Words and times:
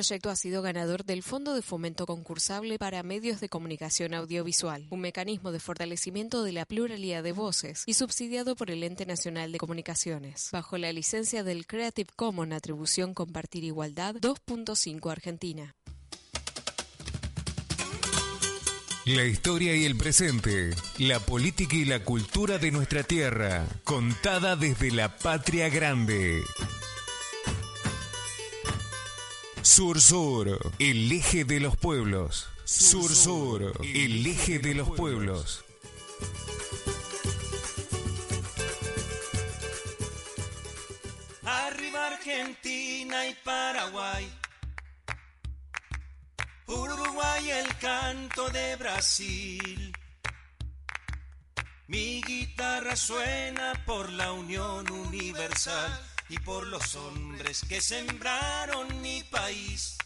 El 0.00 0.04
proyecto 0.04 0.30
ha 0.30 0.36
sido 0.36 0.62
ganador 0.62 1.04
del 1.04 1.24
Fondo 1.24 1.56
de 1.56 1.60
Fomento 1.60 2.06
Concursable 2.06 2.78
para 2.78 3.02
Medios 3.02 3.40
de 3.40 3.48
Comunicación 3.48 4.14
Audiovisual, 4.14 4.86
un 4.90 5.00
mecanismo 5.00 5.50
de 5.50 5.58
fortalecimiento 5.58 6.44
de 6.44 6.52
la 6.52 6.66
pluralidad 6.66 7.24
de 7.24 7.32
voces 7.32 7.82
y 7.84 7.94
subsidiado 7.94 8.54
por 8.54 8.70
el 8.70 8.84
Ente 8.84 9.06
Nacional 9.06 9.50
de 9.50 9.58
Comunicaciones, 9.58 10.50
bajo 10.52 10.78
la 10.78 10.92
licencia 10.92 11.42
del 11.42 11.66
Creative 11.66 12.10
Commons 12.14 12.52
Atribución 12.52 13.12
Compartir 13.12 13.64
Igualdad 13.64 14.14
2.5 14.14 15.10
Argentina. 15.10 15.74
La 19.04 19.24
historia 19.24 19.74
y 19.74 19.84
el 19.84 19.96
presente, 19.96 20.76
la 20.98 21.18
política 21.18 21.74
y 21.74 21.86
la 21.86 22.04
cultura 22.04 22.58
de 22.58 22.70
nuestra 22.70 23.02
tierra, 23.02 23.66
contada 23.82 24.54
desde 24.54 24.92
la 24.92 25.16
patria 25.16 25.68
grande. 25.68 26.44
Sur 29.68 30.00
Sur, 30.00 30.72
el 30.78 31.12
eje 31.12 31.44
de 31.44 31.60
los 31.60 31.76
pueblos. 31.76 32.48
Sur 32.64 33.10
Sur, 33.10 33.74
el 33.84 34.26
eje 34.26 34.58
de 34.58 34.74
los 34.74 34.88
pueblos. 34.88 35.62
Arriba 41.44 42.06
Argentina 42.06 43.26
y 43.26 43.34
Paraguay. 43.44 44.32
Uruguay 46.66 47.50
el 47.50 47.76
canto 47.76 48.48
de 48.48 48.74
Brasil. 48.76 49.92
Mi 51.88 52.22
guitarra 52.22 52.96
suena 52.96 53.74
por 53.84 54.10
la 54.10 54.32
unión 54.32 54.90
universal 54.90 56.07
y 56.28 56.38
por 56.38 56.66
los 56.66 56.94
hombres 56.94 57.62
que 57.68 57.80
sembraron 57.80 59.00
mi 59.02 59.22
país. 59.24 59.97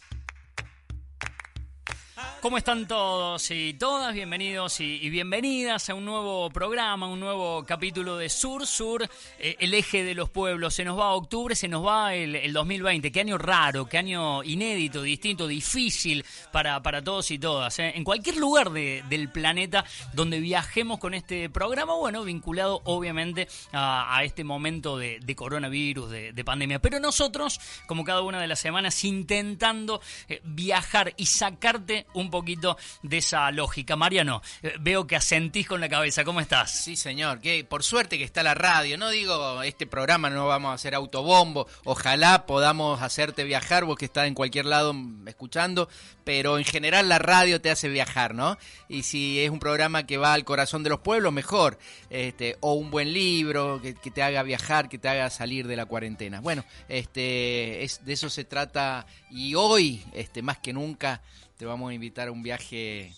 ¿Cómo 2.41 2.57
están 2.57 2.87
todos 2.87 3.49
y 3.49 3.73
todas? 3.73 4.13
Bienvenidos 4.13 4.79
y, 4.81 5.09
bienvenidas 5.09 5.89
a 5.89 5.95
un 5.95 6.05
nuevo 6.05 6.49
programa, 6.51 7.07
un 7.07 7.19
nuevo 7.19 7.63
capítulo 7.65 8.17
de 8.17 8.29
Sur 8.29 8.67
Sur, 8.67 9.09
eh, 9.39 9.55
el 9.59 9.73
eje 9.73 10.03
de 10.03 10.13
los 10.13 10.29
pueblos. 10.29 10.75
Se 10.75 10.83
nos 10.83 10.99
va 10.99 11.13
octubre, 11.13 11.55
se 11.55 11.67
nos 11.67 11.83
va 11.85 12.13
el, 12.13 12.53
2020. 12.53 13.11
Qué 13.11 13.21
año 13.21 13.37
raro, 13.37 13.87
qué 13.87 13.97
año 13.97 14.43
inédito, 14.43 15.01
distinto, 15.01 15.47
difícil 15.47 16.23
para, 16.51 16.83
para 16.83 17.01
todos 17.01 17.31
y 17.31 17.39
todas. 17.39 17.79
¿eh? 17.79 17.93
En 17.95 18.03
cualquier 18.03 18.37
lugar 18.37 18.71
del 18.71 19.29
planeta 19.31 19.83
donde 20.13 20.39
viajemos 20.39 20.99
con 20.99 21.13
este 21.15 21.49
programa, 21.49 21.95
bueno, 21.95 22.23
vinculado 22.23 22.81
obviamente 22.83 23.47
a, 23.71 24.21
este 24.23 24.43
momento 24.43 24.97
de, 24.97 25.35
coronavirus, 25.35 26.11
de, 26.11 26.43
pandemia. 26.43 26.79
Pero 26.79 26.99
nosotros, 26.99 27.59
como 27.87 28.03
cada 28.03 28.21
una 28.21 28.39
de 28.39 28.47
las 28.47 28.59
semanas, 28.59 29.03
intentando 29.03 30.01
eh, 30.27 30.41
viajar 30.43 31.13
y 31.17 31.25
sacarte 31.25 32.02
un 32.13 32.29
poquito 32.29 32.77
de 33.01 33.17
esa 33.17 33.49
lógica. 33.51 33.95
Mariano, 33.95 34.41
eh, 34.61 34.73
veo 34.79 35.07
que 35.07 35.15
asentís 35.15 35.67
con 35.67 35.81
la 35.81 35.89
cabeza. 35.89 36.23
¿Cómo 36.23 36.39
estás? 36.39 36.71
Sí, 36.71 36.95
señor. 36.95 37.39
Que 37.39 37.63
por 37.63 37.83
suerte 37.83 38.17
que 38.17 38.23
está 38.23 38.43
la 38.43 38.53
radio. 38.53 38.97
No 38.97 39.09
digo, 39.09 39.63
este 39.63 39.87
programa 39.87 40.29
no 40.29 40.47
vamos 40.47 40.71
a 40.71 40.73
hacer 40.73 40.95
autobombo. 40.95 41.67
Ojalá 41.83 42.45
podamos 42.45 43.01
hacerte 43.01 43.43
viajar, 43.43 43.85
vos 43.85 43.97
que 43.97 44.05
estás 44.05 44.27
en 44.27 44.33
cualquier 44.33 44.65
lado 44.65 44.95
escuchando. 45.25 45.89
Pero 46.23 46.57
en 46.57 46.63
general 46.63 47.09
la 47.09 47.19
radio 47.19 47.59
te 47.59 47.69
hace 47.69 47.89
viajar, 47.89 48.33
¿no? 48.33 48.57
Y 48.87 49.03
si 49.03 49.41
es 49.41 49.49
un 49.49 49.59
programa 49.59 50.05
que 50.05 50.17
va 50.17 50.33
al 50.33 50.45
corazón 50.45 50.83
de 50.83 50.89
los 50.89 50.99
pueblos, 50.99 51.33
mejor. 51.33 51.77
Este, 52.09 52.57
o 52.61 52.73
un 52.73 52.91
buen 52.91 53.13
libro 53.13 53.81
que, 53.81 53.93
te 53.93 54.23
haga 54.23 54.43
viajar, 54.43 54.89
que 54.89 54.97
te 54.97 55.09
haga 55.09 55.29
salir 55.29 55.67
de 55.67 55.75
la 55.75 55.85
cuarentena. 55.85 56.41
Bueno, 56.41 56.63
este, 56.87 57.83
es, 57.83 58.05
de 58.05 58.13
eso 58.13 58.29
se 58.29 58.43
trata. 58.43 59.05
Y 59.29 59.55
hoy, 59.55 60.03
este, 60.13 60.41
más 60.41 60.59
que 60.59 60.73
nunca, 60.73 61.21
te 61.57 61.65
vamos 61.65 61.91
a 61.91 61.93
invitar 61.93 62.27
a 62.27 62.31
un 62.31 62.43
viaje, 62.43 63.13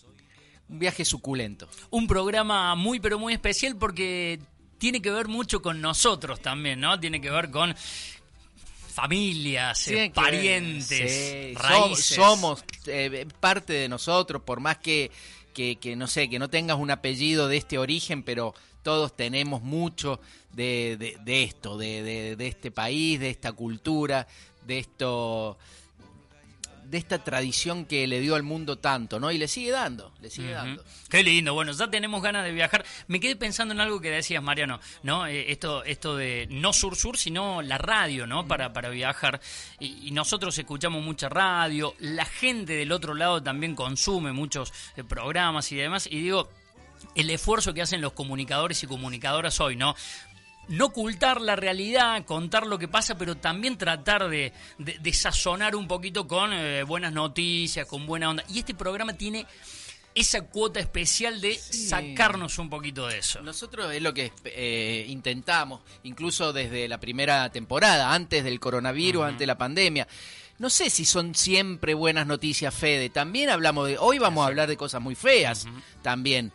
un 0.68 0.78
viaje 0.78 1.04
suculento. 1.04 1.68
Un 1.90 2.06
programa 2.06 2.74
muy 2.74 3.00
pero 3.00 3.18
muy 3.18 3.32
especial 3.32 3.76
porque 3.76 4.40
tiene 4.78 5.00
que 5.00 5.10
ver 5.10 5.28
mucho 5.28 5.62
con 5.62 5.80
nosotros 5.80 6.40
también, 6.40 6.80
¿no? 6.80 6.98
Tiene 7.00 7.20
que 7.20 7.30
ver 7.30 7.50
con 7.50 7.74
familias, 8.96 9.90
parientes, 10.14 11.54
raíces. 11.54 12.16
Somos 12.16 12.64
eh, 12.86 13.26
parte 13.40 13.74
de 13.74 13.88
nosotros, 13.88 14.42
por 14.42 14.60
más 14.60 14.78
que, 14.78 15.10
que, 15.52 15.96
no 15.96 16.06
sé, 16.06 16.30
que 16.30 16.38
no 16.38 16.48
tengas 16.48 16.78
un 16.78 16.90
apellido 16.90 17.46
de 17.46 17.58
este 17.58 17.76
origen, 17.78 18.22
pero 18.22 18.54
todos 18.82 19.14
tenemos 19.14 19.62
mucho 19.62 20.20
de, 20.52 21.18
de, 21.22 21.42
esto, 21.42 21.76
de, 21.76 22.36
de, 22.36 22.46
este 22.46 22.70
país, 22.70 23.20
de 23.20 23.28
esta 23.28 23.52
cultura, 23.52 24.26
de 24.66 24.78
esto 24.78 25.58
de 26.90 26.98
esta 26.98 27.22
tradición 27.22 27.84
que 27.84 28.06
le 28.06 28.20
dio 28.20 28.34
al 28.34 28.42
mundo 28.42 28.78
tanto, 28.78 29.18
¿no? 29.20 29.30
Y 29.30 29.38
le 29.38 29.48
sigue 29.48 29.70
dando, 29.70 30.12
le 30.20 30.30
sigue 30.30 30.52
dando. 30.52 30.84
Qué 31.08 31.22
lindo, 31.22 31.54
bueno, 31.54 31.72
ya 31.72 31.88
tenemos 31.88 32.22
ganas 32.22 32.44
de 32.44 32.52
viajar. 32.52 32.84
Me 33.08 33.20
quedé 33.20 33.36
pensando 33.36 33.74
en 33.74 33.80
algo 33.80 34.00
que 34.00 34.10
decías, 34.10 34.42
Mariano, 34.42 34.80
¿no? 35.02 35.26
Eh, 35.26 35.50
esto, 35.52 35.84
esto 35.84 36.16
de 36.16 36.46
no 36.50 36.72
sur-sur, 36.72 37.16
sino 37.16 37.62
la 37.62 37.78
radio, 37.78 38.26
¿no? 38.26 38.46
Para, 38.46 38.72
para 38.72 38.88
viajar. 38.88 39.40
Y, 39.80 40.10
nosotros 40.16 40.56
escuchamos 40.56 41.04
mucha 41.04 41.28
radio, 41.28 41.94
la 41.98 42.24
gente 42.24 42.72
del 42.72 42.92
otro 42.92 43.14
lado 43.14 43.42
también 43.42 43.74
consume 43.74 44.32
muchos 44.32 44.72
eh, 44.96 45.04
programas 45.04 45.70
y 45.72 45.76
demás. 45.76 46.06
Y 46.06 46.20
digo, 46.22 46.48
el 47.14 47.30
esfuerzo 47.30 47.74
que 47.74 47.82
hacen 47.82 48.00
los 48.00 48.12
comunicadores 48.12 48.82
y 48.82 48.86
comunicadoras 48.86 49.60
hoy, 49.60 49.76
¿no? 49.76 49.94
No 50.68 50.86
ocultar 50.86 51.40
la 51.40 51.56
realidad, 51.56 52.24
contar 52.24 52.66
lo 52.66 52.78
que 52.78 52.88
pasa, 52.88 53.16
pero 53.16 53.36
también 53.36 53.78
tratar 53.78 54.28
de, 54.28 54.52
de, 54.78 55.12
sazonar 55.12 55.76
un 55.76 55.86
poquito 55.86 56.26
con 56.26 56.52
eh, 56.52 56.82
buenas 56.82 57.12
noticias, 57.12 57.86
con 57.86 58.06
buena 58.06 58.30
onda. 58.30 58.44
Y 58.48 58.58
este 58.58 58.74
programa 58.74 59.12
tiene 59.12 59.46
esa 60.14 60.40
cuota 60.40 60.80
especial 60.80 61.40
de 61.40 61.54
sacarnos 61.56 62.58
un 62.58 62.70
poquito 62.70 63.06
de 63.06 63.18
eso. 63.18 63.42
Nosotros 63.42 63.92
es 63.92 64.02
lo 64.02 64.14
que 64.14 64.32
eh, 64.44 65.04
intentamos, 65.08 65.82
incluso 66.04 66.52
desde 66.52 66.88
la 66.88 66.98
primera 66.98 67.50
temporada, 67.52 68.12
antes 68.14 68.42
del 68.42 68.58
coronavirus, 68.58 69.24
antes 69.24 69.40
de 69.40 69.46
la 69.46 69.58
pandemia. 69.58 70.08
No 70.58 70.70
sé 70.70 70.88
si 70.88 71.04
son 71.04 71.34
siempre 71.34 71.92
buenas 71.92 72.26
noticias, 72.26 72.74
Fede. 72.74 73.10
También 73.10 73.50
hablamos 73.50 73.88
de. 73.88 73.98
Hoy 73.98 74.18
vamos 74.18 74.42
a 74.42 74.46
hablar 74.46 74.68
de 74.68 74.78
cosas 74.78 75.02
muy 75.02 75.14
feas 75.14 75.66
también 76.00 76.50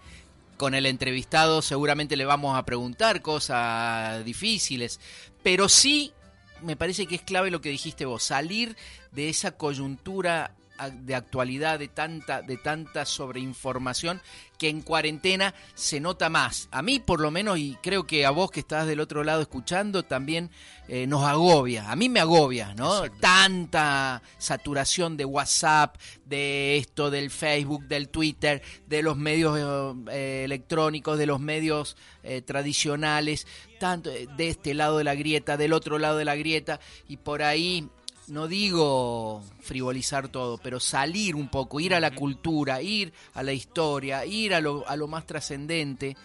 con 0.61 0.75
el 0.75 0.85
entrevistado 0.85 1.63
seguramente 1.63 2.15
le 2.15 2.23
vamos 2.23 2.55
a 2.55 2.65
preguntar 2.65 3.23
cosas 3.23 4.23
difíciles, 4.23 4.99
pero 5.41 5.67
sí 5.67 6.13
me 6.61 6.75
parece 6.75 7.07
que 7.07 7.15
es 7.15 7.23
clave 7.23 7.49
lo 7.49 7.61
que 7.61 7.69
dijiste 7.69 8.05
vos, 8.05 8.21
salir 8.21 8.77
de 9.11 9.29
esa 9.29 9.57
coyuntura 9.57 10.53
de 10.89 11.15
actualidad, 11.15 11.79
de 11.79 11.87
tanta, 11.87 12.41
de 12.41 12.57
tanta 12.57 13.05
sobreinformación 13.05 14.21
que 14.57 14.69
en 14.69 14.81
cuarentena 14.81 15.55
se 15.73 15.99
nota 15.99 16.29
más. 16.29 16.69
A 16.71 16.81
mí 16.83 16.99
por 16.99 17.19
lo 17.19 17.31
menos, 17.31 17.57
y 17.57 17.77
creo 17.81 18.05
que 18.05 18.25
a 18.25 18.29
vos 18.29 18.51
que 18.51 18.59
estás 18.59 18.85
del 18.85 18.99
otro 18.99 19.23
lado 19.23 19.41
escuchando, 19.41 20.03
también 20.03 20.51
eh, 20.87 21.07
nos 21.07 21.23
agobia. 21.23 21.89
A 21.89 21.95
mí 21.95 22.09
me 22.09 22.19
agobia, 22.19 22.75
¿no? 22.75 23.09
Tanta 23.19 24.21
saturación 24.37 25.17
de 25.17 25.25
WhatsApp, 25.25 25.97
de 26.25 26.77
esto, 26.77 27.09
del 27.09 27.31
Facebook, 27.31 27.87
del 27.87 28.09
Twitter, 28.09 28.61
de 28.87 29.01
los 29.01 29.17
medios 29.17 29.95
eh, 30.11 30.43
electrónicos, 30.45 31.17
de 31.17 31.25
los 31.25 31.39
medios 31.39 31.97
eh, 32.21 32.43
tradicionales, 32.43 33.47
tanto 33.79 34.11
de 34.11 34.47
este 34.47 34.75
lado 34.75 34.99
de 34.99 35.05
la 35.05 35.15
grieta, 35.15 35.57
del 35.57 35.73
otro 35.73 35.97
lado 35.97 36.17
de 36.17 36.25
la 36.25 36.35
grieta, 36.35 36.79
y 37.07 37.17
por 37.17 37.41
ahí 37.41 37.89
no 38.31 38.47
digo 38.47 39.43
frivolizar 39.59 40.29
todo, 40.29 40.57
pero 40.57 40.79
salir 40.79 41.35
un 41.35 41.49
poco, 41.49 41.81
ir 41.81 41.93
a 41.93 41.99
la 41.99 42.11
cultura, 42.11 42.81
ir 42.81 43.11
a 43.33 43.43
la 43.43 43.51
historia, 43.51 44.25
ir 44.25 44.53
a 44.53 44.61
lo, 44.61 44.87
a 44.87 44.95
lo 44.95 45.09
más 45.09 45.25
trascendente, 45.25 46.15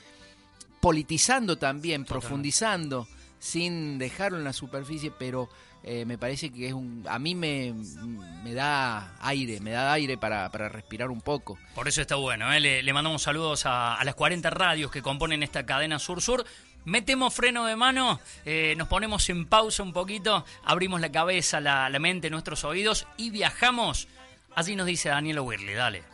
politizando 0.80 1.58
también, 1.58 2.04
profundizando, 2.04 3.08
sin 3.40 3.98
dejarlo 3.98 4.38
en 4.38 4.44
la 4.44 4.52
superficie, 4.52 5.10
pero 5.10 5.48
eh, 5.82 6.04
me 6.04 6.16
parece 6.16 6.50
que 6.50 6.68
es 6.68 6.72
un 6.72 7.04
a 7.08 7.18
mí 7.18 7.34
me, 7.34 7.74
me 8.44 8.54
da 8.54 9.16
aire, 9.20 9.58
me 9.58 9.72
da 9.72 9.92
aire 9.92 10.16
para, 10.16 10.48
para 10.52 10.68
respirar 10.68 11.10
un 11.10 11.20
poco. 11.20 11.58
Por 11.74 11.88
eso 11.88 12.02
está 12.02 12.14
bueno, 12.14 12.52
¿eh? 12.52 12.60
le, 12.60 12.92
mandamos 12.92 13.22
saludos 13.22 13.66
a, 13.66 13.96
a, 13.96 14.04
las 14.04 14.14
40 14.14 14.48
radios 14.50 14.92
que 14.92 15.02
componen 15.02 15.42
esta 15.42 15.66
cadena 15.66 15.98
Sur-Sur 15.98 16.46
metemos 16.86 17.34
freno 17.34 17.66
de 17.66 17.76
mano, 17.76 18.20
eh, 18.46 18.74
nos 18.78 18.88
ponemos 18.88 19.28
en 19.28 19.46
pausa 19.46 19.82
un 19.82 19.92
poquito, 19.92 20.46
abrimos 20.64 21.00
la 21.00 21.12
cabeza, 21.12 21.60
la, 21.60 21.90
mente, 21.98 22.30
nuestros 22.30 22.64
oídos 22.64 23.06
y 23.18 23.30
viajamos. 23.30 24.08
Así 24.54 24.74
nos 24.74 24.86
dice 24.86 25.10
Daniel 25.10 25.40
Wirley, 25.40 25.74
dale. 25.74 26.04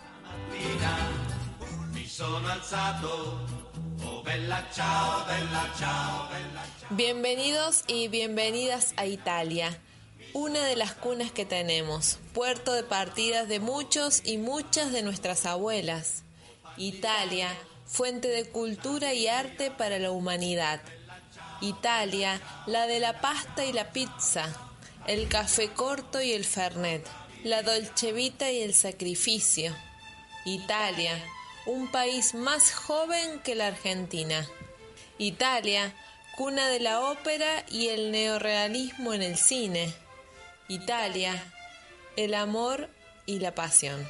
Bienvenidos 6.90 7.84
y 7.86 8.08
bienvenidas 8.08 8.94
a 8.96 9.06
Italia, 9.06 9.78
una 10.32 10.64
de 10.64 10.76
las 10.76 10.92
cunas 10.94 11.30
que 11.32 11.44
tenemos, 11.44 12.18
puerto 12.32 12.72
de 12.72 12.82
partidas 12.82 13.46
de 13.46 13.60
muchos 13.60 14.22
y 14.24 14.38
muchas 14.38 14.90
de 14.92 15.02
nuestras 15.02 15.44
abuelas. 15.46 16.24
Italia, 16.78 17.54
fuente 17.92 18.28
de 18.28 18.48
cultura 18.48 19.12
y 19.12 19.28
arte 19.28 19.70
para 19.70 19.98
la 19.98 20.10
humanidad. 20.10 20.80
Italia, 21.60 22.40
la 22.66 22.86
de 22.86 23.00
la 23.00 23.20
pasta 23.20 23.66
y 23.66 23.72
la 23.72 23.92
pizza, 23.92 24.48
el 25.06 25.28
café 25.28 25.68
corto 25.68 26.20
y 26.22 26.32
el 26.32 26.44
fernet. 26.44 27.06
La 27.44 27.62
Dolce 27.62 28.12
Vita 28.12 28.50
y 28.50 28.62
el 28.62 28.72
sacrificio. 28.72 29.76
Italia, 30.44 31.22
un 31.66 31.90
país 31.90 32.34
más 32.34 32.72
joven 32.72 33.40
que 33.40 33.54
la 33.54 33.66
Argentina. 33.66 34.46
Italia, 35.18 35.92
cuna 36.36 36.68
de 36.68 36.80
la 36.80 37.00
ópera 37.00 37.64
y 37.68 37.88
el 37.88 38.10
neorrealismo 38.10 39.12
en 39.12 39.22
el 39.22 39.36
cine. 39.36 39.92
Italia, 40.68 41.44
el 42.16 42.34
amor 42.34 42.88
y 43.26 43.40
la 43.40 43.54
pasión. 43.54 44.08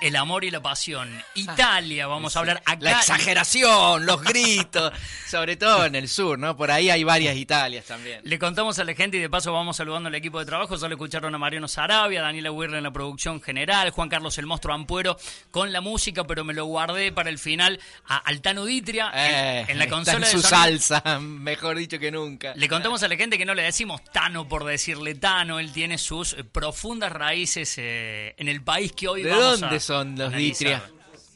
El 0.00 0.16
amor 0.16 0.44
y 0.44 0.50
la 0.50 0.60
pasión. 0.60 1.10
Italia, 1.34 2.06
vamos 2.06 2.36
a 2.36 2.40
hablar 2.40 2.62
acá. 2.66 2.78
La 2.80 2.92
exageración, 2.92 4.04
los 4.04 4.22
gritos, 4.24 4.92
sobre 5.26 5.56
todo 5.56 5.86
en 5.86 5.94
el 5.94 6.08
sur, 6.08 6.38
¿no? 6.38 6.56
Por 6.56 6.70
ahí 6.70 6.90
hay 6.90 7.04
varias 7.04 7.36
Italias 7.36 7.86
también. 7.86 8.20
Le 8.22 8.38
contamos 8.38 8.78
a 8.78 8.84
la 8.84 8.94
gente 8.94 9.16
y 9.16 9.20
de 9.20 9.30
paso 9.30 9.52
vamos 9.52 9.76
saludando 9.76 10.08
al 10.08 10.14
equipo 10.14 10.38
de 10.38 10.46
trabajo. 10.46 10.76
Solo 10.76 10.94
escucharon 10.94 11.34
a 11.34 11.38
Mariano 11.38 11.68
Sarabia, 11.68 12.22
Daniela 12.22 12.50
Huirle 12.50 12.78
en 12.78 12.84
la 12.84 12.92
producción 12.92 13.40
general, 13.40 13.90
Juan 13.90 14.08
Carlos 14.08 14.36
el 14.38 14.46
Monstruo 14.46 14.74
Ampuero 14.74 15.16
con 15.50 15.72
la 15.72 15.80
música, 15.80 16.24
pero 16.24 16.44
me 16.44 16.54
lo 16.54 16.66
guardé 16.66 17.12
para 17.12 17.30
el 17.30 17.38
final 17.38 17.80
a 18.06 18.18
Altano 18.18 18.64
Ditria 18.64 19.10
Eh, 19.14 19.64
en, 19.68 19.78
la 19.78 19.84
está 19.84 19.96
consola 19.96 20.16
en 20.16 20.22
de 20.22 20.30
su 20.30 20.42
sonido. 20.42 20.80
salsa, 20.80 21.18
mejor 21.20 21.76
dicho 21.76 21.98
que 21.98 22.10
nunca. 22.10 22.52
Le 22.56 22.68
contamos 22.68 23.02
a 23.02 23.08
la 23.08 23.16
gente 23.16 23.38
que 23.38 23.44
no 23.44 23.54
le 23.54 23.62
decimos 23.62 24.02
Tano 24.12 24.48
por 24.48 24.64
decirle 24.64 25.14
Tano, 25.14 25.58
él 25.58 25.72
tiene 25.72 25.98
sus 25.98 26.34
eh, 26.34 26.44
profundas 26.44 27.12
raíces 27.12 27.74
eh, 27.78 28.34
en 28.36 28.48
el 28.48 28.62
país 28.62 28.92
que 28.92 29.08
hoy 29.08 29.22
¿De 29.22 29.30
vamos 29.30 29.60
dónde 29.60 29.76
a 29.76 29.80
son 29.84 30.16
los. 30.18 30.32
Ditria? 30.32 30.82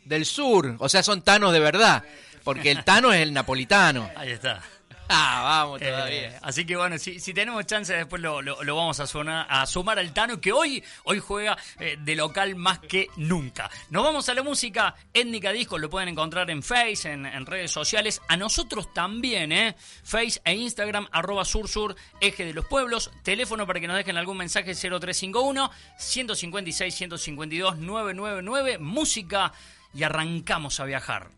Del 0.05 0.25
sur, 0.25 0.77
o 0.79 0.89
sea, 0.89 1.03
son 1.03 1.21
tanos 1.23 1.53
de 1.53 1.61
verdad, 1.61 2.03
porque 2.43 2.71
el 2.71 2.83
tano 2.83 3.13
es 3.13 3.21
el 3.21 3.33
napolitano. 3.33 4.11
Ahí 4.17 4.31
está. 4.31 4.63
Ah, 5.21 5.41
vamos 5.43 5.81
Eh, 5.81 5.87
todavía. 5.87 6.39
así 6.43 6.67
que 6.67 6.77
bueno, 6.77 6.99
si, 6.99 7.19
si 7.19 7.33
tenemos 7.33 7.65
chance 7.67 7.95
después 7.95 8.21
lo, 8.21 8.43
lo- 8.43 8.63
lo 8.63 8.77
vamos 8.77 9.01
a, 9.01 9.07
sonar- 9.07 9.47
a 9.49 9.65
sumar 9.67 9.99
al 9.99 10.13
Tano 10.13 10.39
que 10.41 10.53
hoy, 10.53 10.85
hoy 11.05 11.19
juega 11.19 11.57
eh, 11.81 11.97
de 11.99 12.15
local 12.15 12.57
más 12.57 12.79
que 12.81 13.09
nunca. 13.17 13.71
Nos 13.91 14.05
vamos 14.05 14.29
a 14.29 14.35
la 14.35 14.43
música 14.43 14.95
étnica 15.15 15.51
disco, 15.53 15.79
lo 15.79 15.89
pueden 15.89 16.11
encontrar 16.11 16.51
en 16.51 16.63
Face, 16.63 17.11
en, 17.11 17.25
en 17.25 17.47
redes 17.47 17.71
sociales. 17.71 18.21
A 18.29 18.37
nosotros 18.37 18.93
también, 18.93 19.51
¿eh? 19.53 19.77
Face 20.05 20.41
e 20.45 20.53
Instagram, 20.55 21.09
arroba 21.11 21.45
sursur, 21.47 21.97
eje 22.21 22.45
de 22.45 22.53
los 22.53 22.67
pueblos. 22.67 23.11
Teléfono 23.23 23.67
para 23.67 23.81
que 23.81 23.87
nos 23.89 23.97
dejen 23.97 24.19
algún 24.19 24.37
mensaje 24.37 24.75
0351 24.75 25.71
156 25.97 26.95
152 26.95 27.79
999. 27.79 28.79
Música 28.79 29.53
y 29.95 30.03
arrancamos 30.03 30.81
a 30.81 30.85
viajar. 30.85 31.31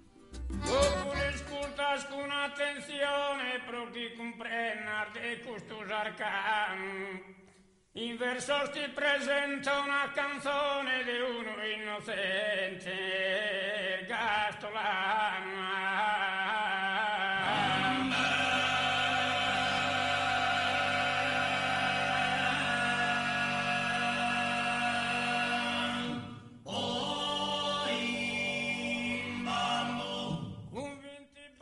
Con 1.90 2.30
attenzione 2.30 3.58
pro 3.66 3.90
chi 3.90 4.14
comprenda 4.16 5.08
di 5.10 5.40
custos 5.40 5.90
arcani. 5.90 7.20
In 7.94 8.16
versos 8.16 8.70
ti 8.70 8.88
presenta 8.94 9.80
una 9.80 10.08
canzone 10.14 11.02
di 11.02 11.18
uno 11.18 11.64
innocente, 11.64 12.94
Gastolano. 14.06 15.50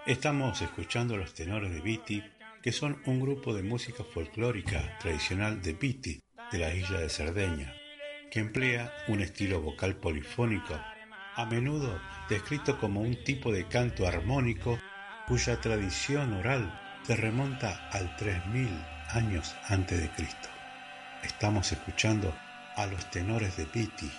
Estamos 0.08 0.62
escuchando 0.62 1.18
los 1.18 1.34
tenores 1.34 1.70
de 1.70 1.82
Viti, 1.82 2.24
que 2.62 2.72
son 2.72 3.02
un 3.04 3.20
grupo 3.20 3.52
de 3.52 3.62
música 3.62 4.02
folclórica 4.02 4.96
tradicional 5.00 5.60
de 5.60 5.74
Viti, 5.74 6.22
de 6.50 6.58
la 6.58 6.72
isla 6.72 7.00
de 7.00 7.10
Cerdeña, 7.10 7.74
que 8.30 8.40
emplea 8.40 8.90
un 9.08 9.20
estilo 9.20 9.60
vocal 9.60 9.96
polifónico, 9.96 10.80
a 11.34 11.44
menudo 11.44 12.00
descrito 12.30 12.78
como 12.80 13.02
un 13.02 13.22
tipo 13.22 13.52
de 13.52 13.68
canto 13.68 14.08
armónico 14.08 14.78
cuya 15.26 15.60
tradición 15.60 16.32
oral 16.32 16.80
se 17.02 17.14
remonta 17.14 17.90
al 17.90 18.16
3000 18.16 18.66
años 19.10 19.54
antes 19.66 20.00
de 20.00 20.08
Cristo. 20.12 20.48
Estamos 21.22 21.70
escuchando 21.70 22.34
a 22.76 22.86
los 22.86 23.10
tenores 23.10 23.58
de 23.58 23.66
Viti. 23.66 24.10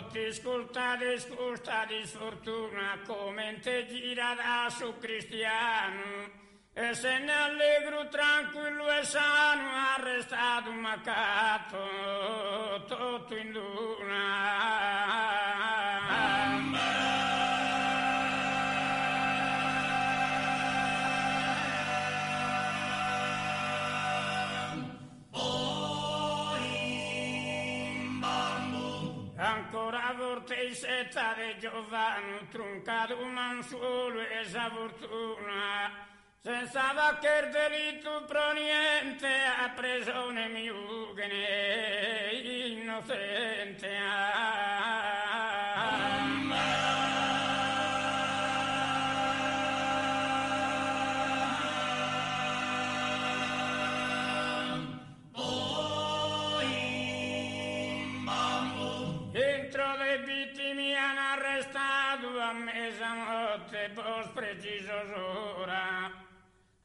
Tutti 0.00 0.24
ascoltate, 0.24 1.12
ascoltate 1.12 2.06
sfortuna, 2.06 3.00
come 3.06 3.58
te 3.60 3.86
gira 3.86 4.34
da 4.34 4.70
su 4.70 4.96
cristiano. 4.98 6.30
E 6.72 6.94
se 6.94 7.18
ne 7.18 7.30
allegro 7.30 8.08
tranquillo 8.08 8.90
e 8.90 9.04
sano, 9.04 9.68
arrestato 9.98 10.70
un 10.70 10.78
macato, 10.78 11.76
tutto 12.88 13.36
in 13.36 13.52
Ancora 13.52 15.69
settare 30.80 31.58
Giovanni, 31.58 32.48
truncato 32.48 33.18
un 33.18 33.62
solo 33.62 34.20
e 34.20 34.44
sa 34.46 34.70
fortuna. 34.70 36.08
Senza 36.40 36.92
vaccher 36.94 37.50
delitto 37.50 38.24
proniente, 38.24 39.28
a 39.28 39.68
presone 39.74 40.48
mi 40.48 40.70
miugene, 40.70 42.30
innocente. 42.32 43.88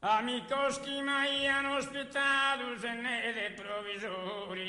Amigos 0.08 0.78
che 0.82 1.02
mai 1.02 1.48
hanno 1.48 1.78
ospitato 1.78 2.78
se 2.78 2.92
ne 2.92 3.32
dei 3.34 3.50
provvisori. 3.50 4.66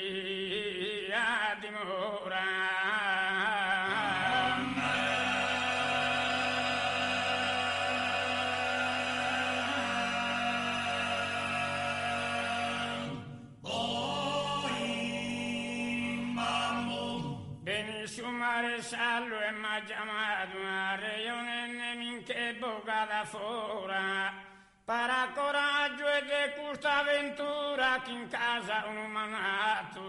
Questa 26.67 26.99
avventura 26.99 28.01
che 28.03 28.11
in 28.11 28.27
casa 28.27 28.85
un 28.87 28.97
umanato 28.97 30.01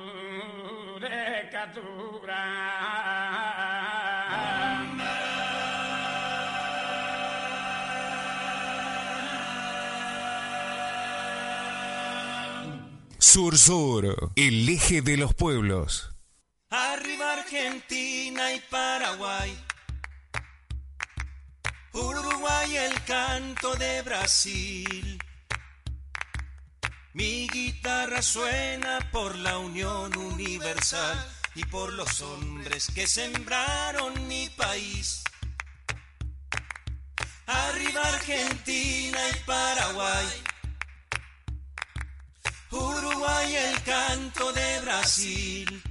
de 0.98 1.48
cattura. 1.50 2.36
Sur 13.18 13.56
Sur, 13.56 14.32
el 14.34 14.68
eje 14.68 15.00
de 15.02 15.16
los 15.16 15.34
pueblos. 15.34 16.10
Arriba 16.70 17.34
Argentina 17.34 18.52
y 18.52 18.60
Paraguay. 18.68 19.56
Uruguay 21.92 22.76
el 22.76 23.04
canto 23.04 23.76
de 23.76 24.02
Brasil. 24.02 25.18
Mi 27.14 27.48
guitarra 27.48 28.22
suena 28.22 28.98
por 29.10 29.34
la 29.36 29.58
unión 29.58 30.16
universal 30.16 31.26
y 31.54 31.64
por 31.64 31.92
los 31.92 32.20
hombres 32.20 32.88
que 32.94 33.06
sembraron 33.06 34.28
mi 34.28 34.48
país. 34.50 35.24
Arriba 37.46 38.02
Argentina 38.02 39.18
y 39.30 39.44
Paraguay. 39.44 40.26
Uruguay 42.70 43.56
el 43.56 43.82
canto 43.82 44.52
de 44.52 44.80
Brasil. 44.80 45.87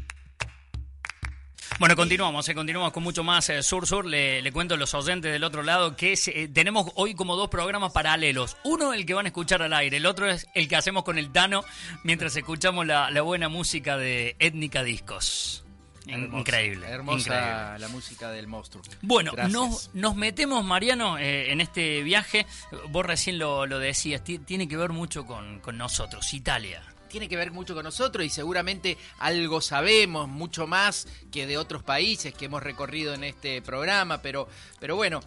Bueno, 1.79 1.95
continuamos, 1.95 2.49
eh, 2.49 2.55
continuamos 2.55 2.91
con 2.91 3.03
mucho 3.03 3.23
más 3.23 3.49
eh, 3.49 3.61
Sur 3.61 3.85
Sur. 3.85 4.05
Le, 4.07 4.41
le 4.41 4.51
cuento 4.51 4.73
a 4.73 4.77
los 4.77 4.95
oyentes 4.95 5.31
del 5.31 5.43
otro 5.43 5.61
lado 5.61 5.95
que 5.95 6.13
es, 6.13 6.27
eh, 6.27 6.49
tenemos 6.51 6.91
hoy 6.95 7.13
como 7.13 7.35
dos 7.35 7.49
programas 7.49 7.91
paralelos. 7.91 8.57
Uno 8.63 8.93
el 8.93 9.05
que 9.05 9.13
van 9.13 9.27
a 9.27 9.29
escuchar 9.29 9.61
al 9.61 9.73
aire, 9.73 9.97
el 9.97 10.07
otro 10.07 10.27
es 10.27 10.47
el 10.55 10.67
que 10.67 10.75
hacemos 10.75 11.03
con 11.03 11.19
el 11.19 11.31
Tano 11.31 11.63
mientras 12.03 12.35
escuchamos 12.35 12.87
la, 12.87 13.11
la 13.11 13.21
buena 13.21 13.47
música 13.47 13.95
de 13.95 14.35
Étnica 14.39 14.83
Discos. 14.83 15.63
Hermosa, 16.07 16.39
increíble. 16.39 16.87
Hermosa 16.87 17.19
increíble. 17.35 17.79
la 17.79 17.87
música 17.89 18.31
del 18.31 18.47
monstruo. 18.47 18.81
Bueno, 19.01 19.33
nos, 19.49 19.91
nos 19.93 20.15
metemos, 20.15 20.63
Mariano, 20.65 21.17
eh, 21.19 21.51
en 21.51 21.61
este 21.61 22.01
viaje. 22.01 22.47
Vos 22.89 23.05
recién 23.05 23.37
lo, 23.37 23.65
lo 23.67 23.77
decías, 23.77 24.23
ti- 24.23 24.39
tiene 24.39 24.67
que 24.69 24.77
ver 24.77 24.91
mucho 24.91 25.25
con, 25.27 25.59
con 25.59 25.77
nosotros, 25.77 26.33
Italia. 26.33 26.81
Tiene 27.07 27.29
que 27.29 27.37
ver 27.37 27.51
mucho 27.51 27.73
con 27.73 27.83
nosotros 27.83 28.25
y 28.25 28.29
seguramente 28.29 28.97
algo 29.19 29.61
sabemos, 29.61 30.27
mucho 30.27 30.67
más 30.67 31.07
que 31.31 31.47
de 31.47 31.57
otros 31.57 31.83
países 31.83 32.33
que 32.33 32.45
hemos 32.45 32.63
recorrido 32.63 33.13
en 33.13 33.23
este 33.23 33.61
programa, 33.61 34.21
pero, 34.21 34.47
pero 34.79 34.95
bueno, 34.95 35.21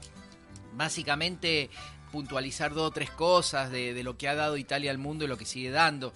básicamente 0.75 1.71
puntualizar 2.13 2.75
dos 2.75 2.89
o 2.89 2.91
tres 2.91 3.11
cosas 3.11 3.71
de, 3.71 3.95
de 3.95 4.03
lo 4.03 4.17
que 4.17 4.29
ha 4.29 4.35
dado 4.35 4.57
Italia 4.57 4.91
al 4.91 4.99
mundo 4.99 5.25
y 5.25 5.29
lo 5.29 5.39
que 5.39 5.47
sigue 5.47 5.71
dando. 5.71 6.13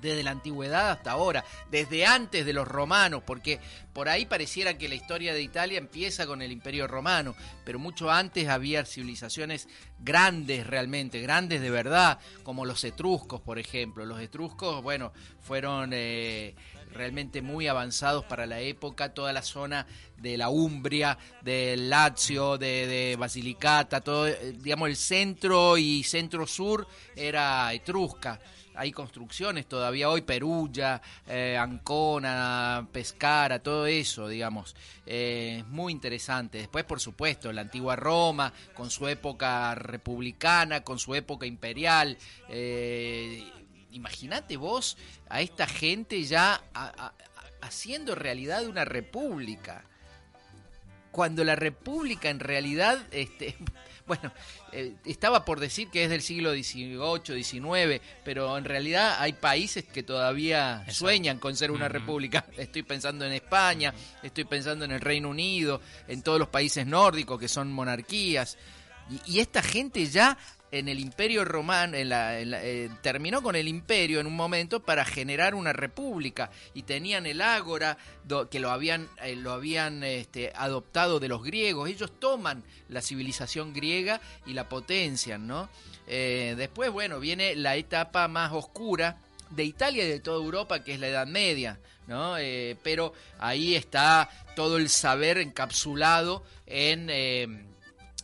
Desde 0.00 0.22
la 0.22 0.30
antigüedad 0.30 0.90
hasta 0.90 1.12
ahora, 1.12 1.44
desde 1.70 2.06
antes 2.06 2.44
de 2.44 2.52
los 2.52 2.68
romanos, 2.68 3.22
porque 3.26 3.60
por 3.92 4.08
ahí 4.08 4.26
pareciera 4.26 4.76
que 4.76 4.88
la 4.88 4.94
historia 4.94 5.32
de 5.32 5.42
Italia 5.42 5.78
empieza 5.78 6.26
con 6.26 6.42
el 6.42 6.52
Imperio 6.52 6.86
Romano, 6.86 7.34
pero 7.64 7.78
mucho 7.78 8.10
antes 8.10 8.48
había 8.48 8.84
civilizaciones 8.84 9.68
grandes 9.98 10.66
realmente, 10.66 11.20
grandes 11.20 11.60
de 11.60 11.70
verdad, 11.70 12.18
como 12.42 12.64
los 12.64 12.84
etruscos, 12.84 13.40
por 13.40 13.58
ejemplo. 13.58 14.04
Los 14.04 14.20
etruscos, 14.20 14.82
bueno, 14.82 15.12
fueron 15.40 15.90
eh, 15.92 16.54
realmente 16.92 17.42
muy 17.42 17.68
avanzados 17.68 18.24
para 18.24 18.46
la 18.46 18.60
época, 18.60 19.14
toda 19.14 19.32
la 19.32 19.42
zona 19.42 19.86
de 20.16 20.36
la 20.36 20.48
Umbria, 20.48 21.18
del 21.42 21.90
Lazio, 21.90 22.58
de, 22.58 22.86
de 22.86 23.16
Basilicata, 23.16 24.00
todo, 24.00 24.26
eh, 24.26 24.54
digamos, 24.58 24.88
el 24.88 24.96
centro 24.96 25.78
y 25.78 26.02
centro-sur 26.02 26.86
era 27.14 27.72
etrusca. 27.72 28.40
Hay 28.76 28.92
construcciones 28.92 29.66
todavía 29.66 30.08
hoy, 30.10 30.20
Perugia, 30.22 31.00
eh, 31.26 31.56
Ancona, 31.58 32.86
Pescara, 32.92 33.58
todo 33.60 33.86
eso, 33.86 34.28
digamos. 34.28 34.76
Eh, 35.06 35.64
muy 35.68 35.92
interesante. 35.92 36.58
Después, 36.58 36.84
por 36.84 37.00
supuesto, 37.00 37.52
la 37.52 37.62
antigua 37.62 37.96
Roma, 37.96 38.52
con 38.74 38.90
su 38.90 39.08
época 39.08 39.74
republicana, 39.74 40.82
con 40.84 40.98
su 40.98 41.14
época 41.14 41.46
imperial. 41.46 42.18
Eh, 42.48 43.44
Imagínate 43.92 44.58
vos 44.58 44.98
a 45.30 45.40
esta 45.40 45.66
gente 45.66 46.22
ya 46.24 46.60
a- 46.74 47.12
haciendo 47.62 48.14
realidad 48.14 48.66
una 48.66 48.84
república 48.84 49.84
cuando 51.10 51.44
la 51.44 51.56
República 51.56 52.28
en 52.28 52.40
realidad, 52.40 52.98
este, 53.10 53.56
bueno, 54.06 54.32
estaba 55.04 55.44
por 55.44 55.60
decir 55.60 55.88
que 55.88 56.04
es 56.04 56.10
del 56.10 56.22
siglo 56.22 56.52
XVIII, 56.52 57.42
XIX, 57.42 58.02
pero 58.24 58.56
en 58.56 58.64
realidad 58.64 59.16
hay 59.18 59.32
países 59.32 59.84
que 59.84 60.02
todavía 60.02 60.84
sueñan 60.90 61.38
con 61.38 61.56
ser 61.56 61.70
una 61.70 61.88
república. 61.88 62.44
Estoy 62.56 62.82
pensando 62.82 63.24
en 63.24 63.32
España, 63.32 63.94
estoy 64.22 64.44
pensando 64.44 64.84
en 64.84 64.92
el 64.92 65.00
Reino 65.00 65.30
Unido, 65.30 65.80
en 66.08 66.22
todos 66.22 66.38
los 66.38 66.48
países 66.48 66.86
nórdicos 66.86 67.38
que 67.40 67.48
son 67.48 67.72
monarquías. 67.72 68.58
Y, 69.10 69.36
y 69.36 69.40
esta 69.40 69.62
gente 69.62 70.04
ya 70.06 70.36
en 70.72 70.88
el 70.88 70.98
Imperio 70.98 71.44
Romano, 71.44 71.96
en 71.96 72.08
la- 72.08 72.40
eh, 72.40 72.90
terminó 73.02 73.40
con 73.42 73.54
el 73.56 73.68
Imperio 73.68 74.20
en 74.20 74.26
un 74.26 74.34
momento 74.34 74.80
para 74.80 75.04
generar 75.04 75.54
una 75.54 75.72
república 75.72 76.50
y 76.74 76.82
tenían 76.82 77.24
el 77.26 77.40
ágora 77.40 77.96
que 78.50 78.58
lo 78.58 78.70
habían, 78.70 79.08
eh, 79.22 79.36
lo 79.36 79.52
habían 79.52 80.02
este, 80.02 80.52
adoptado 80.54 81.20
de 81.20 81.28
los 81.28 81.42
griegos. 81.44 81.88
Ellos 81.88 82.10
toman 82.18 82.64
la 82.88 83.00
civilización 83.00 83.72
griega 83.72 84.20
y 84.44 84.54
la 84.54 84.68
potencian, 84.68 85.46
¿no? 85.46 85.68
Eh, 86.08 86.54
después, 86.56 86.90
bueno, 86.90 87.20
viene 87.20 87.54
la 87.54 87.76
etapa 87.76 88.26
más 88.28 88.52
oscura 88.52 89.18
de 89.50 89.64
Italia 89.64 90.04
y 90.04 90.08
de 90.08 90.20
toda 90.20 90.42
Europa, 90.44 90.82
que 90.82 90.94
es 90.94 91.00
la 91.00 91.08
Edad 91.08 91.26
Media, 91.26 91.78
¿no? 92.08 92.34
Pero 92.82 93.12
ahí 93.38 93.76
está 93.76 94.28
todo 94.56 94.76
el 94.78 94.88
saber 94.88 95.38
encapsulado 95.38 96.44
en... 96.66 97.75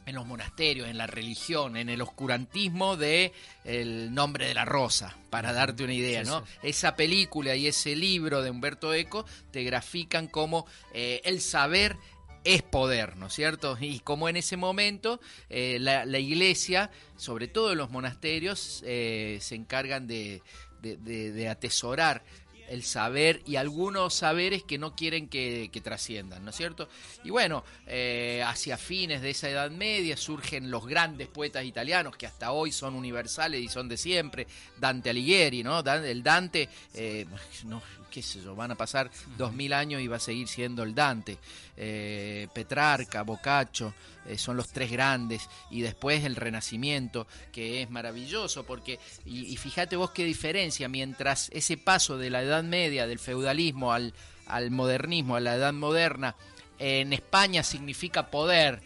en 0.07 0.15
los 0.15 0.27
monasterios, 0.27 0.89
en 0.89 0.99
la 0.99 1.07
religión, 1.07 1.77
en 1.77 1.89
el 1.89 2.03
oscurantismo 2.03 2.97
de 2.97 3.33
El 3.65 4.13
nombre 4.15 4.47
de 4.47 4.55
la 4.55 4.65
rosa, 4.65 5.17
para 5.31 5.53
darte 5.53 5.85
una 5.85 5.95
idea, 5.95 6.25
Sí, 6.25 6.31
¿no? 6.31 6.41
sí. 6.45 6.53
Esa 6.65 6.97
película 6.97 7.55
y 7.55 7.67
ese 7.69 7.95
libro 7.95 8.43
de 8.43 8.51
Humberto 8.51 8.93
Eco 8.95 9.25
te 9.53 9.63
grafican 9.63 10.27
como 10.27 10.67
eh, 10.93 11.21
el 11.25 11.41
saber 11.41 11.97
es 12.45 12.63
poder, 12.63 13.17
¿no 13.17 13.27
es 13.29 13.35
cierto? 13.35 13.79
Y 13.81 14.01
como 14.01 14.29
en 14.29 14.37
ese 14.37 14.57
momento 14.57 15.21
eh, 15.49 15.79
la, 15.81 16.05
la 16.05 16.19
iglesia, 16.19 16.91
sobre 17.17 17.47
todo 17.47 17.71
en 17.71 17.79
los 17.79 17.91
monasterios, 17.91 18.83
eh, 18.85 19.39
se 19.41 19.55
encargan 19.55 20.09
de, 20.09 20.43
de- 20.81 20.97
de- 20.97 21.31
de 21.31 21.49
atesorar 21.49 22.25
el 22.69 22.83
saber 22.83 23.43
y 23.47 23.57
algunos 23.57 24.15
saberes 24.15 24.63
que 24.63 24.79
no 24.79 24.95
quieren 24.95 25.29
que, 25.29 25.71
que 25.73 25.81
trasciendan, 25.81 26.45
¿no 26.45 26.51
es 26.51 26.57
cierto? 26.57 26.89
Y 27.25 27.31
bueno, 27.31 27.65
eh, 27.87 28.43
hacia 28.47 28.77
fines 28.77 29.23
de 29.23 29.31
esa 29.31 29.49
Edad 29.49 29.71
Media 29.71 30.17
surgen 30.17 30.71
los 30.71 30.87
grandes 30.87 31.29
poetas 31.29 31.65
italianos 31.65 32.17
que 32.17 32.27
hasta 32.27 32.53
hoy 32.53 32.73
son 32.73 32.95
universales 32.95 33.61
y 33.61 33.69
son 33.69 33.89
de 33.89 33.97
siempre, 33.97 34.47
Dante 34.79 35.11
Alighieri, 35.11 35.63
¿no? 35.63 35.81
El 35.81 36.23
Dante, 36.23 36.69
eh, 36.95 37.27
no, 37.65 37.83
qué 38.11 38.23
sé 38.23 38.43
yo, 38.43 38.55
van 38.55 38.71
a 38.71 38.75
pasar 38.77 39.11
dos 39.37 39.53
mil 39.53 39.73
años 39.73 40.01
y 40.01 40.07
va 40.07 40.17
a 40.17 40.21
seguir 40.21 40.47
siendo 40.47 40.83
el 40.83 40.95
Dante. 40.95 41.39
Eh, 41.77 42.49
Petrarca, 42.53 43.23
Boccaccio, 43.23 43.95
eh, 44.27 44.37
son 44.37 44.57
los 44.57 44.69
tres 44.69 44.91
grandes, 44.91 45.49
y 45.71 45.81
después 45.81 46.25
el 46.25 46.37
Renacimiento, 46.37 47.27
que 47.51 47.83
es 47.83 47.91
maravilloso, 47.91 48.65
porque, 48.65 49.01
y, 49.25 49.47
y 49.53 49.57
fíjate 49.57 49.97
vos 49.97 50.11
qué 50.11 50.25
diferencia, 50.25 50.89
mientras 50.89 51.49
ese 51.53 51.79
paso 51.79 52.19
de 52.19 52.31
la 52.31 52.43
Edad 52.43 52.63
Media, 52.63 53.07
del 53.07 53.19
feudalismo 53.19 53.93
al, 53.93 54.13
al 54.47 54.71
modernismo, 54.71 55.37
a 55.37 55.41
la 55.41 55.55
Edad 55.55 55.73
Moderna, 55.73 56.37
en 56.79 57.13
España 57.13 57.63
significa 57.63 58.31
poder, 58.31 58.83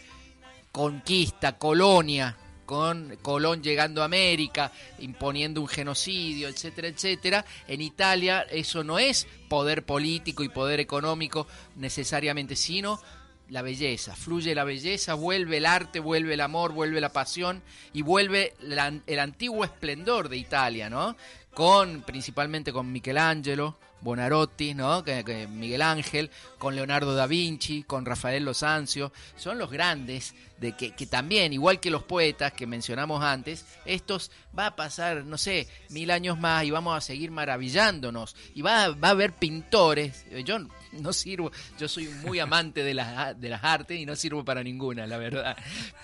conquista, 0.71 1.59
colonia, 1.59 2.37
con 2.67 3.17
Colón 3.23 3.63
llegando 3.63 4.03
a 4.03 4.05
América, 4.05 4.73
imponiendo 4.99 5.63
un 5.63 5.69
genocidio, 5.69 6.49
etcétera, 6.49 6.89
etcétera. 6.89 7.45
En 7.67 7.81
Italia 7.81 8.43
eso 8.51 8.85
no 8.85 8.99
es 8.99 9.27
poder 9.49 9.85
político 9.85 10.43
y 10.43 10.51
poder 10.51 10.81
económico 10.81 11.47
necesariamente, 11.77 12.57
sino 12.57 13.01
la 13.49 13.63
belleza. 13.63 14.15
Fluye 14.15 14.55
la 14.55 14.65
belleza, 14.65 15.15
vuelve 15.15 15.59
el 15.59 15.67
arte, 15.67 16.01
vuelve 16.01 16.35
el 16.35 16.41
amor, 16.41 16.73
vuelve 16.73 17.01
la 17.01 17.13
pasión 17.13 17.63
y 17.93 18.03
vuelve 18.03 18.55
el 18.61 19.19
antiguo 19.19 19.65
esplendor 19.65 20.29
de 20.29 20.37
Italia, 20.37 20.91
¿no? 20.91 21.17
Con, 21.55 22.03
principalmente 22.03 22.73
con 22.73 22.93
Michelangelo, 22.93 23.79
Bonarotti, 24.01 24.75
¿no? 24.75 25.03
Que- 25.03 25.47
Miguel 25.49 25.83
Ángel, 25.83 26.31
con 26.59 26.77
Leonardo 26.77 27.15
da 27.15 27.27
Vinci, 27.27 27.83
con 27.83 28.05
Rafael 28.05 28.45
Losancio, 28.45 29.13
son 29.37 29.59
los 29.59 29.71
grandes 29.71 30.35
de 30.59 30.73
que, 30.73 30.93
que 30.93 31.07
también, 31.07 31.53
igual 31.53 31.81
que 31.81 31.91
los 31.91 32.03
poetas 32.03 32.53
que 32.53 32.67
mencionamos 32.67 33.23
antes, 33.23 33.65
estos 33.85 34.31
va 34.59 34.69
a 34.69 34.77
pasar, 34.77 35.25
no 35.25 35.37
sé, 35.37 35.69
mil 35.91 36.11
años 36.11 36.39
más 36.39 36.65
y 36.65 36.71
vamos 36.71 36.97
a 36.97 37.01
seguir 37.01 37.31
maravillándonos. 37.31 38.35
Y 38.55 38.63
va, 38.63 38.89
va 38.89 39.09
a 39.09 39.11
haber 39.11 39.33
pintores, 39.35 40.25
eh, 40.31 40.45
yo 40.45 40.59
no 40.93 41.13
sirvo, 41.13 41.51
yo 41.79 41.89
soy 41.89 42.09
muy 42.09 42.39
amante 42.39 42.83
de 42.83 42.95
las, 42.95 43.39
de 43.39 43.49
las 43.51 43.65
artes 43.65 43.99
y 43.99 44.07
no 44.07 44.17
sirvo 44.17 44.45
para 44.45 44.63
ninguna, 44.63 45.07
la 45.07 45.19
verdad. 45.19 45.57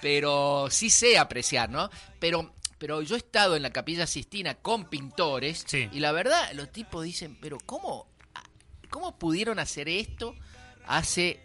Pero 0.02 0.66
sí 0.70 0.90
sé 0.90 1.16
apreciar, 1.18 1.70
¿no? 1.70 1.88
Pero 2.18 2.52
pero 2.82 3.00
yo 3.00 3.14
he 3.14 3.18
estado 3.18 3.54
en 3.54 3.62
la 3.62 3.70
Capilla 3.70 4.08
Sistina 4.08 4.56
con 4.56 4.86
pintores 4.86 5.62
Sí. 5.68 5.88
y 5.92 6.00
la 6.00 6.10
verdad 6.10 6.50
los 6.54 6.72
tipos 6.72 7.04
dicen, 7.04 7.38
pero 7.40 7.58
¿cómo, 7.64 8.08
cómo 8.90 9.16
pudieron 9.16 9.60
hacer 9.60 9.88
esto 9.88 10.34
hace 10.88 11.44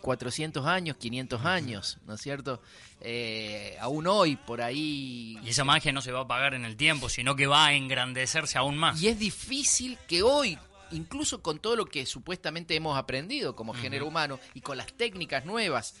400 0.00 0.64
años, 0.64 0.96
500 0.96 1.44
años, 1.44 1.98
¿no 2.06 2.14
es 2.14 2.22
cierto? 2.22 2.62
Eh, 3.02 3.76
aún 3.80 4.06
hoy 4.06 4.36
por 4.36 4.62
ahí... 4.62 5.38
Y 5.44 5.50
esa 5.50 5.64
magia 5.64 5.92
no 5.92 6.00
se 6.00 6.10
va 6.10 6.20
a 6.20 6.22
apagar 6.22 6.54
en 6.54 6.64
el 6.64 6.74
tiempo, 6.78 7.10
sino 7.10 7.36
que 7.36 7.46
va 7.46 7.66
a 7.66 7.74
engrandecerse 7.74 8.56
aún 8.56 8.78
más. 8.78 9.02
Y 9.02 9.08
es 9.08 9.18
difícil 9.18 9.98
que 10.08 10.22
hoy, 10.22 10.56
incluso 10.92 11.42
con 11.42 11.58
todo 11.58 11.76
lo 11.76 11.84
que 11.84 12.06
supuestamente 12.06 12.74
hemos 12.74 12.96
aprendido 12.96 13.54
como 13.54 13.74
género 13.74 14.06
humano 14.06 14.40
y 14.54 14.62
con 14.62 14.78
las 14.78 14.90
técnicas 14.94 15.44
nuevas 15.44 15.96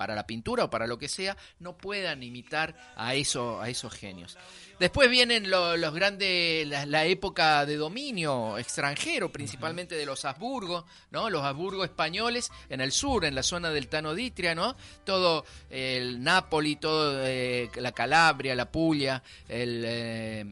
para 0.00 0.14
la 0.14 0.26
pintura 0.26 0.64
o 0.64 0.70
para 0.70 0.86
lo 0.86 0.98
que 0.98 1.10
sea, 1.10 1.36
no 1.58 1.76
puedan 1.76 2.22
imitar 2.22 2.74
a, 2.96 3.14
eso, 3.14 3.60
a 3.60 3.68
esos 3.68 3.92
genios. 3.92 4.38
Después 4.78 5.10
vienen 5.10 5.50
lo- 5.50 5.76
los 5.76 5.92
grandes, 5.92 6.66
la, 6.66 6.86
la 6.86 7.04
época 7.04 7.66
de 7.66 7.76
dominio 7.76 8.56
extranjero, 8.56 9.30
principalmente 9.30 9.96
de 9.96 10.06
los 10.06 10.24
Habsburgo, 10.24 10.86
¿no? 11.10 11.28
Los 11.28 11.42
Habsburgo 11.44 11.84
españoles 11.84 12.50
en 12.70 12.80
el 12.80 12.92
sur, 12.92 13.26
en 13.26 13.34
la 13.34 13.42
zona 13.42 13.68
del 13.68 13.88
Tanoditria, 13.88 14.54
¿no? 14.54 14.74
Todo 15.04 15.44
el 15.68 16.22
Nápoli, 16.24 16.76
todo 16.76 17.20
eh, 17.26 17.68
la 17.74 17.92
Calabria, 17.92 18.54
la 18.54 18.70
Puglia, 18.72 19.22
el, 19.50 19.82
eh, 19.86 20.46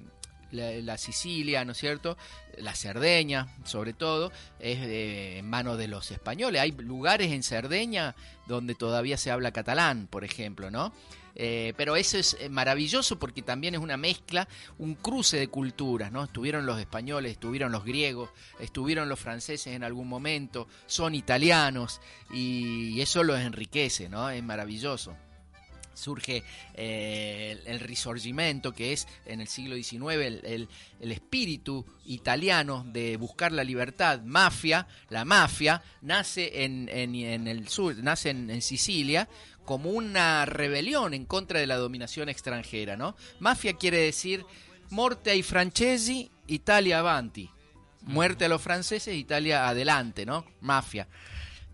la, 0.50 0.98
Sicilia, 0.98 1.64
¿no 1.64 1.72
es 1.72 1.78
cierto? 1.78 2.16
La 2.56 2.74
Cerdeña, 2.74 3.48
sobre 3.64 3.92
todo, 3.92 4.32
es 4.58 4.78
en 4.80 5.48
manos 5.48 5.78
de 5.78 5.88
los 5.88 6.10
españoles. 6.10 6.60
Hay 6.60 6.72
lugares 6.72 7.32
en 7.32 7.42
Cerdeña 7.42 8.14
donde 8.46 8.74
todavía 8.74 9.16
se 9.16 9.30
habla 9.30 9.52
catalán, 9.52 10.08
por 10.10 10.24
ejemplo, 10.24 10.70
¿no? 10.70 10.92
Eh, 11.40 11.72
pero 11.76 11.94
eso 11.94 12.18
es 12.18 12.36
eh, 12.40 12.48
maravilloso 12.48 13.16
porque 13.16 13.42
también 13.42 13.74
es 13.76 13.80
una 13.80 13.96
mezcla, 13.96 14.48
un 14.78 14.96
cruce 14.96 15.36
de 15.36 15.46
culturas, 15.46 16.10
¿no? 16.10 16.24
Estuvieron 16.24 16.66
los 16.66 16.80
españoles, 16.80 17.30
estuvieron 17.32 17.70
los 17.70 17.84
griegos, 17.84 18.30
estuvieron 18.58 19.08
los 19.08 19.20
franceses 19.20 19.72
en 19.72 19.84
algún 19.84 20.08
momento, 20.08 20.66
son 20.86 21.14
italianos 21.14 22.00
y 22.32 23.00
eso 23.00 23.22
los 23.22 23.38
enriquece, 23.38 24.08
¿no? 24.08 24.30
Es 24.30 24.42
maravilloso 24.42 25.16
surge 25.98 26.44
eh, 26.74 27.60
el, 27.66 27.80
Risorgimento, 27.80 28.72
que 28.72 28.92
es 28.92 29.06
en 29.26 29.40
el 29.40 29.48
siglo 29.48 29.74
XIX 29.76 30.42
el, 30.44 30.68
espíritu 31.00 31.84
italiano 32.06 32.84
de 32.86 33.16
buscar 33.16 33.52
la 33.52 33.64
libertad, 33.64 34.22
mafia, 34.22 34.86
la 35.10 35.24
mafia, 35.24 35.82
nace 36.02 36.64
en, 36.64 36.88
el 36.88 37.68
sur, 37.68 37.96
nace 37.96 38.30
en, 38.30 38.62
Sicilia 38.62 39.28
como 39.64 39.90
una 39.90 40.46
rebelión 40.46 41.12
en 41.12 41.26
contra 41.26 41.60
de 41.60 41.66
la 41.66 41.76
dominación 41.76 42.28
extranjera, 42.28 42.96
¿no? 42.96 43.16
Mafia 43.38 43.74
quiere 43.74 43.98
decir 43.98 44.44
morte 44.90 45.30
ai 45.30 45.42
francesi, 45.42 46.30
Italia 46.46 47.00
avanti. 47.00 47.50
Muerte 48.02 48.46
a 48.46 48.48
los 48.48 48.62
franceses, 48.62 49.14
Italia 49.14 49.68
adelante, 49.68 50.24
¿no? 50.24 50.46
Mafia. 50.60 51.06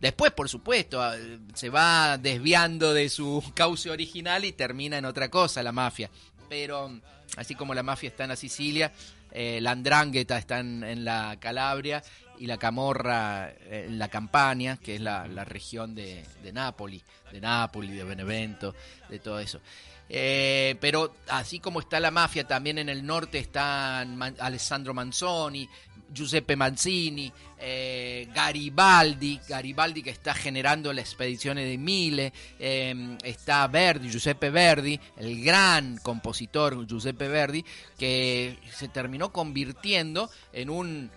Después, 0.01 0.33
por 0.33 0.49
supuesto, 0.49 1.03
ah, 1.03 1.17
se 1.55 1.71
va 1.71 2.19
desviando 2.19 2.93
de 2.93 3.09
su 3.09 3.43
cauce 3.55 3.91
original 3.91 4.45
y 4.45 4.53
termina 4.53 4.99
en 4.99 5.05
otra 5.05 5.31
cosa 5.31 5.63
la 5.63 5.73
mafia. 5.73 6.11
Pero 6.49 7.01
así 7.37 7.55
como 7.55 7.75
la 7.75 7.83
mafia 7.83 8.09
está 8.09 8.25
en 8.25 8.31
la 8.31 8.37
Sicilia, 8.37 8.93
eh, 9.33 9.61
la 9.61 9.73
andrangheta 9.73 10.39
está 10.39 10.61
en, 10.61 11.05
la 11.05 11.37
Calabria 11.41 12.03
y 12.39 12.47
la 12.47 12.57
camorra 12.57 13.51
eh, 13.51 13.87
en 13.89 13.99
la 13.99 14.09
Campania, 14.09 14.77
que 14.77 14.97
es 14.97 15.01
la, 15.01 15.25
región 15.45 15.95
de, 15.95 16.25
de 16.43 16.53
de 16.53 17.41
Nápoli, 17.41 17.91
de 17.91 18.05
Benevento, 18.05 18.75
de 19.09 19.19
todo 19.19 19.41
eso. 19.41 19.61
Eh, 20.09 20.77
pero 20.81 21.17
así 21.29 21.59
como 21.59 21.81
está 21.81 21.99
la 21.99 22.11
mafia, 22.11 22.47
también 22.47 22.79
en 22.79 22.89
el 22.89 23.05
norte 23.05 23.39
están 23.39 24.21
Alessandro 24.39 24.93
Manzoni, 24.95 25.69
Giuseppe 26.15 26.57
Manzini, 26.57 27.31
eh, 27.59 28.29
Garibaldi, 28.33 29.41
Garibaldi 29.49 30.03
que 30.03 30.11
está 30.11 30.33
generando 30.33 30.93
las 30.93 31.07
expediciones 31.07 31.69
de 31.69 31.77
Mille, 31.77 32.33
em, 32.59 33.19
está 33.23 33.67
Verdi, 33.67 34.11
Giuseppe 34.11 34.51
Verdi, 34.51 34.99
el 35.17 35.43
gran 35.43 35.99
compositor 35.99 36.87
Giuseppe 36.87 37.29
Verdi, 37.29 37.65
que 37.99 38.59
se 38.73 38.89
terminó 38.89 39.33
convirtiendo 39.33 40.31
en 40.53 40.71
un 40.71 41.11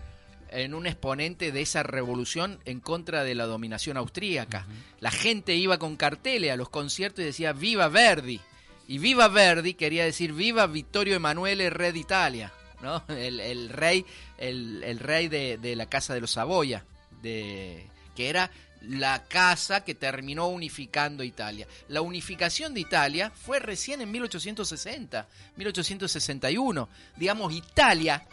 en 0.49 0.73
un 0.73 0.87
exponente 0.87 1.51
de 1.51 1.61
esa 1.61 1.83
revolución 1.83 2.59
en 2.65 2.79
contra 2.79 3.23
de 3.23 3.35
la 3.35 3.45
dominación 3.45 3.97
austríaca. 3.97 4.65
La 5.01 5.11
gente 5.11 5.55
iba 5.55 5.77
con 5.77 5.97
carteles 5.97 6.51
a 6.51 6.55
los 6.55 6.69
conciertos 6.69 7.21
y 7.21 7.25
decía 7.25 7.53
Viva 7.53 7.89
Verdi. 7.89 8.39
Y 8.87 8.99
Viva 8.99 9.27
Verdi 9.27 9.73
quería 9.73 10.05
decir 10.05 10.31
Viva 10.31 10.65
Vittorio 10.65 11.15
Emanuele, 11.15 11.69
Re 11.69 11.91
de 11.91 11.99
Italia. 11.99 12.53
¿No? 12.81 13.03
El, 13.10 13.69
rey, 13.69 14.05
el, 14.38 15.00
rey 15.00 15.27
de, 15.27 15.75
la 15.75 15.88
casa 15.88 16.13
de 16.13 16.22
los 16.22 16.31
Saboya, 16.31 16.86
de, 17.22 17.88
que 18.15 18.29
era 18.29 18.51
la 18.81 19.24
casa 19.24 19.84
que 19.84 19.96
terminó 19.96 20.48
unificando 20.48 21.24
Italia. 21.24 21.67
La 21.89 22.01
unificación 22.01 22.74
de 22.74 22.81
Italia 22.81 23.31
fue 23.31 23.60
recién 23.60 24.01
en 24.01 24.12
1860, 24.12 25.27
1861. 25.55 26.89
Digamos, 27.15 27.53
Italia 27.53 28.25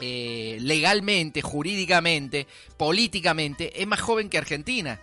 eh, 0.00 0.58
legalmente, 0.60 1.42
jurídicamente, 1.42 2.46
políticamente, 2.76 3.80
es 3.80 3.86
más 3.86 4.00
joven 4.00 4.28
que 4.28 4.38
Argentina. 4.38 5.00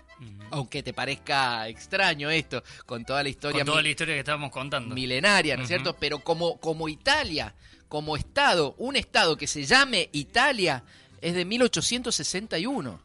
Aunque 0.50 0.82
te 0.82 0.94
parezca 0.94 1.68
extraño 1.68 2.30
esto, 2.30 2.64
con 2.86 3.04
toda 3.04 3.22
la 3.22 3.30
historia. 3.30 3.60
Con 3.60 3.74
toda 3.74 3.82
la 3.82 3.90
historia 3.90 4.16
que 4.16 4.20
estábamos 4.20 4.50
contando. 4.50 4.96
Milenaria, 4.96 5.58
¿no 5.58 5.64
es 5.64 5.68
cierto? 5.68 5.94
Pero 6.00 6.20
como, 6.20 6.58
como 6.58 6.88
Italia 6.88 7.54
como 7.88 8.17
Estado, 8.17 8.75
un 8.77 8.96
Estado 8.96 9.38
que 9.38 9.48
se 9.48 9.65
llame 9.65 10.10
Italia, 10.12 10.83
es 11.22 11.33
de 11.33 11.46
1861. 11.46 13.01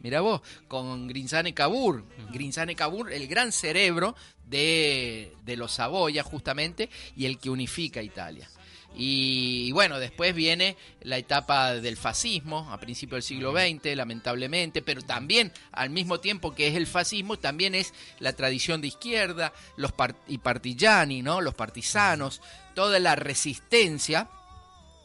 Mira 0.00 0.20
vos, 0.20 0.42
con 0.68 1.08
Grinzane 1.08 1.54
Cabur. 1.54 2.04
Grinzane 2.32 2.76
Cabur, 2.76 3.12
el 3.12 3.26
gran 3.26 3.50
cerebro 3.52 4.14
de, 4.46 5.32
de 5.44 5.56
los 5.56 5.72
Saboya, 5.72 6.22
justamente, 6.22 6.88
y 7.16 7.26
el 7.26 7.38
que 7.38 7.50
unifica 7.50 8.02
Italia. 8.02 8.48
Y, 8.94 9.70
bueno, 9.72 9.98
después 9.98 10.34
viene 10.34 10.76
la 11.02 11.18
etapa 11.18 11.74
del 11.74 11.96
fascismo 11.96 12.68
a 12.70 12.80
principios 12.80 13.16
del 13.18 13.22
siglo 13.22 13.52
XX, 13.52 13.94
lamentablemente, 13.94 14.82
pero 14.82 15.02
también 15.02 15.52
al 15.72 15.90
mismo 15.90 16.18
tiempo 16.18 16.54
que 16.54 16.68
es 16.68 16.74
el 16.74 16.86
fascismo, 16.86 17.38
también 17.38 17.74
es 17.74 17.94
la 18.18 18.32
tradición 18.32 18.80
de 18.80 18.88
izquierda, 18.88 19.52
los 19.76 19.92
y 20.26 20.38
partigiani, 20.38 21.22
¿no? 21.22 21.40
los 21.40 21.54
partisanos, 21.54 22.40
toda 22.74 22.98
la 22.98 23.14
resistencia 23.14 24.28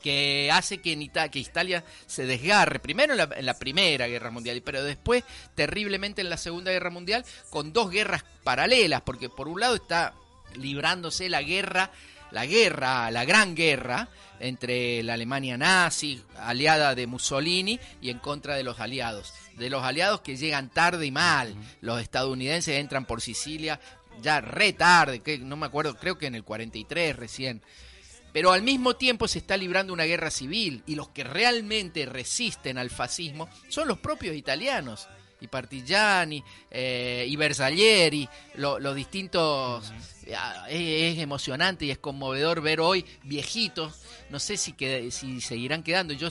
que 0.03 0.49
hace 0.51 0.81
que, 0.81 0.91
en 0.91 1.09
que 1.09 1.39
Italia 1.39 1.83
se 2.05 2.25
desgarre, 2.25 2.79
primero 2.79 3.13
en 3.13 3.45
la, 3.45 3.53
Primera 3.57 4.05
Guerra 4.07 4.31
Mundial, 4.31 4.61
pero 4.63 4.83
después 4.83 5.23
terriblemente 5.55 6.21
en 6.21 6.29
la 6.29 6.37
Segunda 6.37 6.71
Guerra 6.71 6.89
Mundial, 6.89 7.25
con 7.49 7.71
dos 7.71 7.89
guerras 7.89 8.25
paralelas, 8.43 9.01
porque 9.01 9.29
por 9.29 9.47
un 9.47 9.61
lado 9.61 9.75
está 9.75 10.13
librándose 10.55 11.29
la 11.29 11.41
guerra 11.41 11.91
la 12.33 12.45
guerra, 12.47 13.09
la 13.11 13.23
gran 13.25 13.55
guerra 13.55 14.09
entre 14.39 15.03
la 15.03 15.13
Alemania 15.13 15.55
nazi, 15.57 16.21
aliada 16.35 16.95
de 16.95 17.07
Mussolini, 17.07 17.79
y 18.01 18.09
en 18.09 18.19
contra 18.19 18.55
de 18.55 18.63
los 18.63 18.79
aliados. 18.79 19.33
De 19.55 19.69
los 19.69 19.83
aliados 19.83 20.21
que 20.21 20.35
llegan 20.35 20.69
tarde 20.69 21.05
y 21.05 21.11
mal. 21.11 21.55
Los 21.79 22.01
estadounidenses 22.01 22.79
entran 22.79 23.05
por 23.05 23.21
Sicilia 23.21 23.79
ya 24.21 24.41
re 24.41 24.73
tarde, 24.73 25.19
que 25.21 25.37
no 25.37 25.55
me 25.55 25.67
acuerdo, 25.67 25.95
creo 25.95 26.17
que 26.17 26.27
en 26.27 26.35
el 26.35 26.43
43 26.43 27.15
recién. 27.15 27.61
Pero 28.31 28.51
al 28.51 28.63
mismo 28.63 28.95
tiempo 28.95 29.27
se 29.27 29.37
está 29.37 29.55
librando 29.55 29.93
una 29.93 30.05
guerra 30.05 30.31
civil 30.31 30.83
y 30.87 30.95
los 30.95 31.09
que 31.09 31.23
realmente 31.23 32.05
resisten 32.07 32.79
al 32.79 32.89
fascismo 32.89 33.47
son 33.69 33.87
los 33.87 33.99
propios 33.99 34.35
italianos 34.35 35.07
y 35.43 35.47
Partigiani 35.47 36.43
eh, 36.71 37.25
y 37.27 37.35
Bersaglieri, 37.35 38.27
los 38.55 38.95
distintos... 38.95 39.91
Es, 40.69 41.19
emocionante 41.19 41.83
y 41.83 41.91
es 41.91 41.97
conmovedor 41.97 42.61
ver 42.61 42.79
hoy 42.79 43.05
viejitos, 43.23 44.01
no 44.29 44.39
sé 44.39 44.55
si, 44.55 44.73
si 45.11 45.41
seguirán 45.41 45.83
quedando. 45.83 46.13
Yo, 46.13 46.29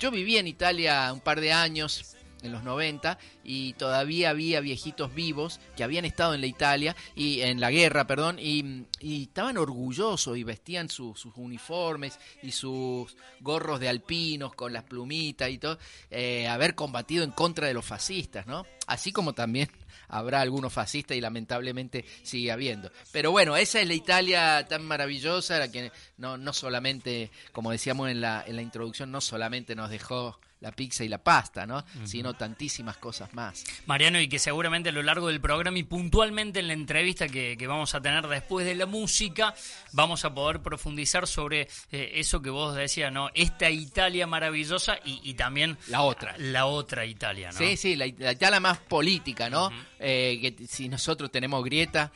yo 0.00 0.10
viví 0.10 0.38
en 0.38 0.46
Italia 0.46 1.12
un 1.12 1.20
par 1.20 1.42
de 1.42 1.52
años 1.52 2.16
en 2.44 2.52
los 2.52 2.62
90 2.62 3.18
y 3.42 3.72
todavía 3.74 4.30
había 4.30 4.60
viejitos 4.60 5.14
vivos 5.14 5.60
que 5.76 5.84
habían 5.84 6.04
estado 6.04 6.34
en 6.34 6.40
la 6.40 6.46
Italia 6.46 6.94
y 7.14 7.40
en 7.40 7.60
la 7.60 7.70
guerra, 7.70 8.06
perdón, 8.06 8.38
y, 8.38 8.84
estaban 9.00 9.58
orgullosos 9.58 10.36
y 10.36 10.44
vestían 10.44 10.88
sus 10.88 11.24
uniformes 11.36 12.18
y 12.42 12.52
sus 12.52 13.16
gorros 13.40 13.80
de 13.80 13.88
alpinos 13.88 14.54
con 14.54 14.72
las 14.72 14.84
plumitas 14.84 15.50
y 15.50 15.58
todo, 15.58 15.78
eh, 16.10 16.48
haber 16.48 16.74
combatido 16.74 17.24
en 17.24 17.30
contra 17.30 17.66
de 17.66 17.74
los 17.74 17.84
fascistas, 17.84 18.46
¿no? 18.46 18.64
Así 18.86 19.12
como 19.12 19.32
también 19.32 19.70
habrá 20.08 20.40
algunos 20.40 20.72
fascistas 20.72 21.16
y 21.16 21.20
lamentablemente 21.20 22.04
sigue 22.22 22.52
habiendo. 22.52 22.90
Pero 23.12 23.30
bueno, 23.30 23.56
esa 23.56 23.80
es 23.80 23.88
la 23.88 23.94
Italia 23.94 24.66
tan 24.68 24.84
maravillosa, 24.84 25.58
la 25.58 25.70
que 25.70 25.90
no, 26.18 26.36
no 26.36 26.52
solamente, 26.52 27.30
como 27.52 27.70
decíamos 27.70 28.10
en 28.10 28.20
la, 28.20 28.44
en 28.46 28.56
la 28.56 28.62
introducción, 28.62 29.10
no 29.10 29.20
solamente 29.20 29.74
nos 29.74 29.90
dejó 29.90 30.38
la 30.64 30.72
pizza 30.72 31.04
y 31.04 31.08
la 31.08 31.18
pasta, 31.18 31.66
¿no? 31.66 31.84
Sino 32.04 32.32
tantísimas 32.32 32.96
cosas 32.96 33.34
más. 33.34 33.64
Mariano, 33.84 34.18
y 34.18 34.28
que 34.28 34.38
seguramente 34.38 34.88
a 34.88 34.92
lo 34.92 35.02
largo 35.02 35.28
del 35.28 35.38
programa 35.38 35.78
y 35.78 35.82
puntualmente 35.82 36.60
en 36.60 36.68
la 36.68 36.72
entrevista 36.72 37.28
que, 37.28 37.62
vamos 37.66 37.94
a 37.94 38.00
tener 38.00 38.26
después 38.28 38.64
de 38.64 38.74
la 38.74 38.86
música, 38.86 39.54
vamos 39.92 40.24
a 40.24 40.32
poder 40.32 40.62
profundizar 40.62 41.26
sobre 41.26 41.68
eh, 41.92 42.12
eso 42.14 42.40
que 42.40 42.48
vos 42.48 42.74
decías, 42.74 43.12
¿no? 43.12 43.28
Esta 43.34 43.68
Italia 43.68 44.26
maravillosa 44.26 44.96
y, 45.04 45.34
también... 45.34 45.76
La 45.88 46.00
otra. 46.00 46.34
La 46.38 46.64
otra 46.64 47.04
Italia, 47.04 47.52
¿no? 47.52 47.58
Sí, 47.58 47.76
sí, 47.76 47.94
la, 47.94 48.06
Italia 48.06 48.58
más 48.58 48.78
política, 48.78 49.50
¿no? 49.50 49.70
Eh, 49.98 50.38
que 50.40 50.66
si 50.66 50.88
nosotros 50.88 51.30
tenemos 51.30 51.62
grieta... 51.62 52.10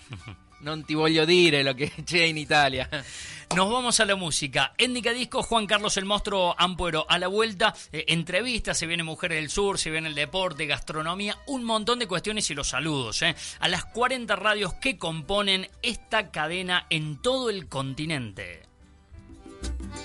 No 0.60 0.82
te 0.82 0.94
voglio 0.94 1.24
dire 1.24 1.62
lo 1.62 1.74
que 1.74 1.90
c'è 2.04 2.24
en 2.24 2.38
Italia. 2.38 2.88
Nos 3.54 3.70
vamos 3.70 3.98
a 4.00 4.04
la 4.04 4.16
música. 4.16 4.74
Endica 4.76 5.12
Disco, 5.12 5.42
Juan 5.42 5.66
Carlos 5.66 5.96
el 5.96 6.04
Monstruo 6.04 6.54
Ampuero. 6.58 7.06
A 7.08 7.18
la 7.18 7.28
vuelta, 7.28 7.74
eh, 7.92 8.04
entrevistas, 8.08 8.76
se 8.76 8.86
viene 8.86 9.02
Mujeres 9.02 9.38
del 9.38 9.50
Sur, 9.50 9.78
se 9.78 9.90
viene 9.90 10.08
el 10.08 10.14
deporte, 10.14 10.66
gastronomía, 10.66 11.38
un 11.46 11.64
montón 11.64 11.98
de 11.98 12.06
cuestiones 12.06 12.50
y 12.50 12.54
los 12.54 12.68
saludos. 12.68 13.22
Eh. 13.22 13.34
A 13.60 13.68
las 13.68 13.84
40 13.86 14.36
radios 14.36 14.74
que 14.74 14.98
componen 14.98 15.68
esta 15.82 16.30
cadena 16.30 16.86
en 16.90 17.22
todo 17.22 17.50
el 17.50 17.68
continente. 17.68 18.62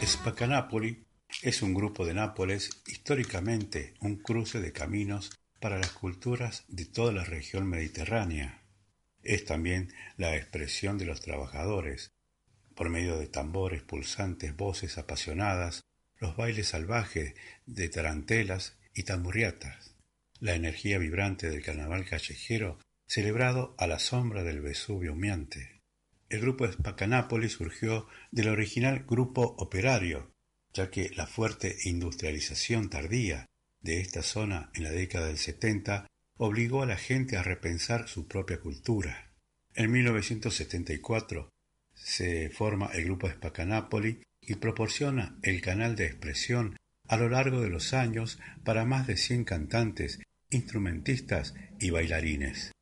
Spacanapoli 0.05 1.03
es 1.41 1.61
un 1.61 1.73
grupo 1.73 2.05
de 2.05 2.13
Nápoles, 2.13 2.81
históricamente 2.87 3.93
un 3.99 4.17
cruce 4.17 4.61
de 4.61 4.71
caminos 4.71 5.31
para 5.59 5.77
las 5.77 5.91
culturas 5.91 6.63
de 6.67 6.85
toda 6.85 7.11
la 7.11 7.23
región 7.23 7.67
mediterránea 7.67 8.62
es 9.23 9.45
también 9.45 9.93
la 10.17 10.35
expresión 10.35 10.97
de 10.97 11.05
los 11.05 11.21
trabajadores, 11.21 12.11
por 12.75 12.89
medio 12.89 13.17
de 13.17 13.27
tambores 13.27 13.83
pulsantes, 13.83 14.55
voces 14.55 14.97
apasionadas, 14.97 15.83
los 16.19 16.35
bailes 16.35 16.69
salvajes 16.69 17.33
de 17.65 17.89
tarantelas 17.89 18.77
y 18.93 19.03
tamburriatas, 19.03 19.95
la 20.39 20.55
energía 20.55 20.97
vibrante 20.97 21.49
del 21.49 21.63
carnaval 21.63 22.05
callejero 22.05 22.79
celebrado 23.05 23.75
a 23.77 23.87
la 23.87 23.99
sombra 23.99 24.43
del 24.43 24.61
Vesubio 24.61 25.13
humeante. 25.13 25.81
El 26.29 26.41
grupo 26.41 26.69
Spacanápoli 26.71 27.49
surgió 27.49 28.07
del 28.31 28.47
original 28.47 29.05
grupo 29.07 29.55
operario, 29.59 30.31
ya 30.73 30.89
que 30.89 31.11
la 31.15 31.27
fuerte 31.27 31.77
industrialización 31.83 32.89
tardía 32.89 33.45
de 33.81 33.99
esta 33.99 34.23
zona 34.23 34.71
en 34.73 34.83
la 34.83 34.91
década 34.91 35.27
del 35.27 35.37
70 35.37 36.07
obligó 36.45 36.83
a 36.83 36.85
la 36.85 36.97
gente 36.97 37.37
a 37.37 37.43
repensar 37.43 38.09
su 38.09 38.27
propia 38.27 38.59
cultura. 38.59 39.31
En 39.75 39.89
1974 39.93 41.49
se 41.93 42.49
forma 42.49 42.87
el 42.87 43.05
grupo 43.05 43.29
Spacanápoli 43.29 44.21
y 44.41 44.55
proporciona 44.55 45.37
el 45.41 45.61
canal 45.61 45.95
de 45.95 46.07
expresión 46.07 46.75
a 47.07 47.15
lo 47.15 47.29
largo 47.29 47.61
de 47.61 47.69
los 47.69 47.93
años 47.93 48.39
para 48.65 48.83
más 48.83 49.07
de 49.07 49.15
100 49.15 49.45
cantantes, 49.45 50.19
instrumentistas 50.49 51.55
y 51.79 51.91
bailarines. 51.91 52.73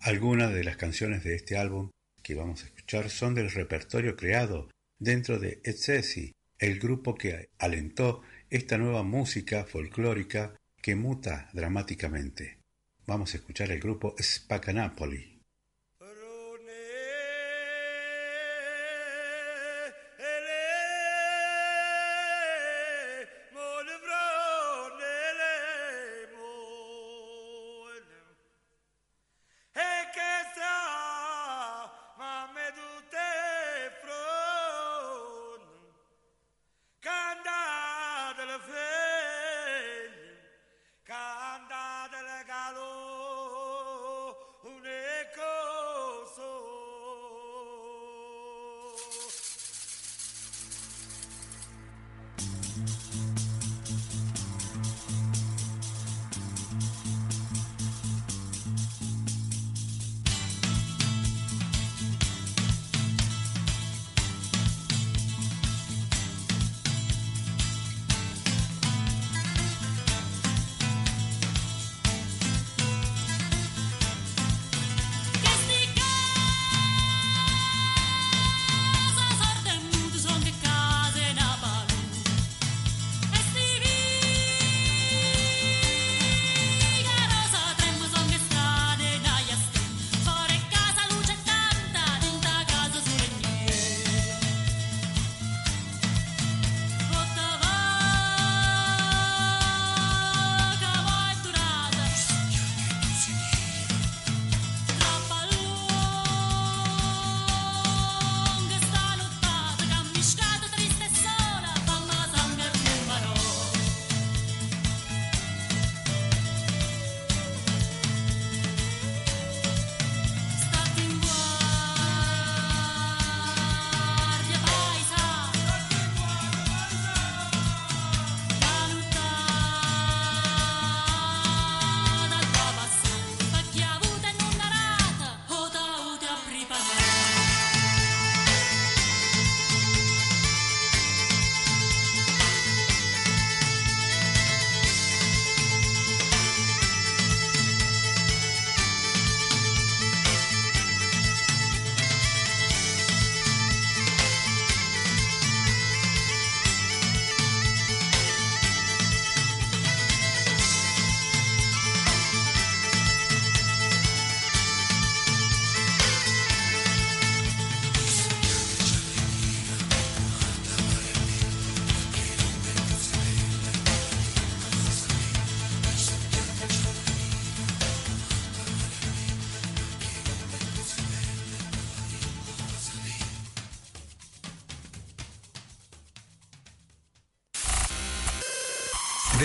Algunas 0.00 0.52
de 0.52 0.64
las 0.64 0.76
canciones 0.76 1.22
de 1.22 1.36
este 1.36 1.56
álbum 1.56 1.90
que 2.24 2.34
vamos 2.34 2.64
a 2.64 2.66
escuchar 2.66 3.08
son 3.08 3.36
del 3.36 3.52
repertorio 3.52 4.16
creado 4.16 4.68
dentro 4.98 5.38
de 5.38 5.60
Etzesi, 5.62 6.34
el 6.58 6.80
grupo 6.80 7.14
que 7.14 7.50
alentó 7.58 8.22
esta 8.50 8.78
nueva 8.78 9.04
música 9.04 9.64
folclórica 9.64 10.56
que 10.82 10.96
muta 10.96 11.48
dramáticamente. 11.52 12.65
Vamos 13.06 13.34
a 13.34 13.36
escuchar 13.36 13.70
el 13.70 13.78
grupo 13.78 14.16
Spacanapoli. 14.20 15.35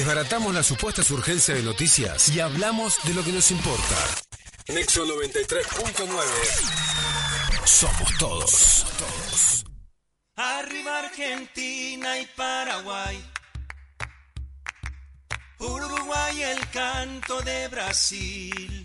Desbaratamos 0.02 0.52
las 0.56 0.66
supuestas 0.66 1.12
urgencias 1.12 1.56
de 1.56 1.64
noticias 1.64 2.28
y 2.30 2.40
hablamos 2.40 2.98
de 3.04 3.14
lo 3.14 3.24
que 3.24 3.32
nos 3.32 3.52
importa. 3.52 3.96
Nexo 4.70 5.06
93.9. 5.06 6.08
Somos 7.66 8.18
todos. 8.18 8.84
todos. 8.98 9.64
Arriba 10.38 10.98
Argentina 10.98 12.18
y 12.18 12.26
Paraguay. 12.36 13.24
Uruguay 15.60 16.42
el 16.42 16.68
canto 16.72 17.40
de 17.44 17.68
Brasil. 17.68 18.84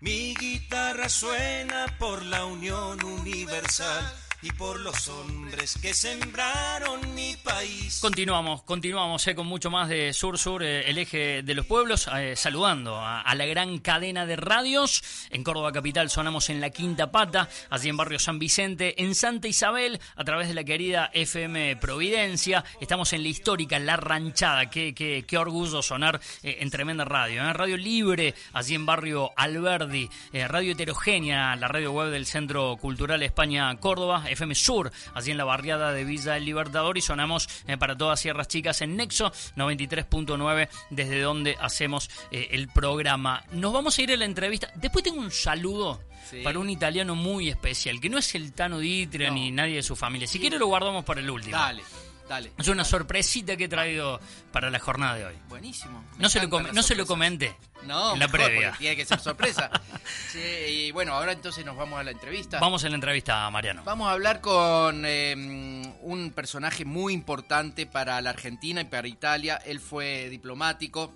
Mi 0.00 0.34
guitarra 0.34 1.08
suena 1.08 1.86
por 1.96 2.24
la 2.24 2.44
unión 2.44 3.04
universal 3.04 4.21
y 4.42 4.50
por 4.52 4.80
los 4.80 5.06
hombres 5.06 5.78
que 5.80 5.94
sembraron 5.94 7.14
mi 7.14 7.36
país. 7.36 8.00
Continuamos, 8.00 8.62
continuamos 8.62 9.24
eh, 9.28 9.36
con 9.36 9.46
mucho 9.46 9.70
más 9.70 9.88
de 9.88 10.12
Sur 10.12 10.36
Sur, 10.36 10.64
eh, 10.64 10.90
el 10.90 10.98
eje 10.98 11.42
de 11.42 11.54
los 11.54 11.64
pueblos, 11.64 12.10
eh, 12.16 12.34
saludando 12.34 12.98
a, 12.98 13.32
la 13.36 13.46
gran 13.46 13.78
cadena 13.78 14.26
de 14.26 14.34
radios. 14.34 15.04
En 15.30 15.44
Córdoba 15.44 15.70
Capital 15.70 16.10
sonamos 16.10 16.50
en 16.50 16.60
la 16.60 16.70
Quinta 16.70 17.12
Pata, 17.12 17.48
allí 17.70 17.88
en 17.88 17.96
Barrio 17.96 18.18
San 18.18 18.40
Vicente, 18.40 19.00
en 19.02 19.14
Santa 19.14 19.46
Isabel, 19.46 20.00
a 20.16 20.24
través 20.24 20.48
de 20.48 20.54
la 20.54 20.64
querida 20.64 21.10
FM 21.14 21.76
Providencia. 21.76 22.64
Estamos 22.80 23.12
en 23.12 23.22
la 23.22 23.28
histórica 23.28 23.78
La 23.78 23.96
Ranchada, 23.96 24.68
qué, 24.68 24.92
qué, 24.92 25.24
qué 25.26 25.38
orgullo 25.38 25.82
sonar 25.82 26.20
en 26.42 26.68
tremenda 26.70 27.04
radio. 27.04 27.52
Radio 27.52 27.76
Libre, 27.76 28.34
allí 28.52 28.74
en 28.74 28.86
Barrio 28.86 29.30
Alberdi, 29.36 30.10
radio 30.32 30.72
heterogénea, 30.72 31.54
la 31.54 31.68
radio 31.68 31.92
web 31.92 32.10
del 32.10 32.26
Centro 32.26 32.76
Cultural 32.76 33.22
España 33.22 33.74
Córdoba 33.76 34.24
FM 34.32 34.54
Sur, 34.54 34.92
allí 35.14 35.30
en 35.30 35.36
la 35.36 35.44
barriada 35.44 35.92
de 35.92 36.04
Villa 36.04 36.36
El 36.36 36.44
Libertador 36.44 36.98
y 36.98 37.00
sonamos 37.00 37.48
eh, 37.66 37.76
para 37.76 37.96
todas 37.96 38.20
Sierras 38.20 38.48
Chicas 38.48 38.82
en 38.82 38.96
Nexo 38.96 39.32
93.9 39.56 40.68
desde 40.90 41.20
donde 41.20 41.56
hacemos 41.60 42.10
eh, 42.30 42.48
el 42.52 42.68
programa. 42.68 43.44
Nos 43.52 43.72
vamos 43.72 43.98
a 43.98 44.02
ir 44.02 44.12
a 44.12 44.16
la 44.16 44.24
entrevista. 44.24 44.70
Después 44.76 45.04
tengo 45.04 45.20
un 45.20 45.30
saludo 45.30 46.00
para 46.42 46.58
un 46.58 46.70
italiano 46.70 47.14
muy 47.14 47.48
especial, 47.48 48.00
que 48.00 48.08
no 48.08 48.18
es 48.18 48.34
el 48.34 48.52
Tano 48.52 48.78
Ditria 48.78 49.30
ni 49.30 49.50
nadie 49.50 49.76
de 49.76 49.82
su 49.82 49.96
familia. 49.96 50.26
Si 50.26 50.38
quiere 50.38 50.58
lo 50.58 50.66
guardamos 50.66 51.04
para 51.04 51.20
el 51.20 51.30
último. 51.30 51.56
Dale. 51.56 51.82
Dale, 52.28 52.52
es 52.56 52.68
una 52.68 52.84
sorpresita 52.84 53.56
que 53.56 53.64
he 53.64 53.68
traído 53.68 54.20
para 54.52 54.70
la 54.70 54.78
jornada 54.78 55.16
de 55.16 55.26
hoy. 55.26 55.34
Buenísimo. 55.48 56.04
No 56.18 56.28
se, 56.30 56.46
lo 56.46 56.62
no 56.72 56.82
se 56.82 56.94
lo 56.94 57.04
comenté. 57.04 57.54
No, 57.86 58.14
en 58.14 58.18
la 58.18 58.28
previa. 58.28 58.74
Tiene 58.78 58.96
que 58.96 59.04
ser 59.04 59.20
sorpresa. 59.20 59.70
y 60.68 60.90
bueno, 60.92 61.14
ahora 61.14 61.32
entonces 61.32 61.64
nos 61.64 61.76
vamos 61.76 61.98
a 61.98 62.04
la 62.04 62.10
entrevista. 62.10 62.60
Vamos 62.60 62.84
a 62.84 62.88
la 62.88 62.94
entrevista, 62.94 63.48
Mariano. 63.50 63.82
Vamos 63.84 64.08
a 64.08 64.12
hablar 64.12 64.40
con 64.40 65.04
em, 65.04 65.92
un 66.02 66.32
personaje 66.32 66.84
muy 66.84 67.12
importante 67.12 67.86
para 67.86 68.20
la 68.20 68.30
Argentina 68.30 68.80
y 68.80 68.84
para 68.84 69.08
Italia. 69.08 69.60
Él 69.64 69.80
fue 69.80 70.28
diplomático, 70.28 71.12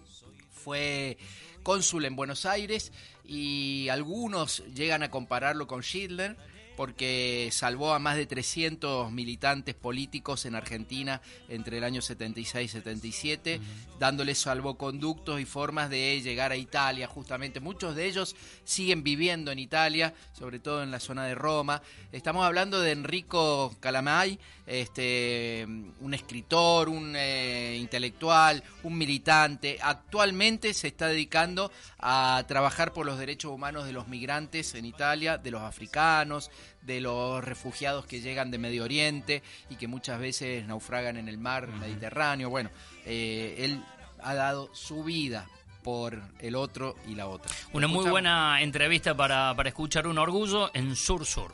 fue 0.52 1.18
cónsul 1.62 2.04
en 2.04 2.16
Buenos 2.16 2.46
Aires 2.46 2.92
y 3.24 3.88
algunos 3.88 4.62
llegan 4.74 5.02
a 5.02 5.10
compararlo 5.10 5.66
con 5.66 5.82
Schindler 5.82 6.36
porque 6.76 7.48
salvó 7.52 7.94
a 7.94 7.98
más 7.98 8.16
de 8.16 8.26
300 8.26 9.10
militantes 9.10 9.74
políticos 9.74 10.44
en 10.44 10.54
Argentina 10.54 11.20
entre 11.48 11.78
el 11.78 11.84
año 11.84 12.02
76 12.02 12.70
y 12.70 12.72
77, 12.72 13.60
dándoles 13.98 14.38
salvoconductos 14.38 15.40
y 15.40 15.44
formas 15.44 15.90
de 15.90 16.20
llegar 16.20 16.52
a 16.52 16.56
Italia, 16.56 17.06
justamente. 17.06 17.60
Muchos 17.60 17.96
de 17.96 18.06
ellos 18.06 18.36
siguen 18.64 19.02
viviendo 19.02 19.50
en 19.50 19.58
Italia, 19.58 20.14
sobre 20.32 20.58
todo 20.58 20.82
en 20.82 20.90
la 20.90 21.00
zona 21.00 21.24
de 21.24 21.34
Roma. 21.34 21.82
Estamos 22.12 22.44
hablando 22.44 22.80
de 22.80 22.92
Enrico 22.92 23.74
Calamay, 23.80 24.38
este, 24.66 25.66
un 26.00 26.14
escritor, 26.14 26.88
un 26.88 27.14
eh, 27.16 27.76
intelectual, 27.80 28.62
un 28.82 28.98
militante. 28.98 29.78
Actualmente 29.80 30.74
se 30.74 30.88
está 30.88 31.08
dedicando 31.08 31.70
a 32.08 32.44
trabajar 32.46 32.92
por 32.92 33.04
los 33.04 33.18
derechos 33.18 33.50
humanos 33.50 33.84
de 33.84 33.92
los 33.92 34.06
migrantes 34.06 34.76
en 34.76 34.84
Italia, 34.84 35.38
de 35.38 35.50
los 35.50 35.62
africanos, 35.62 36.52
de 36.82 37.00
los 37.00 37.42
refugiados 37.42 38.06
que 38.06 38.20
llegan 38.20 38.52
de 38.52 38.58
Medio 38.58 38.84
Oriente 38.84 39.42
y 39.70 39.74
que 39.74 39.88
muchas 39.88 40.20
veces 40.20 40.64
naufragan 40.66 41.16
en 41.16 41.28
el 41.28 41.36
mar 41.36 41.66
Mediterráneo. 41.66 42.48
Bueno, 42.48 42.70
eh, 43.04 43.56
él 43.58 43.84
ha 44.22 44.34
dado 44.34 44.72
su 44.72 45.02
vida 45.02 45.48
por 45.82 46.22
el 46.38 46.54
otro 46.54 46.94
y 47.08 47.16
la 47.16 47.26
otra. 47.26 47.52
Una 47.72 47.88
muy 47.88 48.08
buena 48.08 48.62
entrevista 48.62 49.16
para, 49.16 49.52
para 49.56 49.70
escuchar 49.70 50.06
un 50.06 50.18
orgullo 50.18 50.70
en 50.74 50.94
Sur 50.94 51.26
Sur. 51.26 51.52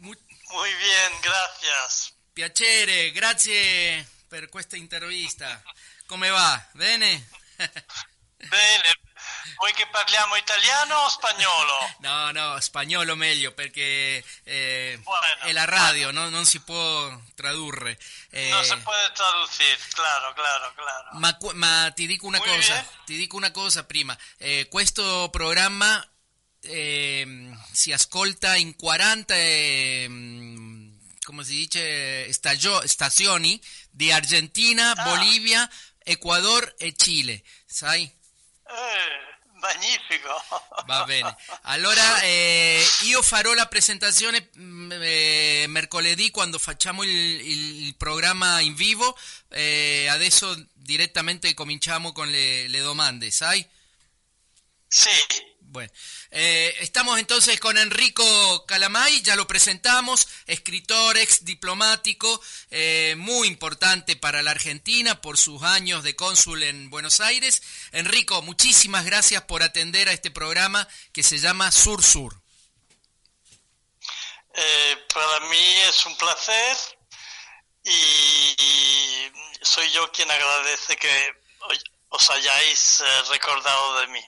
Muy, 0.00 0.16
bien, 0.70 1.12
gracias. 1.22 2.12
Piacere, 2.34 3.10
grazie 3.10 4.04
per 4.28 4.48
questa 4.48 4.76
intervista. 4.76 5.62
Come 6.08 6.30
va? 6.30 6.68
Bene? 6.74 7.37
Bene, 8.48 8.98
Vuoi 9.58 9.72
che 9.72 9.88
parliamo 9.90 10.36
italiano 10.36 10.94
o 10.96 11.08
spagnolo? 11.08 11.96
No, 12.08 12.30
no, 12.30 12.60
spagnolo 12.60 13.16
meglio 13.16 13.52
perché 13.52 14.24
eh, 14.44 15.00
bueno, 15.02 15.42
è 15.42 15.52
la 15.52 15.64
radio, 15.64 16.10
no? 16.10 16.28
non 16.28 16.44
si 16.44 16.60
può 16.60 17.10
tradurre. 17.34 17.98
Eh, 18.30 18.48
non 18.50 18.64
si 18.64 18.76
può 18.78 18.92
tradurre, 19.12 19.76
claro, 19.92 20.32
claro, 20.32 20.72
claro. 20.74 21.08
Ma, 21.12 21.36
ma 21.54 21.92
ti 21.94 22.06
dico 22.06 22.26
una 22.26 22.38
cosa, 22.38 22.86
ti 23.04 23.16
dico 23.16 23.36
una 23.36 23.50
cosa 23.50 23.84
prima. 23.84 24.16
Eh, 24.36 24.68
questo 24.70 25.28
programma 25.30 26.06
eh, 26.60 27.50
si 27.72 27.92
ascolta 27.92 28.54
in 28.54 28.76
40 28.76 29.34
eh, 29.34 30.06
come 31.28 31.44
si 31.44 31.56
dice 31.56 32.32
stagio, 32.32 32.80
stazioni 32.86 33.60
di 33.90 34.10
Argentina, 34.10 34.92
ah. 34.92 35.02
Bolivia, 35.02 35.68
Ecuador 36.10 36.74
e 36.78 36.94
Cile, 36.96 37.42
sai? 37.66 38.02
Eh. 38.02 39.26
Magnifico. 39.58 40.30
Va 40.86 41.04
bene. 41.04 41.36
Allora 41.62 42.20
eh, 42.22 42.80
io 43.02 43.22
farò 43.22 43.54
la 43.54 43.66
presentazione 43.66 44.50
mm, 44.56 44.92
eh, 44.92 45.64
mercoledì 45.68 46.30
quando 46.30 46.58
facciamo 46.58 47.02
il, 47.02 47.10
il, 47.10 47.94
programma 47.96 48.60
in 48.60 48.74
vivo. 48.74 49.18
Eh, 49.50 50.06
adesso 50.08 50.54
direttamente 50.74 51.54
cominciamo 51.54 52.12
con 52.12 52.30
le, 52.30 52.68
le 52.68 52.80
domande, 52.80 53.30
sai? 53.30 53.66
Sì. 54.86 55.10
Bueno, 55.70 55.92
eh, 56.30 56.74
estamos 56.80 57.18
entonces 57.18 57.60
con 57.60 57.76
Enrico 57.76 58.64
Calamay, 58.64 59.20
ya 59.20 59.36
lo 59.36 59.46
presentamos, 59.46 60.26
escritor, 60.46 61.18
ex 61.18 61.44
diplomático, 61.44 62.40
eh, 62.70 63.14
muy 63.18 63.48
importante 63.48 64.16
para 64.16 64.42
la 64.42 64.52
Argentina 64.52 65.20
por 65.20 65.36
sus 65.36 65.62
años 65.62 66.02
de 66.04 66.16
cónsul 66.16 66.62
en 66.62 66.88
Buenos 66.88 67.20
Aires. 67.20 67.62
Enrico, 67.92 68.40
muchísimas 68.40 69.04
gracias 69.04 69.42
por 69.42 69.62
atender 69.62 70.08
a 70.08 70.14
este 70.14 70.30
programa 70.30 70.88
que 71.12 71.22
se 71.22 71.36
llama 71.36 71.70
Sur 71.70 72.02
Sur. 72.02 72.40
Eh, 74.54 74.96
para 75.12 75.40
mí 75.50 75.74
es 75.86 76.06
un 76.06 76.16
placer 76.16 76.76
y 77.84 78.56
soy 79.60 79.90
yo 79.90 80.10
quien 80.12 80.30
agradece 80.30 80.96
que 80.96 81.32
os 82.08 82.30
hayáis 82.30 83.02
recordado 83.28 84.00
de 84.00 84.06
mí. 84.06 84.24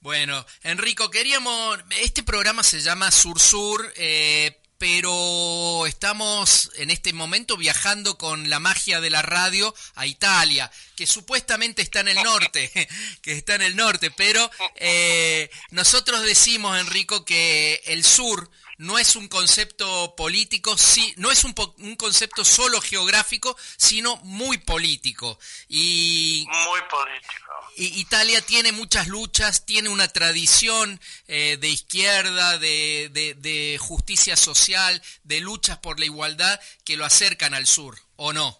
Bueno, 0.00 0.46
Enrico, 0.62 1.10
queríamos, 1.10 1.78
este 2.00 2.22
programa 2.22 2.62
se 2.62 2.80
llama 2.80 3.10
Sur 3.10 3.40
Sur, 3.40 3.92
eh, 3.96 4.60
pero 4.78 5.86
estamos 5.86 6.70
en 6.76 6.90
este 6.90 7.12
momento 7.12 7.56
viajando 7.56 8.16
con 8.16 8.48
la 8.48 8.60
magia 8.60 9.00
de 9.00 9.10
la 9.10 9.22
radio 9.22 9.74
a 9.96 10.06
Italia, 10.06 10.70
que 10.94 11.04
supuestamente 11.04 11.82
está 11.82 11.98
en 11.98 12.08
el 12.08 12.22
norte, 12.22 12.70
que 13.22 13.32
está 13.32 13.56
en 13.56 13.62
el 13.62 13.74
norte, 13.74 14.12
pero 14.12 14.48
eh, 14.76 15.50
nosotros 15.70 16.22
decimos, 16.22 16.78
Enrico, 16.78 17.24
que 17.24 17.82
el 17.86 18.04
sur 18.04 18.48
no 18.78 19.00
es 19.00 19.16
un 19.16 19.26
concepto 19.26 20.14
político, 20.14 20.78
sí, 20.78 21.12
no 21.16 21.32
es 21.32 21.42
un, 21.42 21.52
un, 21.78 21.96
concepto 21.96 22.44
solo 22.44 22.80
geográfico, 22.80 23.56
sino 23.76 24.16
muy 24.18 24.58
político. 24.58 25.40
Y, 25.68 26.46
muy 26.48 26.80
político. 26.82 27.47
Italia 27.84 28.40
tiene 28.42 28.72
muchas 28.72 29.06
luchas, 29.06 29.64
tiene 29.64 29.88
una 29.88 30.08
tradición 30.08 31.00
eh, 31.26 31.56
de 31.60 31.68
izquierda, 31.68 32.58
de, 32.58 33.08
de, 33.12 33.34
de 33.34 33.78
justicia 33.78 34.36
social, 34.36 35.02
de 35.22 35.40
luchas 35.40 35.78
por 35.78 35.98
la 35.98 36.06
igualdad 36.06 36.60
que 36.84 36.96
lo 36.96 37.04
acercan 37.04 37.54
al 37.54 37.66
sur, 37.66 37.98
¿o 38.16 38.32
no? 38.32 38.58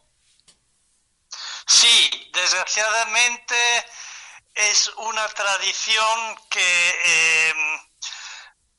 Sí, 1.66 2.30
desgraciadamente 2.32 3.56
es 4.54 4.90
una 4.96 5.26
tradición 5.28 6.36
que... 6.50 6.94
Eh, 7.04 7.54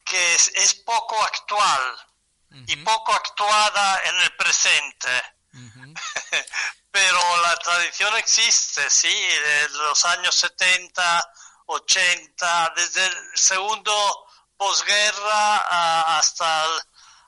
que 0.10 0.36
es, 0.36 0.52
es 0.56 0.74
poco 0.74 1.22
actual 1.24 2.08
uh 2.52 2.56
-huh. 2.56 2.64
y 2.68 2.76
poco 2.78 3.14
actuada 3.14 4.02
en 4.06 4.16
el 4.22 4.36
presente. 4.36 5.24
-huh. 5.94 6.38
Pero 6.92 7.42
la 7.44 7.56
tradición 7.58 8.16
existe, 8.18 8.90
sí, 8.90 9.08
de 9.08 9.70
los 9.70 10.06
años 10.06 10.36
70, 10.36 11.34
80, 11.68 12.74
desde 12.76 13.06
el 13.06 13.16
segundo 13.36 13.94
posguerra 14.58 16.18
hasta 16.18 16.66
el, 16.66 16.82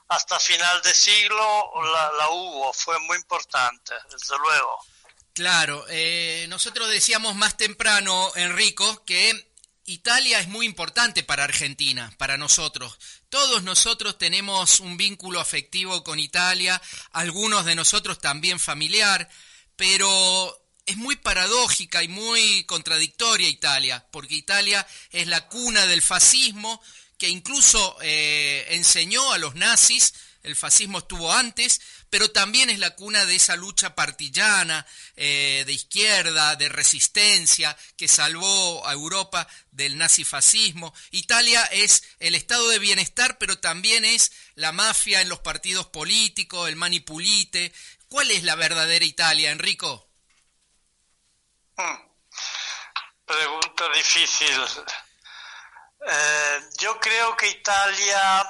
hasta 0.08 0.38
final 0.40 0.82
de 0.82 0.94
siglo 0.94 1.70
la, 1.92 2.12
la, 2.18 2.30
hubo, 2.30 2.72
fue 2.72 2.98
muy 3.00 3.16
importante, 3.16 3.94
desde 4.10 4.36
luego. 4.38 4.84
Claro, 5.32 5.84
eh, 5.88 6.46
nosotros 6.48 6.90
decíamos 6.90 7.34
más 7.34 7.56
temprano, 7.56 8.32
Enrico, 8.34 9.04
que 9.04 9.51
Italia 9.92 10.40
es 10.40 10.48
muy 10.48 10.66
importante 10.66 11.22
para 11.22 11.44
Argentina, 11.44 12.12
para 12.16 12.38
nosotros. 12.38 12.98
Todos 13.28 13.62
nosotros 13.62 14.18
tenemos 14.18 14.80
un 14.80 14.96
vínculo 14.96 15.38
afectivo 15.38 16.02
con 16.02 16.18
Italia, 16.18 16.80
algunos 17.12 17.64
de 17.64 17.74
nosotros 17.74 18.18
también 18.18 18.58
familiar, 18.58 19.28
pero 19.76 20.58
es 20.86 20.96
muy 20.96 21.16
paradójica 21.16 22.02
y 22.02 22.08
muy 22.08 22.64
contradictoria 22.64 23.48
Italia, 23.48 24.06
porque 24.10 24.34
Italia 24.34 24.86
es 25.10 25.26
la 25.26 25.46
cuna 25.48 25.86
del 25.86 26.02
fascismo 26.02 26.82
que 27.18 27.28
incluso 27.28 27.96
eh, 28.00 28.66
enseñó 28.70 29.32
a 29.32 29.38
los 29.38 29.54
nazis 29.54 30.14
el 30.42 30.56
fascismo 30.56 30.98
estuvo 30.98 31.32
antes, 31.32 31.80
pero 32.12 32.30
también 32.30 32.68
es 32.68 32.78
la 32.78 32.90
cuna 32.90 33.24
de 33.24 33.36
esa 33.36 33.56
lucha 33.56 33.94
partillana, 33.94 34.86
eh, 35.16 35.62
de 35.64 35.72
izquierda, 35.72 36.56
de 36.56 36.68
resistencia, 36.68 37.74
que 37.96 38.06
salvó 38.06 38.86
a 38.86 38.92
Europa 38.92 39.48
del 39.70 39.96
nazifascismo. 39.96 40.92
Italia 41.10 41.64
es 41.72 42.04
el 42.18 42.34
estado 42.34 42.68
de 42.68 42.78
bienestar, 42.78 43.38
pero 43.38 43.58
también 43.58 44.04
es 44.04 44.30
la 44.56 44.72
mafia 44.72 45.22
en 45.22 45.30
los 45.30 45.38
partidos 45.38 45.86
políticos, 45.86 46.68
el 46.68 46.76
manipulite. 46.76 47.72
¿Cuál 48.10 48.30
es 48.30 48.42
la 48.42 48.56
verdadera 48.56 49.06
Italia, 49.06 49.50
Enrico? 49.50 50.06
Hmm. 51.78 51.96
Pregunta 53.24 53.88
difícil. 53.94 54.60
Eh, 56.06 56.60
yo 56.76 57.00
creo 57.00 57.34
que 57.38 57.48
Italia 57.48 58.44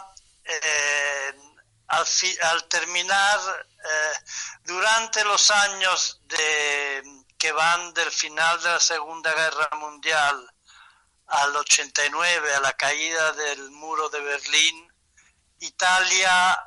al, 1.93 2.69
terminar, 2.69 3.67
durante 4.65 5.25
los 5.25 5.51
años 5.51 6.21
que 7.39 7.53
van 7.53 7.93
del 7.95 8.11
final 8.11 8.63
de 8.63 8.71
la 8.71 8.81
Segunda 8.81 9.33
Guerra 9.35 9.69
Mundial 9.77 10.55
al 11.27 11.57
89, 11.57 12.55
a 12.55 12.61
la 12.61 12.73
caída 12.75 13.33
del 13.33 13.71
muro 13.71 14.09
de 14.09 14.21
Berlín, 14.21 14.93
Italia 15.61 16.59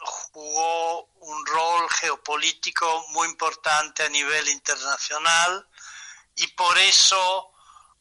jugó 0.00 1.04
un 1.20 1.46
rol 1.46 1.88
geopolítico 1.90 3.06
muy 3.08 3.28
importante 3.28 4.02
a 4.02 4.08
nivel 4.08 4.48
internacional 4.48 5.68
y 6.36 6.46
por 6.48 6.78
eso 6.78 7.52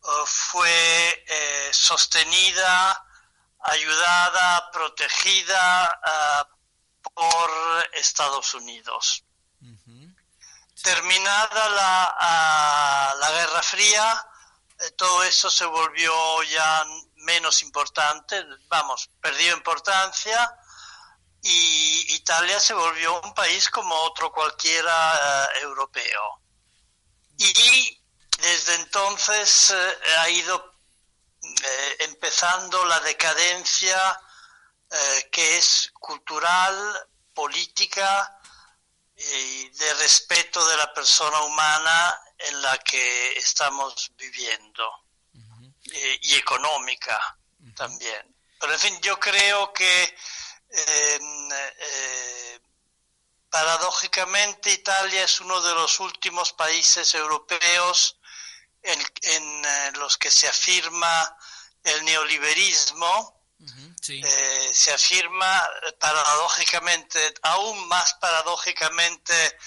eh, 0.03 0.07
fue 0.25 1.23
eh, 1.27 1.69
sostenida, 1.71 3.05
ayudada, 3.61 4.71
protegida 4.71 5.99
eh, 6.05 6.43
por 7.13 7.89
Estados 7.93 8.53
Unidos. 8.53 9.23
Terminada 10.81 11.69
la, 11.69 13.15
la, 13.19 13.31
Guerra 13.31 13.61
Fría, 13.61 14.27
todo 14.95 15.23
eso 15.23 15.49
se 15.49 15.65
volvió 15.65 16.41
ya 16.43 16.85
menos 17.17 17.61
importante, 17.63 18.41
vamos, 18.69 19.09
perdió 19.19 19.53
importancia 19.53 20.55
y 21.41 22.15
Italia 22.15 22.59
se 22.59 22.73
volvió 22.73 23.19
un 23.21 23.33
país 23.33 23.69
como 23.69 23.93
otro 24.03 24.31
cualquiera 24.31 25.15
eh, 25.15 25.59
europeo. 25.61 26.41
Y 27.37 28.01
desde 28.41 28.75
entonces 28.75 29.71
eh, 29.71 29.97
ha 30.19 30.29
ido 30.29 30.78
eh, 31.63 31.97
empezando 31.99 32.83
la 32.85 32.99
decadencia 33.01 34.19
que 35.31 35.57
es 35.57 35.91
cultural, 35.99 37.07
política 37.31 38.39
y 39.15 39.69
de 39.69 39.93
respeto 39.93 40.65
de 40.67 40.77
la 40.77 40.91
persona 40.91 41.41
humana 41.41 42.19
en 42.39 42.59
la 42.59 42.75
que 42.79 43.33
estamos 43.37 44.11
viviendo. 44.17 44.91
Y 46.21 46.35
económica 46.35 47.19
también. 47.75 48.35
Pero 48.59 48.73
en 48.73 48.79
fin, 48.79 48.99
yo 49.01 49.19
creo 49.19 49.71
que 49.73 50.15
eh, 50.69 52.59
paradójicamente 53.49 54.71
Italia 54.71 55.23
es 55.23 55.41
uno 55.41 55.61
de 55.61 55.73
los 55.73 55.99
últimos 55.99 56.53
países 56.53 57.13
europeos 57.15 58.18
en, 58.81 59.65
eh, 59.65 59.91
los 59.95 60.17
que 60.17 60.31
se 60.31 60.47
afirma 60.47 61.35
el 61.83 62.03
neoliberismo, 62.05 63.37
eh, 64.07 64.71
se 64.73 64.93
afirma 64.93 65.67
paradójicamente, 65.99 67.33
aún 67.43 67.87
más 67.87 68.13
paradójicamente, 68.15 69.57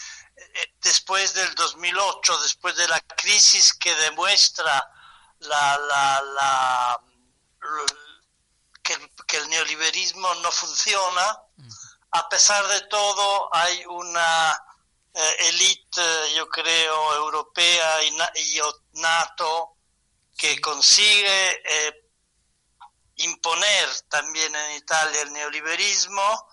después 0.80 1.34
del 1.34 1.54
2008, 1.54 2.40
después 2.40 2.74
de 2.76 2.88
la 2.88 3.00
crisis 3.00 3.74
que 3.74 3.94
demuestra 3.96 4.90
la, 5.40 5.78
la, 5.78 6.22
la 6.34 7.00
que, 8.82 9.36
el 9.36 9.48
neoliberismo 9.48 10.34
no 10.36 10.50
funciona. 10.50 11.40
A 12.10 12.28
pesar 12.28 12.66
de 12.68 12.82
todo, 12.82 13.54
hay 13.54 13.84
una 13.86 14.64
eh, 15.14 15.36
élite, 15.40 16.34
yo 16.34 16.48
creo, 16.48 17.14
europea 17.16 18.02
y, 18.04 18.16
NATO 18.94 19.76
que 20.36 20.60
consigue 20.60 21.62
eh, 21.64 22.10
imponer 23.16 23.88
también 24.08 24.54
en 24.54 24.76
Italia 24.76 25.22
el 25.22 25.32
neoliberismo 25.32 26.48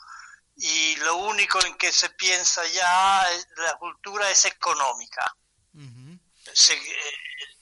y 0.57 0.95
lo 0.97 1.15
único 1.15 1.63
en 1.65 1.75
que 1.75 1.91
se 1.91 2.09
piensa 2.11 2.65
ya, 2.67 3.31
es, 3.31 3.47
la 3.57 3.75
cultura 3.77 4.29
es 4.29 4.45
económica. 4.45 5.35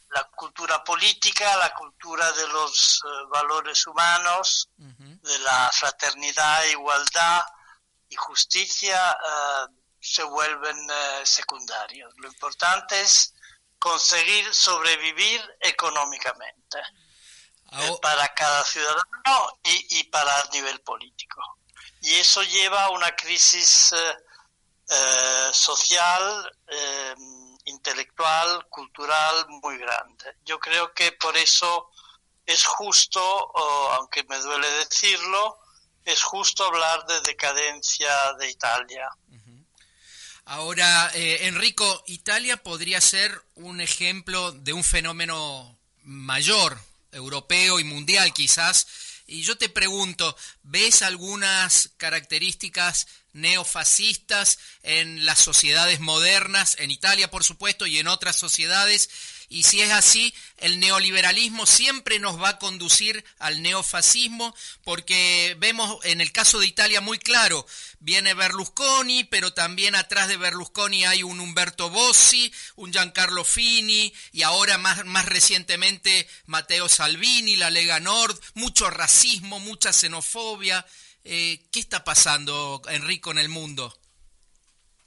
La 0.10 0.23
cultura 0.36 0.83
política, 0.83 1.57
la 1.57 1.73
cultura 1.75 2.31
de 2.31 2.47
los 2.47 3.03
eh, 3.05 3.27
valores 3.29 3.86
humanos, 3.86 4.69
de 4.77 5.39
la 5.39 5.69
fraternidad, 5.71 6.63
igualdad 6.65 7.43
y 8.10 8.15
justicia 8.15 9.12
eh, 9.12 9.77
se 10.08 10.24
vuelven 10.24 10.78
eh, 10.89 11.26
secundarios. 11.26 12.13
Lo 12.17 12.28
importante 12.28 13.02
es 13.02 13.34
conseguir 13.80 14.54
sobrevivir 14.54 15.41
económicamente 15.60 16.80
para 18.02 18.34
cada 18.34 18.63
ciudadano 18.63 19.60
y, 19.63 20.00
y, 20.00 20.04
para 20.06 20.39
el 20.41 20.50
nivel 20.52 20.80
político. 20.82 21.41
Y 22.02 22.13
eso 22.13 22.41
lleva 22.43 22.86
a 22.86 22.89
una 22.91 23.13
crisis 23.15 23.93
social 25.52 26.50
intelectual, 27.65 28.65
cultural 28.70 29.46
muy 29.62 29.78
grande. 29.78 30.38
Yo 30.46 30.60
creo 30.60 30.93
que 30.93 31.12
por 31.12 31.36
eso 31.36 31.89
es 32.46 32.65
justo, 32.65 33.22
aunque 33.98 34.24
me 34.24 34.39
duele 34.39 34.70
decirlo, 34.72 35.60
es 36.08 36.24
justo 36.24 36.63
hablar 36.63 37.06
de 37.06 37.20
decadencia 37.22 38.34
de 38.39 38.50
Italia. 38.50 39.10
Ahora, 40.49 41.12
eh, 41.13 41.39
Enrico, 41.41 42.05
Italia 42.07 42.55
podría 42.55 43.01
ser 43.01 43.38
un 43.55 43.81
ejemplo 43.81 44.53
de 44.53 44.71
un 44.71 44.86
fenómeno 44.86 45.77
mayor, 46.03 46.79
europeo 47.12 47.81
y 47.81 47.83
mundial 47.83 48.31
quizás. 48.31 48.88
Y 49.27 49.41
yo 49.41 49.57
te 49.57 49.67
pregunto, 49.67 50.38
¿ves 50.63 51.01
algunas 51.01 51.89
características 51.97 53.07
neofascistas 53.38 54.60
en 54.84 55.26
las 55.26 55.39
sociedades 55.39 56.00
modernas, 56.00 56.76
en 56.80 56.91
Italia 56.91 57.30
por 57.30 57.43
supuesto 57.43 57.86
y 57.86 58.00
en 58.00 58.08
otras 58.08 58.38
sociedades, 58.38 59.10
y 59.50 59.63
si 59.63 59.80
es 59.80 59.91
así, 59.91 60.34
el 60.58 60.80
neoliberalismo 60.80 61.65
siempre 61.65 62.19
nos 62.19 62.41
va 62.41 62.50
a 62.50 62.60
conducir 62.60 63.23
al 63.39 63.62
neofascismo, 63.62 64.54
porque 64.84 65.56
vemos 65.60 66.04
en 66.04 66.19
el 66.19 66.34
caso 66.34 66.60
de 66.60 66.67
Italia 66.67 67.00
muy 67.00 67.17
claro, 67.17 67.65
viene 68.00 68.34
Berlusconi, 68.34 69.23
pero 69.23 69.54
también 69.54 69.95
atrás 69.95 70.28
de 70.28 70.36
Berlusconi 70.36 71.06
hay 71.06 71.23
un 71.23 71.39
Umberto 71.39 71.89
Bossi, 71.89 72.52
un 72.76 72.91
Giancarlo 72.91 73.45
Fini, 73.45 74.13
y 74.34 74.41
ahora 74.41 74.78
más, 74.78 75.06
más 75.06 75.26
recientemente 75.26 76.28
Matteo 76.45 76.89
Salvini, 76.89 77.56
la 77.56 77.69
Lega 77.69 78.02
Nord, 78.02 78.38
mucho 78.54 78.89
racismo, 78.89 79.60
mucha 79.60 79.93
xenofobia. 79.93 80.86
Eh, 81.30 81.68
¿Qué 81.74 81.82
está 81.82 82.06
pasando, 82.06 82.82
Enrico, 82.88 83.32
en 83.32 83.40
el 83.40 83.50
mundo? 83.50 83.94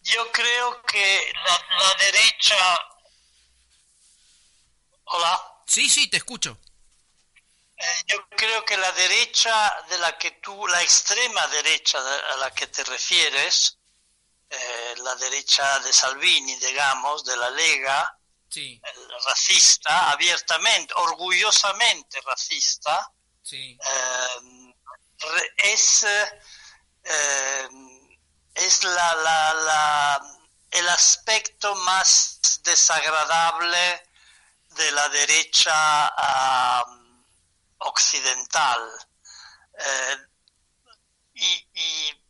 Yo 0.02 0.30
creo 0.30 0.82
que 0.82 1.32
la, 1.32 1.94
derecha... 1.98 2.78
Hola. 5.04 5.40
Sí, 5.66 5.88
sí, 5.88 6.10
te 6.10 6.18
escucho. 6.18 6.58
Eh, 7.74 8.02
yo 8.08 8.28
creo 8.36 8.62
que 8.66 8.76
la 8.76 8.92
derecha 8.92 9.74
de 9.88 9.96
la 9.96 10.18
que 10.18 10.32
tú, 10.42 10.66
la 10.66 10.82
extrema 10.82 11.46
derecha 11.46 11.98
a 12.34 12.36
la 12.36 12.50
que 12.50 12.66
te 12.66 12.84
refieres, 12.84 13.78
eh, 14.50 14.94
la 14.98 15.14
derecha 15.14 15.78
de 15.78 15.90
Salvini, 15.90 16.54
digamos, 16.56 17.24
de 17.24 17.36
la 17.38 17.48
Lega, 17.48 18.18
racista, 19.24 20.10
abiertamente, 20.10 20.92
orgullosamente 20.96 22.20
racista, 22.20 23.10
sí 23.42 23.78
es, 25.56 26.02
eh, 27.04 27.68
es 28.54 28.84
la, 28.84 29.14
la, 29.14 30.20
el 30.70 30.88
aspecto 30.88 31.74
más 31.76 32.40
desagradable 32.62 34.02
de 34.68 34.92
la 34.92 35.08
derecha 35.08 36.14
occidental. 37.78 39.08
Eh, 39.78 40.16
y, 41.34 41.68
y, 41.74 42.24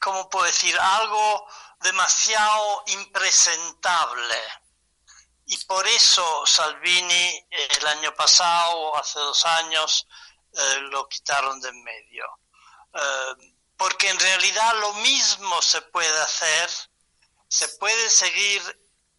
¿cómo 0.00 0.28
puedo 0.28 0.46
decir? 0.46 0.78
Algo 0.78 1.48
demasiado 1.80 2.84
impresentable. 2.86 4.42
Y 5.46 5.56
por 5.64 5.86
eso 5.86 6.44
Salvini 6.46 7.46
el 7.50 7.86
año 7.86 8.14
pasado, 8.14 8.96
hace 8.96 9.18
dos 9.18 9.44
años, 9.46 10.06
eh, 10.56 10.80
lo 10.90 11.06
quitaron 11.08 11.60
de 11.60 11.68
en 11.68 11.84
medio. 11.84 12.24
Eh, 12.94 13.54
porque 13.76 14.08
en 14.08 14.18
realidad 14.18 14.74
lo 14.80 14.92
mismo 14.94 15.60
se 15.60 15.82
puede 15.82 16.18
hacer, 16.20 16.70
se 17.48 17.68
puede 17.68 18.08
seguir 18.08 18.62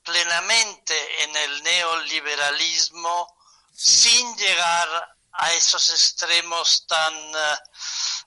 plenamente 0.04 1.24
en 1.24 1.36
el 1.36 1.64
neoliberalismo 1.64 3.38
sin 3.72 4.36
llegar 4.36 5.16
a 5.34 5.54
esos 5.54 5.92
extremos 5.92 6.88
tan 6.88 7.14
eh, 7.14 7.58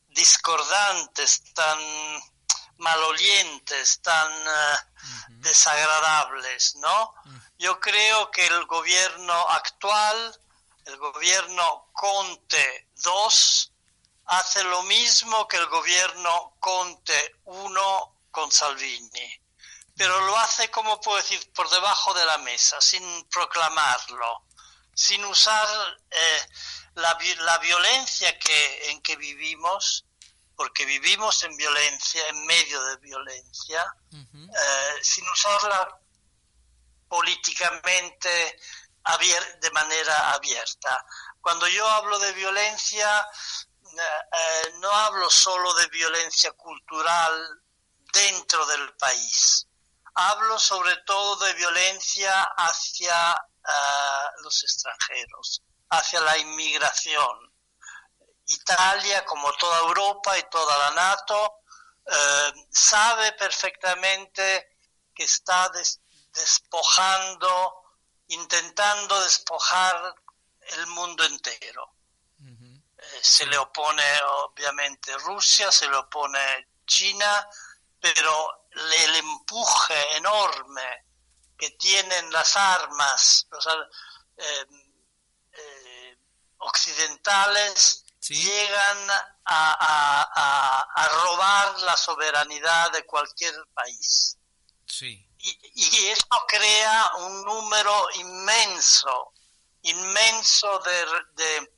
discordantes, 0.09 1.53
tan 1.53 1.78
malolientes, 2.76 4.01
tan 4.03 4.32
desagradables, 5.41 6.76
¿no? 6.76 7.14
Yo 7.59 7.78
creo 7.80 8.30
que 8.30 8.47
el 8.47 8.64
gobierno 8.66 9.34
actual 9.49 10.41
el 10.91 10.97
gobierno 10.97 11.91
Conte 11.93 12.89
II 13.05 13.70
hace 14.26 14.64
lo 14.64 14.82
mismo 14.84 15.46
que 15.48 15.57
el 15.57 15.66
gobierno 15.66 16.57
Conte 16.61 17.36
1 17.44 18.16
con 18.30 18.51
Salvini, 18.53 19.40
pero 19.96 20.20
lo 20.20 20.36
hace, 20.38 20.70
como 20.70 21.01
puedo 21.01 21.16
decir, 21.18 21.53
por 21.53 21.68
debajo 21.68 22.14
de 22.14 22.24
la 22.24 22.38
mesa, 22.38 22.80
sin 22.80 23.24
proclamarlo, 23.28 24.46
sin 24.94 25.24
usar 25.24 25.68
eh, 26.11 26.48
la, 26.94 27.18
la, 27.40 27.59
violencia 27.59 28.38
que, 28.38 28.90
en 28.90 29.03
que 29.03 29.16
vivimos, 29.16 30.07
porque 30.55 30.84
vivimos 30.84 31.42
en 31.44 31.57
violencia, 31.57 32.22
en 32.28 32.46
medio 32.46 32.82
de 32.84 32.96
violencia, 32.98 33.84
eh, 34.12 34.98
sin 35.03 35.28
usarla 35.28 35.98
políticamente 37.09 38.59
de 39.61 39.70
manera 39.72 40.32
abierta. 40.32 41.05
Cuando 41.41 41.66
yo 41.68 41.88
hablo 41.88 42.18
de 42.18 42.32
violencia, 42.32 43.28
eh, 43.97 44.72
no 44.80 44.91
hablo 44.91 45.28
solo 45.30 45.72
de 45.74 45.86
violencia 45.88 46.53
cultural 46.53 47.62
dentro 48.12 48.64
del 48.66 48.95
país, 48.97 49.66
hablo 50.14 50.59
sobre 50.59 50.97
todo 50.99 51.45
de 51.45 51.55
violencia 51.55 52.43
hacia 52.57 53.32
eh, 53.32 54.30
los 54.43 54.62
extranjeros, 54.62 55.62
hacia 55.91 56.20
la 56.20 56.38
inmigración. 56.38 57.53
Italia, 58.47 59.24
como 59.24 59.53
toda 59.53 59.78
Europa 59.80 60.36
y 60.38 60.43
toda 60.51 60.76
la 60.78 60.91
NATO, 60.91 61.61
eh, 62.07 62.53
sabe 62.70 63.32
perfectamente 63.32 64.76
que 65.14 65.24
está 65.24 65.70
despojando, 66.32 67.82
intentando 68.28 69.20
despojar 69.22 70.14
el 70.73 70.87
mundo 70.89 71.25
entero. 71.25 71.95
Se 73.23 73.47
le 73.47 73.57
opone 73.59 74.03
obviamente 74.45 75.16
Rusia, 75.18 75.71
se 75.73 75.89
le 75.89 75.97
opone 75.97 76.68
China, 76.87 77.49
pero 77.99 78.68
el 78.71 79.16
empuje 79.16 80.16
enorme 80.16 81.07
que 81.59 81.71
tienen 81.73 82.33
las 82.33 82.57
armas 82.57 83.47
eh, 84.37 84.66
eh, 85.53 86.18
occidentales 86.59 88.05
llegan 88.29 89.09
a, 89.45 91.09
robar 91.25 91.81
la 91.81 91.97
soberanidad 91.97 92.93
de 92.93 93.05
cualquier 93.05 93.55
país. 93.75 94.37
Y, 95.39 96.07
eso 96.09 96.27
crea 96.47 97.11
un 97.18 97.45
número 97.45 98.09
inmenso, 98.14 99.33
inmenso 99.83 100.78
de 100.81 101.70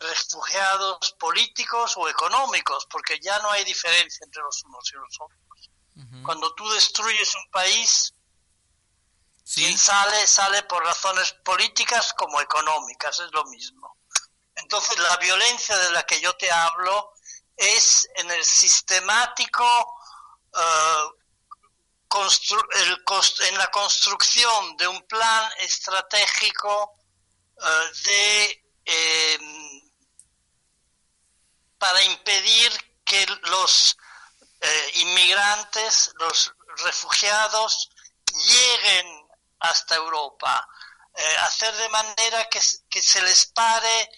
refugiados 0.00 1.12
políticos 1.18 1.94
o 1.96 2.08
económicos, 2.08 2.86
porque 2.90 3.18
ya 3.20 3.38
no 3.40 3.50
hay 3.50 3.64
diferencia 3.64 4.24
entre 4.24 4.42
los 4.42 4.62
unos 4.64 4.90
y 4.92 4.96
los 4.96 5.20
otros. 5.20 5.38
Cuando 6.22 6.54
tú 6.54 6.68
destruyes 6.70 7.34
un 7.34 7.50
país, 7.50 8.14
quien 9.52 9.76
sale, 9.76 10.26
sale 10.28 10.62
por 10.62 10.84
razones 10.84 11.32
políticas 11.44 12.12
como 12.16 12.40
económicas, 12.40 13.18
es 13.18 13.32
lo 13.32 13.44
mismo. 13.46 13.96
Entonces 14.54 14.96
la 14.98 15.16
violencia 15.16 15.76
de 15.76 15.90
la 15.90 16.06
que 16.06 16.20
yo 16.20 16.36
te 16.36 16.50
hablo 16.52 17.14
es 17.56 18.08
en 18.14 18.30
el 18.30 18.44
sistemático, 18.44 19.64
eh, 20.54 21.08
en 23.48 23.58
la 23.58 23.70
construcción 23.70 24.76
de 24.76 24.86
un 24.86 25.02
plan 25.02 25.50
estratégico 25.58 26.97
eh, 27.60 27.90
de 28.04 28.64
eh, 28.84 29.38
para 31.78 32.02
impedir 32.04 32.72
que 33.04 33.26
los 33.44 33.96
eh, 34.60 34.90
inmigrantes, 34.94 36.12
los 36.18 36.52
refugiados, 36.84 37.90
lleguen 38.32 39.28
hasta 39.60 39.94
Europa, 39.94 40.68
eh, 41.14 41.36
hacer 41.38 41.74
de 41.76 41.88
manera 41.88 42.48
que, 42.48 42.60
se 42.60 43.22
les 43.22 43.46
pare 43.46 44.10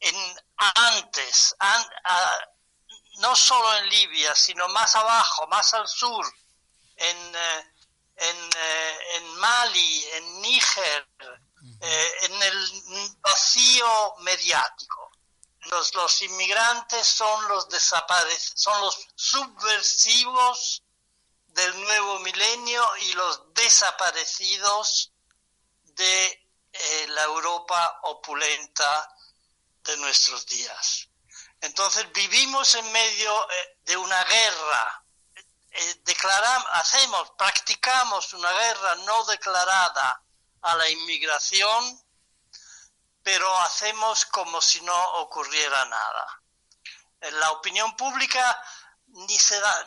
en, 0.00 0.40
antes, 0.74 1.54
no 3.18 3.34
solo 3.34 3.76
en 3.78 3.88
Libia, 3.88 4.34
sino 4.34 4.68
más 4.68 4.94
abajo, 4.96 5.46
más 5.48 5.72
al 5.74 5.88
sur, 5.88 6.26
en, 6.96 7.34
eh, 7.36 8.98
en 9.14 9.36
Mali, 9.36 10.04
en 10.14 10.40
Níger, 10.40 11.08
en 11.80 12.42
el 12.42 13.16
vacío 13.20 14.16
mediático 14.20 15.08
los, 15.70 16.22
inmigrantes 16.22 17.06
son 17.06 17.48
los 17.48 17.68
son 18.54 18.80
los 18.80 18.98
subversivos 19.14 20.82
del 21.48 21.80
nuevo 21.82 22.20
milenio 22.20 22.84
y 22.98 23.12
los 23.14 23.54
desaparecidos 23.54 25.12
de 25.84 26.48
eh, 26.72 27.06
la 27.08 27.24
Europa 27.24 28.00
opulenta 28.04 29.14
de 29.82 29.96
nuestros 29.96 30.46
días. 30.46 31.08
Entonces 31.60 32.10
vivimos 32.12 32.74
en 32.76 32.92
medio 32.92 33.50
eh, 33.50 33.78
de 33.84 33.96
una 33.96 34.22
guerra, 34.24 35.04
eh, 35.72 36.00
declaramos, 36.04 36.68
hacemos, 36.74 37.30
practicamos 37.36 38.32
una 38.32 38.52
guerra 38.52 38.94
no 38.96 39.24
declarada 39.24 40.22
a 40.62 40.76
la 40.76 40.88
inmigración 40.90 42.02
pero 43.28 43.58
hacemos 43.58 44.24
como 44.24 44.58
si 44.62 44.80
no 44.80 45.04
ocurriera 45.16 45.84
nada. 45.84 46.42
La 47.32 47.50
opinión 47.50 47.94
pública 47.94 48.58
ni 49.08 49.38
se 49.38 49.60
da, 49.60 49.86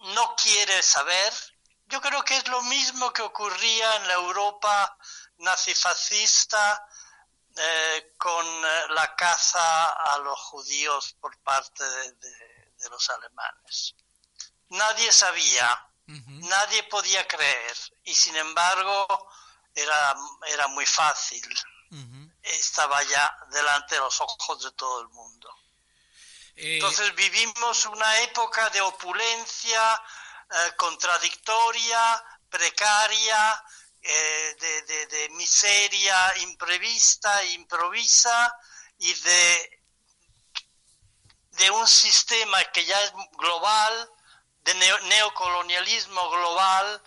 no 0.00 0.34
quiere 0.34 0.82
saber. 0.82 1.32
Yo 1.86 2.00
creo 2.00 2.24
que 2.24 2.38
es 2.38 2.48
lo 2.48 2.60
mismo 2.62 3.12
que 3.12 3.22
ocurría 3.22 3.96
en 3.96 4.08
la 4.08 4.14
Europa 4.14 4.98
nazifascista 5.38 6.84
eh, 7.56 8.14
con 8.18 8.44
eh, 8.44 8.82
la 8.90 9.14
caza 9.14 9.92
a 9.92 10.18
los 10.18 10.40
judíos 10.40 11.14
por 11.20 11.38
parte 11.42 11.84
de, 11.84 12.90
los 12.90 13.10
alemanes. 13.10 13.94
Nadie 14.70 15.12
sabía, 15.12 15.88
nadie 16.06 16.82
podía 16.84 17.26
creer 17.26 17.76
y 18.04 18.14
sin 18.14 18.36
embargo 18.36 19.28
era, 19.74 20.14
era 20.46 20.68
muy 20.68 20.86
fácil 20.86 21.42
estaba 22.42 23.02
ya 23.04 23.36
delante 23.50 23.94
de 23.94 24.00
los 24.00 24.20
ojos 24.20 24.62
de 24.62 24.72
todo 24.72 25.02
el 25.02 25.08
mundo. 25.08 25.48
Eh, 26.56 26.74
Entonces 26.74 27.14
vivimos 27.14 27.86
una 27.86 28.20
época 28.20 28.70
de 28.70 28.80
opulencia 28.80 30.02
eh, 30.50 30.72
contradictoria, 30.76 32.24
precaria, 32.48 33.64
eh, 34.02 34.56
de, 35.10 35.28
miseria 35.30 36.38
imprevista, 36.38 37.44
improvisa 37.44 38.56
y 38.98 39.12
de, 39.12 39.82
de 41.50 41.70
un 41.70 41.86
sistema 41.86 42.64
que 42.66 42.84
ya 42.84 43.00
es 43.02 43.12
global, 43.32 44.10
de 44.66 44.74
neocolonialismo 44.74 46.28
global, 46.28 47.02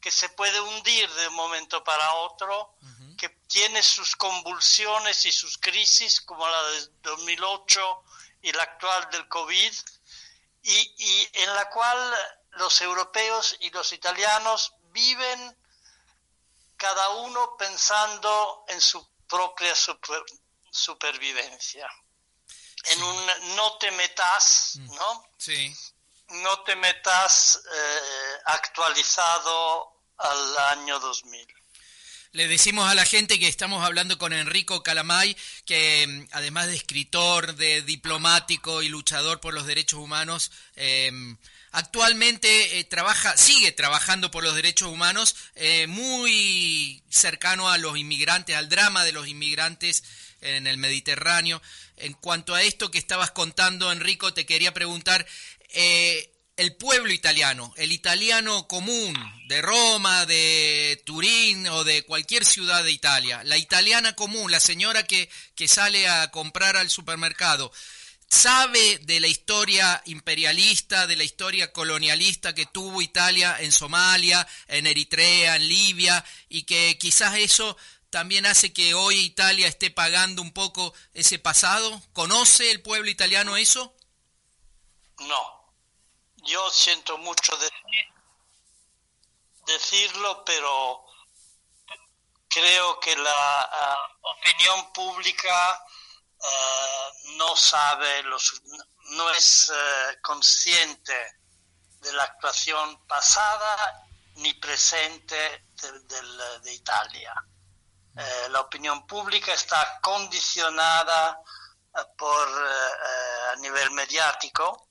que 0.00 0.10
se 0.10 0.28
puede 0.30 0.60
hundir 0.60 1.10
de 1.10 1.28
un 1.28 1.34
momento 1.34 1.82
para 1.82 2.14
otro 2.14 2.76
que 3.16 3.28
tiene 3.48 3.82
sus 3.82 4.14
convulsiones 4.14 5.24
y 5.24 5.32
sus 5.32 5.56
crisis, 5.56 6.20
como 6.20 6.46
la 6.46 6.62
de 6.64 6.88
2008 7.02 8.04
y 8.42 8.52
la 8.52 8.62
actual 8.62 9.08
del 9.10 9.26
COVID, 9.28 9.72
y, 10.62 11.28
en 11.32 11.54
la 11.54 11.70
cual 11.70 12.14
los 12.50 12.80
europeos 12.80 13.56
y 13.60 13.70
los 13.70 13.92
italianos 13.92 14.74
viven 14.90 15.56
cada 16.76 17.08
uno 17.10 17.56
pensando 17.56 18.64
en 18.68 18.80
su 18.80 19.08
propia 19.26 19.74
supervivencia. 20.70 21.88
En 22.84 23.02
un 23.02 23.26
no 23.56 23.78
te 23.78 23.90
metas, 23.92 24.74
mm. 24.76 24.94
¿no? 24.94 25.24
Sí. 25.38 25.74
No 26.28 26.60
te 26.60 26.74
metas 26.76 27.62
eh, 27.72 28.38
actualizado 28.46 30.02
al 30.18 30.58
año 30.78 30.98
2000. 30.98 31.46
Le 32.36 32.48
decimos 32.48 32.86
a 32.86 32.94
la 32.94 33.06
gente 33.06 33.38
que 33.38 33.48
estamos 33.48 33.82
hablando 33.82 34.18
con 34.18 34.34
Enrico 34.34 34.82
Calamay, 34.82 35.34
que 35.64 36.06
mm, 36.06 36.28
además 36.32 36.66
de 36.66 36.76
escritor, 36.76 37.56
de 37.56 37.80
diplomático 37.80 38.82
y 38.82 38.88
luchador 38.88 39.40
por 39.40 39.54
los 39.54 39.66
derechos 39.66 40.00
humanos, 40.00 40.50
em, 40.74 41.38
actualmente 41.72 42.78
eh, 42.78 42.84
trabaja, 42.84 43.36
sigue 43.38 43.72
trabajando 43.72 44.30
por 44.30 44.44
los 44.44 44.54
derechos 44.54 44.88
humanos, 44.88 45.34
eh, 45.54 45.86
muy 45.86 47.02
cercano 47.08 47.70
a 47.70 47.78
los 47.78 47.96
inmigrantes, 47.96 48.54
al 48.54 48.68
drama 48.68 49.04
de 49.04 49.12
los 49.12 49.28
inmigrantes 49.28 50.04
en 50.42 50.66
el 50.66 50.76
Mediterráneo. 50.76 51.62
En 51.96 52.12
cuanto 52.12 52.54
a 52.54 52.62
esto 52.62 52.90
que 52.90 52.98
estabas 52.98 53.30
contando, 53.30 53.90
Enrico, 53.90 54.34
te 54.34 54.44
quería 54.44 54.74
preguntar, 54.74 55.26
eh, 55.78 56.32
el 56.56 56.74
pueblo 56.74 57.12
italiano, 57.12 57.74
el 57.76 57.92
italiano 57.92 58.66
común 58.66 59.14
de 59.46 59.60
Roma, 59.60 60.24
de 60.24 61.02
Turín 61.04 61.68
o 61.68 61.84
de 61.84 62.02
cualquier 62.02 62.46
ciudad 62.46 62.82
de 62.82 62.92
Italia, 62.92 63.42
la 63.44 63.58
italiana 63.58 64.14
común, 64.14 64.50
la 64.50 64.58
señora 64.58 65.02
que, 65.02 65.28
que 65.54 65.68
sale 65.68 66.08
a 66.08 66.30
comprar 66.30 66.78
al 66.78 66.88
supermercado, 66.88 67.70
sabe 68.26 68.98
de 69.02 69.20
la 69.20 69.26
historia 69.26 70.02
imperialista, 70.06 71.06
de 71.06 71.16
la 71.16 71.24
historia 71.24 71.72
colonialista 71.72 72.54
que 72.54 72.64
tuvo 72.64 73.02
Italia 73.02 73.56
en 73.60 73.70
Somalia, 73.70 74.48
en 74.68 74.86
Eritrea, 74.86 75.56
en 75.56 75.68
Libia, 75.68 76.24
y 76.48 76.62
que 76.62 76.96
quizás 76.98 77.36
eso 77.36 77.76
también 78.08 78.46
hace 78.46 78.72
que 78.72 78.94
hoy 78.94 79.16
Italia 79.18 79.68
esté 79.68 79.90
pagando 79.90 80.40
un 80.40 80.52
poco 80.52 80.94
ese 81.12 81.38
pasado. 81.38 82.02
¿Conoce 82.14 82.70
el 82.70 82.80
pueblo 82.80 83.10
italiano 83.10 83.58
eso? 83.58 83.94
No, 85.18 85.55
yo 86.46 86.70
siento 86.70 87.18
mucho 87.18 87.56
decirlo, 89.66 90.44
pero 90.44 91.04
creo 92.48 93.00
que 93.00 93.16
la 93.16 93.32
ah, 93.32 94.18
opinión 94.22 94.92
pública 94.92 95.84
ah, 96.40 97.10
no 97.36 97.56
sabe, 97.56 98.22
los, 98.24 98.62
no 99.10 99.30
es 99.30 99.70
eh, 99.74 100.18
consciente 100.22 101.40
de 102.00 102.12
la 102.12 102.22
actuación 102.24 103.06
pasada 103.06 104.04
ni 104.36 104.54
presente 104.54 105.66
de, 106.62 106.72
Italia. 106.72 107.34
Eh, 108.16 108.48
la 108.50 108.60
opinión 108.60 109.06
pública 109.06 109.52
está 109.52 109.98
condicionada 110.00 111.40
eh, 111.94 112.00
por 112.16 112.48
a 113.52 113.56
nivel 113.56 113.90
mediático 113.92 114.85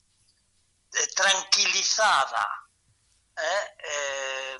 tranquilizada. 1.14 2.66
¿eh? 3.36 3.76
Eh, 3.78 4.58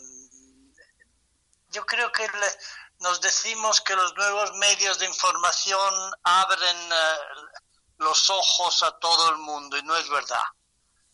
yo 1.70 1.84
creo 1.86 2.10
que 2.12 2.28
nos 3.00 3.20
decimos 3.20 3.80
que 3.80 3.94
los 3.94 4.14
nuevos 4.14 4.52
medios 4.54 4.98
de 4.98 5.06
información 5.06 6.12
abren 6.22 6.92
eh, 6.92 7.18
los 7.98 8.30
ojos 8.30 8.82
a 8.82 8.98
todo 8.98 9.30
el 9.30 9.38
mundo 9.38 9.76
y 9.76 9.82
no 9.82 9.96
es 9.96 10.08
verdad. 10.08 10.44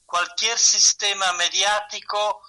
Cualquier 0.06 0.58
sistema 0.58 1.32
mediático 1.34 2.42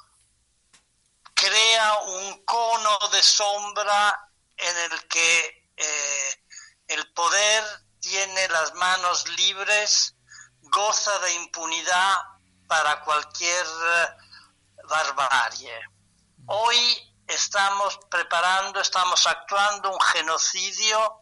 crea 1.33 1.97
un 1.99 2.43
cono 2.45 2.97
de 3.11 3.23
sombra 3.23 4.29
en 4.57 4.77
el 4.77 5.07
que 5.07 5.63
el 6.87 7.13
poder 7.13 7.63
tiene 7.99 8.47
las 8.49 8.73
manos 8.75 9.27
libres, 9.29 10.15
goza 10.61 11.17
de 11.19 11.33
impunidad 11.35 12.17
para 12.67 13.01
cualquier 13.01 13.65
eh, 13.65 14.07
barbarie. 14.87 15.79
Hoy 16.47 17.13
estamos 17.27 17.99
preparando, 18.09 18.79
estamos 18.79 19.25
actuando 19.27 19.91
un 19.91 20.01
genocidio 20.01 21.21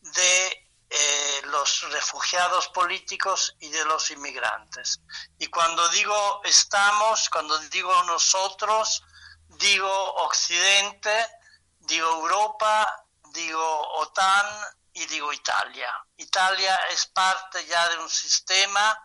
de 0.00 0.64
eh, 0.90 1.42
los 1.46 1.90
refugiados 1.90 2.68
políticos 2.68 3.56
y 3.60 3.68
de 3.68 3.84
los 3.84 4.10
inmigrantes. 4.10 5.00
Y 5.38 5.48
cuando 5.48 5.88
digo 5.88 6.40
estamos, 6.44 7.28
cuando 7.30 7.58
digo 7.70 8.02
nosotros, 8.04 9.02
digo 9.48 10.14
Occidente, 10.16 11.26
digo 11.80 12.08
Europa, 12.08 13.06
digo 13.32 13.80
OTAN 13.98 14.46
y 14.92 15.06
digo 15.06 15.32
Italia. 15.32 15.90
Italia 16.16 16.76
es 16.90 17.06
parte 17.06 17.64
ya 17.66 17.88
de 17.88 17.98
un 17.98 18.08
sistema 18.08 18.96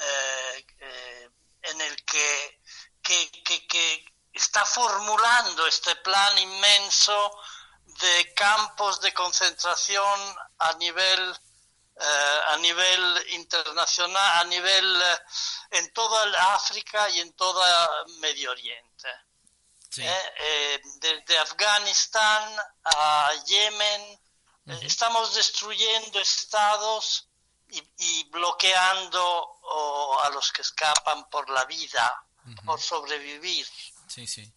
eh, 0.00 0.66
eh, 0.80 1.30
en 1.62 1.80
el 1.80 2.04
que, 2.04 2.60
que, 3.02 4.04
está 4.32 4.64
formulando 4.64 5.66
este 5.66 5.94
plan 5.96 6.38
inmenso 6.38 7.38
de 7.84 8.32
campos 8.34 9.00
de 9.00 9.12
concentración 9.12 10.36
a 10.58 10.72
nivel 10.74 11.38
eh, 11.96 12.40
a 12.46 12.56
nivel 12.58 13.26
internacional, 13.30 14.40
a 14.40 14.44
nivel 14.44 15.02
en 15.72 15.92
toda 15.92 16.24
el 16.24 16.34
África 16.34 17.10
y 17.10 17.20
en 17.20 17.32
todo 17.34 17.62
Medio 18.20 18.52
Oriente. 18.52 19.08
desde 21.00 21.38
Afganistán 21.38 22.56
a 22.84 23.32
Yemen, 23.44 24.20
estamos 24.82 25.34
destruyendo 25.34 26.20
estados 26.20 27.29
y, 27.72 28.24
bloqueando 28.30 29.60
a 30.24 30.30
los 30.30 30.52
que 30.52 30.62
escapan 30.62 31.28
por 31.30 31.48
la 31.50 31.64
vida, 31.64 32.24
por 32.64 32.80
sobrevivir. 32.80 33.66
Sí, 34.08 34.26
sí. 34.26 34.52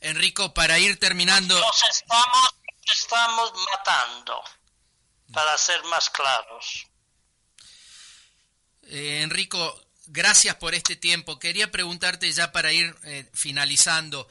Enrico, 0.00 0.52
para 0.54 0.78
ir 0.78 0.98
terminando... 0.98 1.58
Nos 1.58 1.82
estamos, 1.84 2.54
estamos 2.84 3.52
matando, 3.72 4.42
para 5.32 5.56
ser 5.58 5.82
más 5.84 6.10
claros. 6.10 6.86
Eh, 8.82 9.22
Enrico, 9.22 9.86
gracias 10.06 10.54
por 10.56 10.74
este 10.74 10.96
tiempo. 10.96 11.38
Quería 11.38 11.70
preguntarte 11.70 12.30
ya 12.32 12.52
para 12.52 12.72
ir 12.72 12.94
eh, 13.04 13.28
finalizando. 13.34 14.28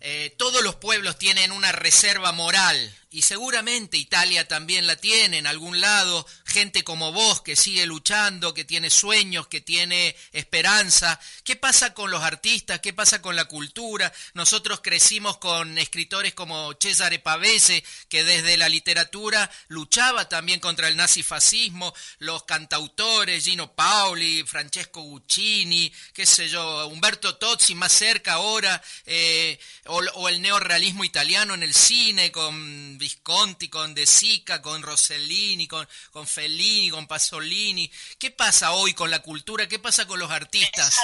Eh, 0.00 0.34
todos 0.36 0.62
los 0.62 0.76
pueblos 0.76 1.18
tienen 1.18 1.52
una 1.52 1.72
reserva 1.72 2.32
moral 2.32 2.94
y 3.14 3.22
seguramente 3.22 3.96
Italia 3.96 4.48
también 4.48 4.88
la 4.88 4.96
tiene 4.96 5.38
en 5.38 5.46
algún 5.46 5.80
lado, 5.80 6.26
gente 6.44 6.82
como 6.82 7.12
vos 7.12 7.42
que 7.42 7.54
sigue 7.54 7.86
luchando, 7.86 8.54
que 8.54 8.64
tiene 8.64 8.90
sueños, 8.90 9.46
que 9.46 9.60
tiene 9.60 10.16
esperanza. 10.32 11.20
¿Qué 11.44 11.54
pasa 11.54 11.94
con 11.94 12.10
los 12.10 12.24
artistas? 12.24 12.80
¿Qué 12.80 12.92
pasa 12.92 13.22
con 13.22 13.36
la 13.36 13.44
cultura? 13.44 14.12
Nosotros 14.32 14.80
crecimos 14.82 15.36
con 15.36 15.78
escritores 15.78 16.34
como 16.34 16.74
Cesare 16.74 17.20
Pavese, 17.20 17.84
que 18.08 18.24
desde 18.24 18.56
la 18.56 18.68
literatura 18.68 19.48
luchaba 19.68 20.28
también 20.28 20.58
contra 20.58 20.88
el 20.88 20.96
nazifascismo, 20.96 21.94
los 22.18 22.42
cantautores 22.42 23.44
Gino 23.44 23.76
Paoli, 23.76 24.42
Francesco 24.42 25.02
Guccini, 25.02 25.92
qué 26.12 26.26
sé 26.26 26.48
yo, 26.48 26.88
Humberto 26.88 27.36
Tozzi 27.36 27.76
más 27.76 27.92
cerca 27.92 28.32
ahora, 28.32 28.82
eh, 29.06 29.56
o, 29.84 29.98
o 30.14 30.28
el 30.28 30.42
neorrealismo 30.42 31.04
italiano 31.04 31.54
en 31.54 31.62
el 31.62 31.74
cine 31.74 32.32
con 32.32 32.98
Visconti, 33.04 33.68
con 33.68 33.92
De 33.94 34.06
Sica, 34.06 34.62
con 34.62 34.82
Rossellini, 34.82 35.68
con, 35.68 35.86
con 36.10 36.26
Fellini, 36.26 36.88
con 36.88 37.06
Pasolini. 37.06 37.90
¿Qué 38.18 38.30
pasa 38.30 38.72
hoy 38.72 38.94
con 38.94 39.10
la 39.10 39.20
cultura? 39.20 39.68
¿Qué 39.68 39.78
pasa 39.78 40.06
con 40.06 40.18
los 40.18 40.30
artistas? 40.30 40.98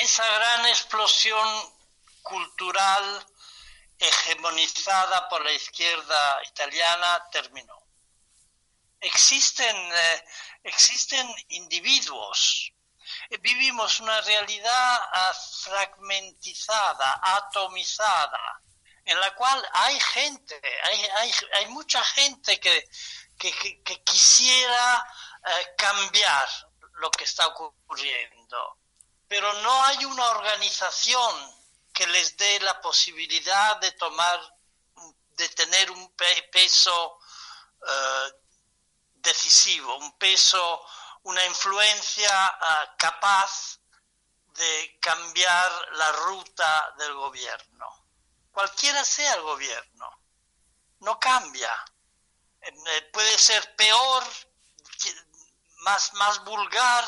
Esa, 0.00 0.24
gran 0.24 0.66
explosión 0.66 1.48
cultural 2.20 3.24
hegemonizada 3.96 5.28
por 5.28 5.44
la 5.44 5.52
izquierda 5.52 6.40
italiana 6.50 7.24
terminó. 7.30 7.78
Existen, 9.00 9.76
eh, 9.76 10.24
existen 10.64 11.28
individuos 11.50 12.72
vivimos 13.40 14.00
una 14.00 14.20
realidad 14.22 15.00
fragmentizada, 15.62 17.20
atomizada, 17.22 18.62
en 19.06 19.20
la 19.20 19.34
cual 19.36 19.66
hay 19.72 19.98
gente, 20.00 20.60
hay, 20.82 21.04
hay, 21.04 21.32
hay 21.54 21.66
mucha 21.68 22.02
gente 22.02 22.58
que, 22.58 22.88
quisiera 24.04 25.06
eh, 25.46 25.74
cambiar 25.78 26.48
lo 26.94 27.10
que 27.12 27.24
está 27.24 27.46
ocurriendo, 27.46 28.78
pero 29.28 29.52
no 29.62 29.84
hay 29.84 30.04
una 30.04 30.28
organización 30.30 31.54
que 31.92 32.06
les 32.08 32.36
dé 32.36 32.58
la 32.60 32.80
posibilidad 32.80 33.76
de 33.76 33.92
tomar, 33.92 34.40
de 35.36 35.48
tener 35.50 35.90
un 35.92 36.12
peso 36.50 37.18
eh, 37.86 38.32
decisivo, 39.14 39.98
un 39.98 40.18
peso, 40.18 40.84
una 41.22 41.44
influencia 41.46 42.46
eh, 42.46 42.88
capaz 42.98 43.78
de 44.48 44.98
cambiar 45.00 45.70
la 45.92 46.12
ruta 46.12 46.94
del 46.98 47.14
gobierno 47.14 47.95
cualquiera 48.56 49.04
sea 49.04 49.34
el 49.34 49.42
gobierno, 49.42 50.10
no 51.00 51.20
cambia. 51.20 51.70
Eh, 52.62 53.02
puede 53.12 53.38
ser 53.38 53.76
peor, 53.76 54.24
más, 55.80 56.14
más 56.14 56.42
vulgar 56.42 57.04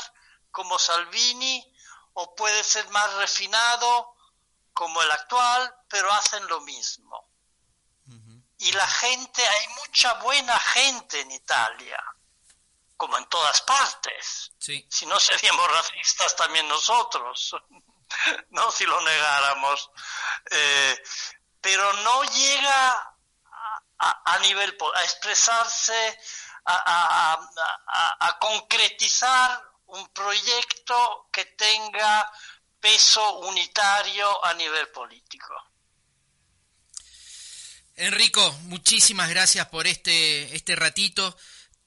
como 0.51 0.79
Salvini, 0.79 1.75
o 2.13 2.35
puede 2.35 2.63
ser 2.63 2.87
más 2.91 3.15
refinado 3.15 4.15
como 4.75 5.01
el 5.01 5.11
actual, 5.11 5.75
pero 5.89 6.13
hacen 6.13 6.47
lo 6.49 6.61
mismo. 6.61 7.27
Y 8.59 8.73
la 8.73 8.87
gente, 8.87 9.47
hay 9.47 9.69
mucha 9.69 10.13
buena 10.15 10.59
gente 10.59 11.19
en 11.21 11.31
Italia, 11.31 12.05
como 12.95 13.17
en 13.17 13.25
todas 13.31 13.63
partes. 13.63 14.53
Si 14.59 15.07
no 15.07 15.19
seríamos 15.19 15.67
racistas 15.73 16.37
también 16.37 16.69
nosotros, 16.69 17.55
no 18.51 18.71
si 18.71 18.85
lo 18.85 19.01
negáramos. 19.01 19.91
Eh, 20.51 21.03
pero 21.61 21.93
no 22.05 22.23
llega 22.25 23.15
a, 23.99 24.39
nivel, 24.41 24.77
a 24.95 25.03
expresarse, 25.03 26.19
a, 26.65 28.39
concretizar 28.41 29.63
un 29.87 30.07
proyecto 30.09 31.29
que 31.33 31.45
tenga 31.57 32.31
peso 32.79 33.41
unitario 33.41 34.45
a 34.45 34.55
nivel 34.55 34.89
político. 34.89 35.55
Enrico, 37.97 38.53
muchísimas 38.65 39.29
gracias 39.29 39.67
por 39.69 39.87
este, 39.87 40.55
este 40.55 40.77
ratito. 40.77 41.37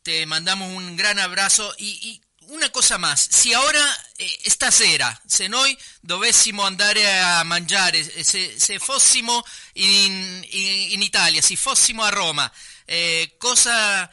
te 0.02 0.26
mandamos 0.26 0.68
un 0.68 0.98
gran 0.98 1.20
abrazo 1.20 1.74
y, 1.78 2.22
una 2.52 2.70
cosa 2.70 2.98
más, 2.98 3.28
si 3.30 3.54
ahora 3.54 3.82
eh, 4.18 4.40
esta 4.44 4.72
sera, 4.72 5.20
se 5.26 5.48
noi 5.48 5.78
dovessimo 6.02 6.64
andare 6.64 7.20
a 7.20 7.44
mangiare, 7.44 8.04
se, 8.04 8.60
se 8.60 8.80
fossimo 8.80 9.44
in, 9.74 10.46
in, 10.50 11.02
Italia, 11.02 11.42
se 11.42 11.56
fossimo 11.56 12.04
a 12.04 12.10
Roma, 12.10 12.52
eh, 12.86 13.36
cosa 13.38 14.10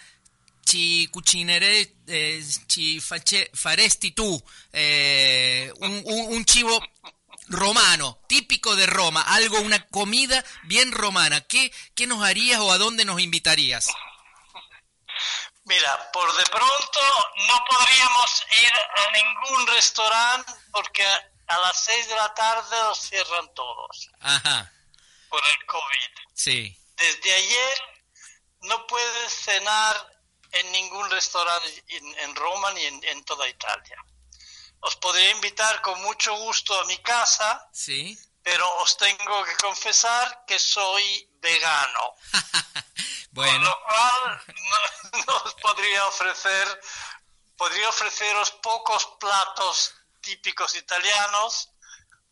ci 0.62 1.08
cucinerei, 1.08 1.94
eh, 2.06 2.44
ci 2.66 3.00
faresti 3.00 4.12
tu 4.12 4.40
eh, 4.70 5.72
un, 5.78 6.02
un, 6.04 6.26
un 6.34 6.44
cibo 6.44 6.80
romano, 7.48 8.20
típico 8.26 8.74
de 8.76 8.86
Roma, 8.86 9.22
algo, 9.22 9.60
una 9.60 9.84
comida 9.86 10.44
bien 10.64 10.92
romana. 10.92 11.40
¿Qué, 11.40 11.72
qué 11.94 12.06
nos 12.06 12.22
harías 12.22 12.60
o 12.60 12.70
a 12.70 12.78
dónde 12.78 13.04
nos 13.04 13.20
invitarías? 13.20 13.86
Mira, 15.68 16.10
por 16.12 16.34
de 16.34 16.46
pronto 16.46 17.00
no 17.46 17.64
podríamos 17.68 18.46
ir 18.62 18.72
a 18.72 19.12
ningún 19.12 19.66
restaurante 19.66 20.50
porque 20.72 21.06
a 21.46 21.58
las 21.58 21.84
seis 21.84 22.08
de 22.08 22.14
la 22.14 22.32
tarde 22.32 22.76
los 22.84 22.98
cierran 22.98 23.52
todos. 23.52 24.10
Ajá. 24.20 24.72
Por 25.28 25.46
el 25.46 25.66
COVID. 25.66 26.32
Sí. 26.32 26.74
Desde 26.96 27.34
ayer 27.34 27.82
no 28.62 28.86
puedes 28.86 29.30
cenar 29.30 29.94
en 30.52 30.72
ningún 30.72 31.10
restaurante 31.10 31.84
en, 31.88 32.34
Roma 32.34 32.70
ni 32.72 32.84
en, 32.84 33.24
toda 33.24 33.46
Italia. 33.46 34.02
Os 34.80 34.96
podría 34.96 35.30
invitar 35.32 35.82
con 35.82 36.00
mucho 36.00 36.34
gusto 36.38 36.80
a 36.80 36.86
mi 36.86 36.96
casa. 36.98 37.68
Sí. 37.74 38.18
Pero 38.50 38.66
os 38.78 38.96
tengo 38.96 39.44
que 39.44 39.56
confesar 39.56 40.46
que 40.46 40.58
soy 40.58 41.28
vegano. 41.34 42.14
bueno. 43.32 43.52
Con 43.52 43.62
lo 43.62 43.80
cual 43.82 44.42
no, 45.26 45.36
os 45.44 45.54
podría 45.56 46.06
ofrecer, 46.06 46.80
podría 47.58 47.90
ofreceros 47.90 48.52
pocos 48.62 49.04
platos 49.20 49.94
típicos 50.22 50.74
italianos, 50.76 51.74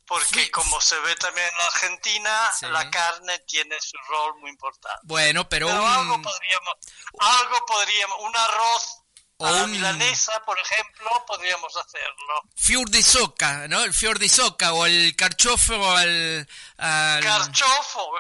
porque 0.07 0.51
como 0.51 0.81
se 0.81 0.99
ve 1.01 1.15
también 1.17 1.49
en 1.49 1.61
Argentina, 1.67 2.51
la 2.63 2.91
carne 2.91 3.39
tiene 3.41 3.79
su 3.79 3.99
rol 4.09 4.39
muy 4.39 4.49
importante. 4.49 5.01
Bueno, 5.03 5.47
pero, 5.51 5.69
algo 5.69 6.23
podríamos, 6.23 6.77
algo 7.19 7.67
podríamos, 7.67 8.21
un 8.21 8.35
arroz 8.35 9.03
o 9.39 9.47
a 9.47 9.67
milanesa, 9.67 10.33
por 10.45 10.59
ejemplo, 10.59 11.11
podríamos 11.27 11.77
hacerlo. 11.77 12.43
Fior 12.55 12.89
di 12.89 13.03
soca, 13.03 13.69
¿no? 13.69 13.83
El 13.83 13.93
fior 13.93 14.19
di 14.19 14.29
soca 14.29 14.73
o 14.73 14.87
el 14.87 15.15
carchofo 15.15 15.75
al... 15.97 16.49
al... 16.79 17.23
Carchofo, 17.23 18.11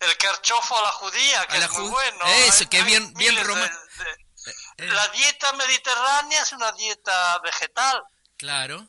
el 0.00 0.16
carchofo 0.18 0.78
a 0.78 0.82
la 0.82 0.90
judía, 0.92 1.46
que 1.46 1.58
es 1.58 1.70
muy 1.72 1.90
bueno. 1.90 2.24
Eso, 2.46 2.68
que 2.68 2.78
es 2.78 2.84
bien, 2.84 3.12
bien 3.14 3.42
romano. 3.44 3.66
Eh, 3.66 4.54
eh. 4.78 4.86
La 4.86 5.08
dieta 5.08 5.52
mediterránea 5.54 6.42
es 6.42 6.52
una 6.52 6.72
dieta 6.72 7.38
vegetal. 7.38 8.02
Claro. 8.36 8.86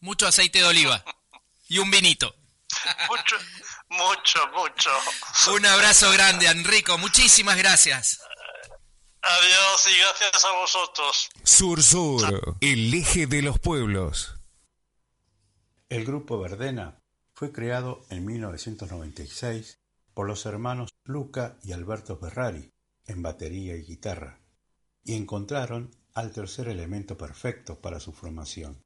Mucho 0.00 0.26
aceite 0.26 0.60
de 0.60 0.64
oliva. 0.64 1.04
y 1.68 1.78
un 1.78 1.90
vinito. 1.90 2.34
mucho, 3.08 3.36
mucho, 3.88 4.46
mucho. 4.48 4.90
Un 5.48 5.66
abrazo 5.66 6.10
grande, 6.10 6.46
Enrico. 6.46 6.96
Muchísimas 6.96 7.56
gracias. 7.56 8.20
Adiós 9.22 9.86
y 9.86 9.98
gracias 10.00 10.44
a 10.44 10.60
vosotros. 10.60 11.28
Sur 11.44 11.82
Sur, 11.82 12.56
el 12.60 12.94
eje 12.94 13.26
de 13.26 13.42
los 13.42 13.58
pueblos. 13.58 14.36
El 15.90 16.06
grupo 16.06 16.38
Verdena 16.38 17.02
fue 17.34 17.52
creado 17.52 18.04
en 18.08 18.24
1996 18.24 19.78
por 20.14 20.26
los 20.26 20.46
hermanos 20.46 20.90
Luca 21.04 21.58
y 21.62 21.72
Alberto 21.72 22.16
Ferrari 22.16 22.72
en 23.06 23.22
batería 23.22 23.76
y 23.76 23.82
guitarra, 23.82 24.40
y 25.02 25.14
encontraron 25.14 25.90
al 26.14 26.32
tercer 26.32 26.68
elemento 26.68 27.18
perfecto 27.18 27.80
para 27.80 28.00
su 28.00 28.12
formación, 28.12 28.82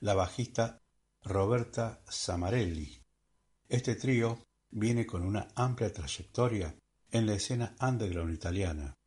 la 0.00 0.14
bajista 0.14 0.82
Roberta 1.22 2.02
Samarelli. 2.08 3.02
Este 3.68 3.94
trío 3.94 4.44
viene 4.70 5.06
con 5.06 5.24
una 5.24 5.48
amplia 5.54 5.92
trayectoria 5.92 6.74
en 7.10 7.26
la 7.26 7.34
escena 7.34 7.74
underground 7.80 8.34
italiana, 8.34 8.97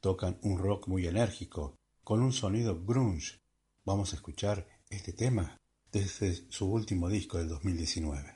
tocan 0.00 0.38
un 0.42 0.58
rock 0.58 0.88
muy 0.88 1.06
enérgico, 1.06 1.76
con 2.02 2.22
un 2.22 2.32
sonido 2.32 2.82
grunge. 2.84 3.40
Vamos 3.84 4.12
a 4.12 4.16
escuchar 4.16 4.66
este 4.88 5.12
tema 5.12 5.60
desde 5.92 6.50
su 6.50 6.70
último 6.70 7.08
disco 7.08 7.38
del 7.38 7.48
2019. 7.48 8.34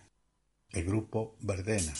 El 0.71 0.85
grupo 0.85 1.37
Verdena. 1.41 1.95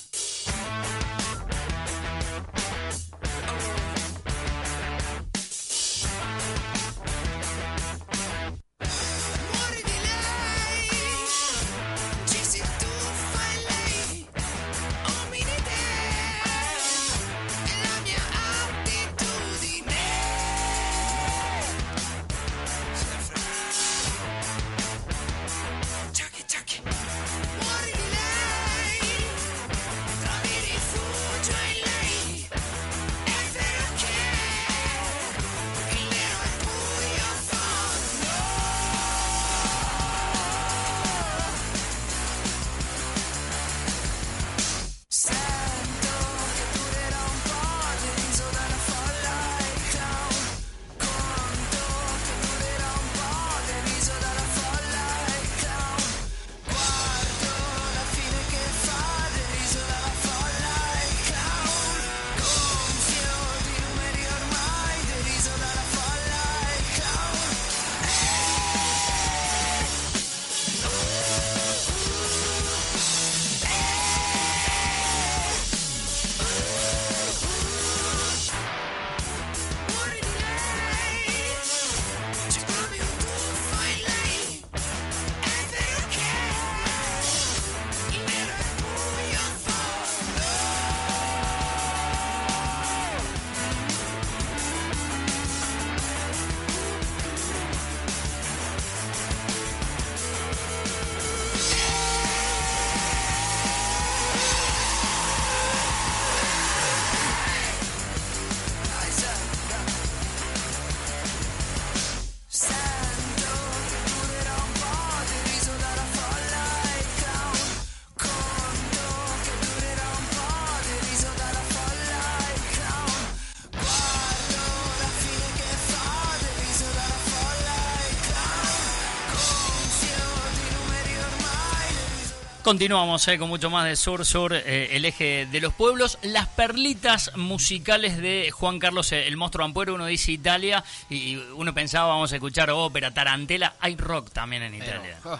Continuamos 132.65 133.29
eh, 133.29 133.37
con 133.37 133.51
mucho 133.51 133.69
más 133.69 133.85
de 133.85 133.95
Sur 133.95 134.25
Sur, 134.25 134.55
eh, 134.55 134.97
el 134.97 135.05
eje 135.05 135.45
de 135.45 135.61
los 135.61 135.75
pueblos. 135.75 136.17
Las 136.23 136.49
perlitas 136.49 137.37
musicales 137.37 138.17
de 138.17 138.51
Juan 138.53 138.79
Carlos 138.79 139.13
eh, 139.13 139.27
el 139.27 139.37
Monstruo 139.37 139.67
Ampuero. 139.67 139.95
Uno 139.95 140.07
dice 140.07 140.33
Italia 140.33 140.83
y 141.11 141.37
uno 141.37 141.75
pensaba 141.75 142.09
vamos 142.09 142.33
a 142.33 142.37
escuchar 142.37 142.71
ópera, 142.71 143.13
tarantela. 143.13 143.75
Hay 143.81 143.97
rock 143.97 144.31
también 144.31 144.63
en 144.63 144.77
Italia. 144.77 145.19
Oh, 145.25 145.39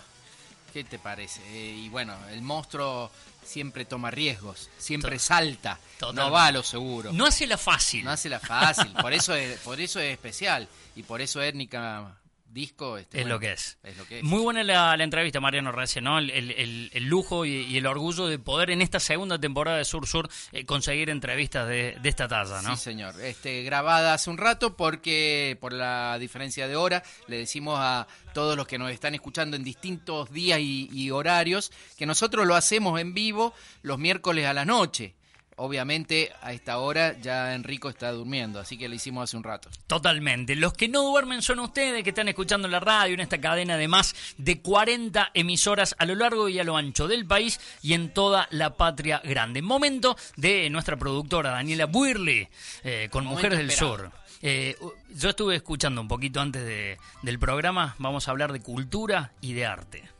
¿Qué 0.71 0.85
te 0.85 0.99
parece? 0.99 1.41
Y 1.51 1.89
bueno, 1.89 2.15
el 2.31 2.43
monstruo 2.43 3.11
siempre 3.43 3.87
toma 3.87 4.11
riesgos, 4.11 4.69
siempre 4.77 5.19
salta, 5.19 5.79
no 6.13 6.31
va 6.31 6.49
a 6.49 6.53
lo 6.53 6.63
seguro. 6.63 7.11
No 7.11 7.25
hace 7.25 7.47
la 7.47 7.57
fácil. 7.57 8.05
No 8.05 8.11
hace 8.11 8.29
la 8.29 8.39
fácil, 8.39 8.93
por 9.01 9.13
eso 9.15 9.35
es, 9.35 9.59
por 9.61 9.81
eso 9.81 9.99
es 9.99 10.13
especial 10.13 10.69
y 10.95 11.03
por 11.05 11.23
eso 11.23 11.41
étnica 11.41 12.19
disco 12.55 12.97
este, 12.97 13.21
es, 13.21 13.27
lo 13.27 13.39
que 13.39 13.53
es. 13.53 13.77
Muy 14.23 14.41
buena 14.41 14.63
la, 14.63 14.95
entrevista, 15.03 15.41
Mariano 15.41 15.73
recién, 15.73 16.05
¿no? 16.05 16.19
El, 16.19 17.05
lujo 17.05 17.45
y, 17.45 17.77
el 17.77 17.87
orgullo 17.87 18.27
de 18.27 18.39
poder 18.39 18.71
en 18.71 18.81
esta 18.81 19.01
segunda 19.01 19.39
temporada 19.39 19.79
de 19.79 19.85
Sur 19.85 20.07
Sur 20.07 20.31
eh, 20.53 20.65
conseguir 20.65 21.11
entrevistas 21.11 21.69
de, 21.69 21.99
esta 22.03 22.29
talla, 22.29 22.63
¿no? 22.63 22.77
Sí, 22.77 22.85
señor. 22.85 23.21
Este, 23.21 23.63
grabada 23.65 24.15
hace 24.15 24.31
un 24.31 24.39
rato 24.39 24.77
porque 24.77 25.59
por 25.61 25.73
la 25.73 26.19
diferencia 26.19 26.69
de 26.69 26.77
hora 26.77 27.03
le 27.27 27.39
decimos 27.39 27.79
a 27.81 28.07
todos 28.33 28.57
los 28.57 28.67
que 28.67 28.79
nos 28.79 28.91
están 28.91 29.15
escuchando 29.15 29.57
en 29.57 29.65
distintos 29.65 30.31
días 30.33 30.61
y 30.61 31.11
horarios 31.11 31.73
que 31.99 32.07
nosotros 32.07 32.47
lo 32.47 32.55
hacemos 32.55 33.01
en 33.01 33.15
vivo 33.15 33.53
los 33.83 33.99
miércoles 33.99 34.47
a 34.47 34.55
la 34.55 34.65
noche. 34.65 35.15
Obviamente 35.57 36.33
a 36.43 36.53
esta 36.53 36.79
hora 36.79 37.17
ya 37.21 37.55
Enrico 37.55 37.89
está 37.89 38.11
durmiendo, 38.11 38.59
así 38.59 38.77
que 38.77 38.89
lo 38.89 38.95
hicimos 38.95 39.25
hace 39.25 39.37
un 39.37 39.45
rato. 39.45 39.71
Totalmente. 39.87 40.57
Los 40.57 40.73
que 40.73 40.89
no 40.89 41.03
duermen 41.03 41.43
son 41.43 41.61
ustedes 41.61 42.03
que 42.03 42.11
están 42.11 42.29
escuchando 42.29 42.67
la 42.69 42.81
radio 42.81 43.15
en 43.15 43.21
esta 43.21 43.41
cadena 43.41 43.77
de 43.77 43.89
más 43.89 44.15
de 44.37 44.61
40 44.61 45.31
emisoras 45.35 45.95
a 45.99 46.07
lo 46.07 46.15
largo 46.15 46.49
y 46.49 46.59
a 46.59 46.65
lo 46.65 46.77
ancho 46.77 47.07
del 47.07 47.27
país 47.27 47.61
y 47.83 47.95
en 47.95 48.13
toda 48.13 48.49
la 48.51 48.77
patria 48.77 49.21
grande. 49.25 49.63
Momento 49.63 50.17
de 50.37 50.69
nuestra 50.71 50.97
productora 50.97 51.51
Daniela 51.51 51.87
Buirle 51.87 52.51
eh, 52.83 53.09
con 53.11 53.25
Mujeres 53.25 53.59
del 53.59 53.71
Sur. 53.71 54.11
Eh, 54.43 54.77
yo 55.15 55.31
estuve 55.31 55.57
escuchando 55.57 56.01
un 56.01 56.09
poquito 56.09 56.41
antes 56.41 56.99
del 57.23 57.39
programa, 57.39 57.95
vamos 57.99 58.29
a 58.29 58.31
hablar 58.31 58.53
de 58.53 58.61
cultura 58.61 59.33
y 59.41 59.55
de 59.55 59.67
arte. 59.67 60.14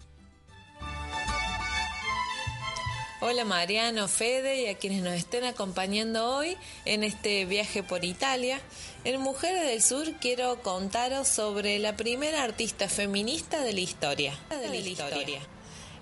Hola 3.21 3.45
Mariano, 3.45 4.09
Fede 4.09 4.63
y 4.63 4.67
a 4.67 4.77
quienes 4.77 5.03
nos 5.03 5.15
estén 5.15 5.45
acompañando 5.45 6.35
hoy 6.35 6.57
en 6.85 7.05
este 7.05 7.45
viaje 7.45 7.85
por 7.85 8.05
Italia. 8.05 8.61
En 9.05 9.21
Mujeres 9.21 9.63
del 9.67 9.83
Sur 9.83 10.13
quiero 10.21 10.61
contaros 10.63 11.29
sobre 11.29 11.79
la 11.79 11.97
primera 11.97 12.43
artista 12.43 12.89
feminista 12.89 13.61
de 13.61 13.73
la 13.73 13.81
historia. 13.81 14.39
De 14.51 14.69
la 14.69 14.77
historia. 14.77 15.41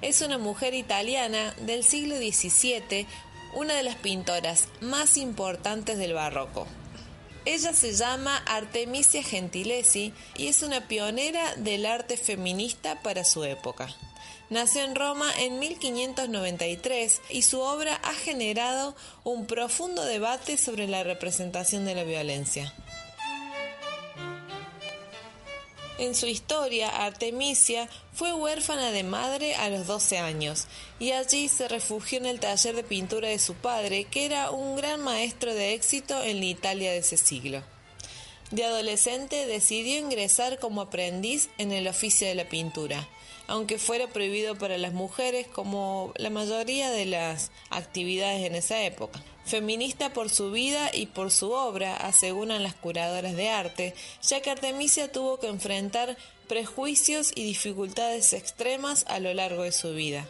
Es 0.00 0.22
una 0.22 0.38
mujer 0.38 0.72
italiana 0.72 1.54
del 1.60 1.84
siglo 1.84 2.16
XVII, 2.16 3.06
una 3.54 3.74
de 3.74 3.82
las 3.82 3.96
pintoras 3.96 4.68
más 4.80 5.18
importantes 5.18 5.98
del 5.98 6.14
barroco. 6.14 6.66
Ella 7.44 7.74
se 7.74 7.92
llama 7.92 8.38
Artemisia 8.46 9.22
Gentilesi 9.22 10.14
y 10.38 10.46
es 10.46 10.62
una 10.62 10.88
pionera 10.88 11.54
del 11.56 11.84
arte 11.84 12.16
feminista 12.16 13.02
para 13.02 13.22
su 13.22 13.44
época. 13.44 13.94
Nació 14.52 14.84
en 14.84 14.94
Roma 14.94 15.32
en 15.38 15.58
1593 15.60 17.22
y 17.30 17.40
su 17.40 17.62
obra 17.62 17.98
ha 18.04 18.12
generado 18.12 18.94
un 19.24 19.46
profundo 19.46 20.04
debate 20.04 20.58
sobre 20.58 20.86
la 20.86 21.02
representación 21.02 21.86
de 21.86 21.94
la 21.94 22.04
violencia. 22.04 22.74
En 25.96 26.14
su 26.14 26.26
historia, 26.26 26.90
Artemisia 26.90 27.88
fue 28.12 28.34
huérfana 28.34 28.90
de 28.90 29.04
madre 29.04 29.54
a 29.54 29.70
los 29.70 29.86
12 29.86 30.18
años 30.18 30.66
y 30.98 31.12
allí 31.12 31.48
se 31.48 31.66
refugió 31.66 32.18
en 32.18 32.26
el 32.26 32.38
taller 32.38 32.76
de 32.76 32.84
pintura 32.84 33.28
de 33.28 33.38
su 33.38 33.54
padre, 33.54 34.04
que 34.04 34.26
era 34.26 34.50
un 34.50 34.76
gran 34.76 35.00
maestro 35.00 35.54
de 35.54 35.72
éxito 35.72 36.22
en 36.22 36.40
la 36.40 36.44
Italia 36.44 36.90
de 36.90 36.98
ese 36.98 37.16
siglo. 37.16 37.62
De 38.50 38.66
adolescente 38.66 39.46
decidió 39.46 39.98
ingresar 39.98 40.58
como 40.58 40.82
aprendiz 40.82 41.48
en 41.56 41.72
el 41.72 41.88
oficio 41.88 42.28
de 42.28 42.34
la 42.34 42.50
pintura 42.50 43.08
aunque 43.46 43.78
fuera 43.78 44.06
prohibido 44.06 44.56
para 44.56 44.78
las 44.78 44.92
mujeres 44.92 45.46
como 45.46 46.12
la 46.16 46.30
mayoría 46.30 46.90
de 46.90 47.06
las 47.06 47.50
actividades 47.70 48.44
en 48.46 48.54
esa 48.54 48.82
época. 48.82 49.22
Feminista 49.44 50.12
por 50.12 50.30
su 50.30 50.50
vida 50.52 50.90
y 50.92 51.06
por 51.06 51.30
su 51.30 51.52
obra, 51.52 51.96
aseguran 51.96 52.62
las 52.62 52.74
curadoras 52.74 53.34
de 53.34 53.50
arte, 53.50 53.94
ya 54.22 54.40
que 54.40 54.50
Artemisia 54.50 55.10
tuvo 55.10 55.38
que 55.38 55.48
enfrentar 55.48 56.16
prejuicios 56.48 57.32
y 57.34 57.44
dificultades 57.44 58.32
extremas 58.32 59.04
a 59.08 59.18
lo 59.18 59.34
largo 59.34 59.62
de 59.64 59.72
su 59.72 59.92
vida 59.94 60.26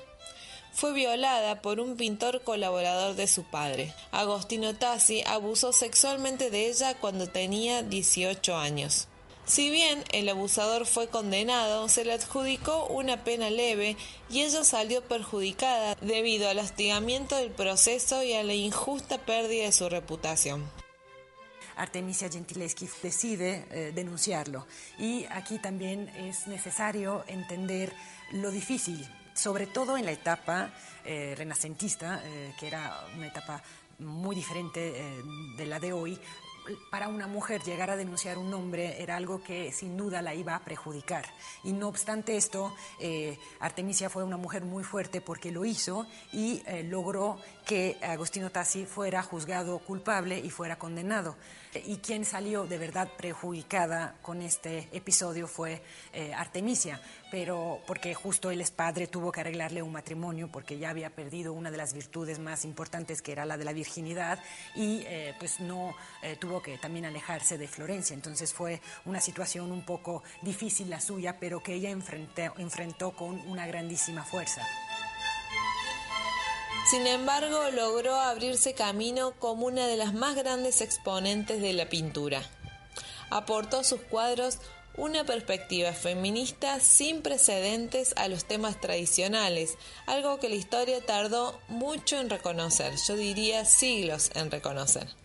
fue 0.73 0.93
violada 0.93 1.61
por 1.61 1.81
un 1.81 1.97
pintor 1.97 2.43
colaborador 2.43 3.15
de 3.15 3.27
su 3.27 3.45
padre. 3.45 3.93
Agostino 4.11 4.75
Tassi 4.75 5.23
abusó 5.27 5.73
sexualmente 5.73 6.51
de 6.51 6.69
ella 6.69 6.95
cuando 6.99 7.29
tenía 7.29 7.83
18 7.83 8.57
años. 8.57 9.09
Si 9.45 9.71
bien 9.71 10.05
el 10.13 10.29
abusador 10.29 10.87
fue 10.87 11.09
condenado, 11.09 11.89
se 11.89 12.05
le 12.05 12.13
adjudicó 12.13 12.87
una 12.87 13.25
pena 13.25 13.51
leve 13.51 13.97
y 14.31 14.43
ella 14.43 14.63
salió 14.63 15.03
perjudicada 15.03 15.97
debido 16.01 16.49
al 16.49 16.61
hostigamiento 16.61 17.37
del 17.37 17.51
proceso 17.51 18.23
y 18.23 18.35
a 18.35 18.45
la 18.45 18.55
injusta 18.55 19.19
pérdida 19.19 19.65
de 19.65 19.73
su 19.73 19.89
reputación. 19.89 20.71
Artemisia 21.77 22.29
Gentileschi 22.29 22.89
decide 23.03 23.67
eh, 23.71 23.93
denunciarlo. 23.93 24.67
Y 24.99 25.25
aquí 25.31 25.59
también 25.59 26.09
es 26.11 26.47
necesario 26.47 27.25
entender 27.27 27.93
lo 28.33 28.51
difícil, 28.51 29.09
sobre 29.35 29.67
todo 29.67 29.97
en 29.97 30.05
la 30.05 30.13
etapa 30.13 30.73
eh, 31.05 31.35
renacentista, 31.37 32.23
eh, 32.25 32.55
que 32.61 32.69
era 32.69 33.05
una 33.17 33.27
etapa 33.27 33.63
muy 33.99 34.35
diferente 34.35 34.95
de 35.57 35.67
la 35.67 35.79
de 35.79 35.93
hoy, 35.93 36.19
para 36.91 37.09
una 37.09 37.27
mujer 37.27 37.63
llegar 37.63 37.91
a 37.91 37.97
denunciar 37.97 38.39
un 38.39 38.53
hombre 38.55 39.03
era 39.03 39.17
algo 39.17 39.43
que 39.43 39.73
sin 39.73 39.97
duda 39.97 40.23
la 40.23 40.35
iba 40.35 40.55
a 40.55 40.61
perjudicar. 40.61 41.25
Y 41.65 41.73
no 41.73 41.89
obstante 41.89 42.37
esto, 42.37 42.75
eh, 43.01 43.39
Artemisia 43.61 44.11
fue 44.11 44.25
una 44.25 44.37
mujer 44.37 44.63
muy 44.65 44.85
fuerte 44.85 45.21
porque 45.21 45.51
lo 45.51 45.65
hizo 45.65 46.07
y 46.33 46.63
eh, 46.67 46.83
logró 46.85 47.39
que 47.67 47.99
Agostino 48.03 48.51
Tassi 48.51 48.87
fuera 48.87 49.23
juzgado 49.23 49.79
culpable 49.81 50.39
y 50.39 50.51
fuera 50.51 50.79
condenado. 50.79 51.37
Y 51.75 51.97
quien 51.99 52.27
salió 52.27 52.67
de 52.67 52.77
verdad 52.77 53.09
perjudicada 53.17 54.17
con 54.21 54.43
este 54.43 54.91
episodio 54.93 55.47
fue 55.47 55.83
eh, 56.13 56.35
Artemisia, 56.35 57.01
pero 57.31 57.81
porque 57.87 58.13
justo 58.13 58.51
él 58.51 58.61
es 58.61 58.71
padre, 58.71 59.07
tuvo 59.07 59.33
que 59.33 59.41
arreglarle 59.41 59.81
un 59.81 59.91
matrimonio 59.91 60.51
porque 60.53 60.77
ya 60.77 60.91
había 60.91 61.09
perdido 61.09 61.55
una 61.55 61.71
de 61.71 61.79
las 61.79 61.95
virtudes 61.95 62.39
más 62.39 62.67
importantes 62.67 63.23
que 63.23 63.33
era 63.33 63.47
la 63.47 63.57
de 63.57 63.65
la 63.65 63.73
virginidad 63.73 64.39
y 64.75 65.03
eh, 65.07 65.35
pues 65.39 65.61
no 65.61 65.95
eh, 66.23 66.37
tuvo 66.37 66.61
que 66.61 66.77
también 66.77 67.07
alejarse 67.07 67.57
de 67.57 67.69
Florencia. 67.69 68.13
Entonces 68.13 68.53
fue 68.53 68.83
una 69.07 69.23
situación 69.23 69.73
un 69.73 69.87
poco 69.87 70.23
difícil 70.43 70.91
la 70.91 71.01
suya, 71.01 71.39
pero 71.41 71.63
que 71.63 71.73
ella 71.73 71.91
enfrentó 71.91 73.13
con 73.13 73.41
una 73.49 73.67
grandísima 73.67 74.25
fuerza. 74.25 74.61
Sin 76.91 77.07
embargo, 77.07 77.71
logró 77.71 78.17
abrirse 78.17 78.75
camino 78.75 79.33
como 79.39 79.67
una 79.67 79.87
de 79.87 79.97
las 79.97 80.15
más 80.15 80.35
grandes 80.35 80.81
exponentes 80.81 81.63
de 81.63 81.73
la 81.73 81.89
pintura. 81.89 82.43
Aportó 83.31 83.79
a 83.79 83.85
sus 83.85 84.01
cuadros 84.01 84.59
una 84.97 85.25
perspectiva 85.25 85.93
feminista 85.93 86.81
sin 86.81 87.23
precedentes 87.23 88.13
a 88.17 88.29
los 88.29 88.45
temas 88.45 88.81
tradicionales, 88.81 89.79
algo 90.07 90.39
que 90.39 90.51
la 90.51 90.57
historia 90.57 91.05
tardó 91.05 91.59
mucho 91.69 92.19
en 92.19 92.29
reconocer, 92.29 92.95
yo 93.07 93.17
diría 93.17 93.65
siglos 93.65 94.31
en 94.35 94.51
reconocer. 94.51 95.22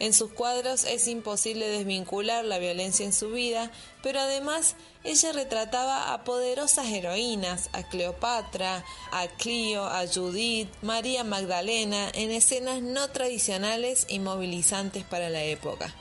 En 0.00 0.14
sus 0.14 0.32
cuadros 0.32 0.84
es 0.84 1.06
imposible 1.08 1.68
desvincular 1.68 2.42
la 2.46 2.58
violencia 2.58 3.04
en 3.04 3.12
su 3.12 3.32
vida, 3.32 3.70
pero 4.02 4.18
además 4.18 4.74
ella 5.04 5.30
retrataba 5.32 6.14
a 6.14 6.24
poderosas 6.24 6.86
heroínas, 6.86 7.68
a 7.74 7.82
Cleopatra, 7.82 8.82
a 9.12 9.28
Clio, 9.28 9.84
a 9.84 10.06
Judith, 10.06 10.70
María 10.80 11.22
Magdalena, 11.22 12.08
en 12.14 12.30
escenas 12.30 12.80
no 12.80 13.08
tradicionales 13.10 14.06
y 14.08 14.20
movilizantes 14.20 15.04
para 15.04 15.28
la 15.28 15.44
época. 15.44 15.94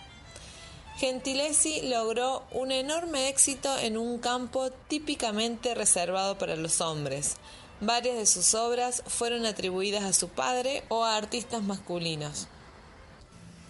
Gentilesi 0.97 1.81
logró 1.89 2.43
un 2.51 2.71
enorme 2.71 3.27
éxito 3.27 3.77
en 3.79 3.97
un 3.97 4.19
campo 4.19 4.71
típicamente 4.87 5.75
reservado 5.75 6.37
para 6.37 6.55
los 6.55 6.79
hombres. 6.79 7.35
Varias 7.81 8.15
de 8.15 8.25
sus 8.25 8.53
obras 8.53 9.03
fueron 9.07 9.45
atribuidas 9.45 10.05
a 10.05 10.13
su 10.13 10.29
padre 10.29 10.83
o 10.87 11.03
a 11.03 11.17
artistas 11.17 11.63
masculinos. 11.63 12.47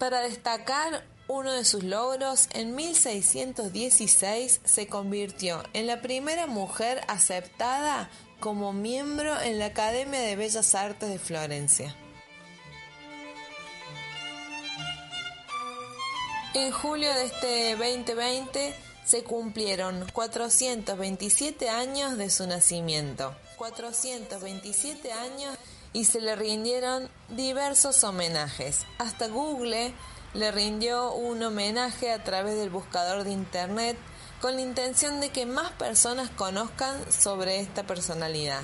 Para 0.00 0.22
destacar 0.22 1.04
uno 1.28 1.52
de 1.52 1.66
sus 1.66 1.84
logros, 1.84 2.48
en 2.54 2.74
1616 2.74 4.62
se 4.64 4.86
convirtió 4.86 5.62
en 5.74 5.86
la 5.86 6.00
primera 6.00 6.46
mujer 6.46 7.02
aceptada 7.06 8.10
como 8.40 8.72
miembro 8.72 9.38
en 9.38 9.58
la 9.58 9.66
Academia 9.66 10.20
de 10.20 10.36
Bellas 10.36 10.74
Artes 10.74 11.10
de 11.10 11.18
Florencia. 11.18 11.94
En 16.54 16.72
julio 16.72 17.12
de 17.12 17.24
este 17.26 17.76
2020 17.76 18.74
se 19.04 19.22
cumplieron 19.22 20.06
427 20.14 21.68
años 21.68 22.16
de 22.16 22.30
su 22.30 22.46
nacimiento. 22.46 23.36
427 23.58 25.12
años 25.12 25.58
y 25.92 26.04
se 26.04 26.20
le 26.20 26.36
rindieron 26.36 27.08
diversos 27.28 28.04
homenajes. 28.04 28.86
Hasta 28.98 29.28
Google 29.28 29.92
le 30.34 30.52
rindió 30.52 31.12
un 31.12 31.42
homenaje 31.42 32.12
a 32.12 32.22
través 32.22 32.56
del 32.56 32.70
buscador 32.70 33.24
de 33.24 33.32
Internet 33.32 33.96
con 34.40 34.54
la 34.54 34.62
intención 34.62 35.20
de 35.20 35.30
que 35.30 35.46
más 35.46 35.72
personas 35.72 36.30
conozcan 36.30 36.96
sobre 37.12 37.60
esta 37.60 37.86
personalidad. 37.86 38.62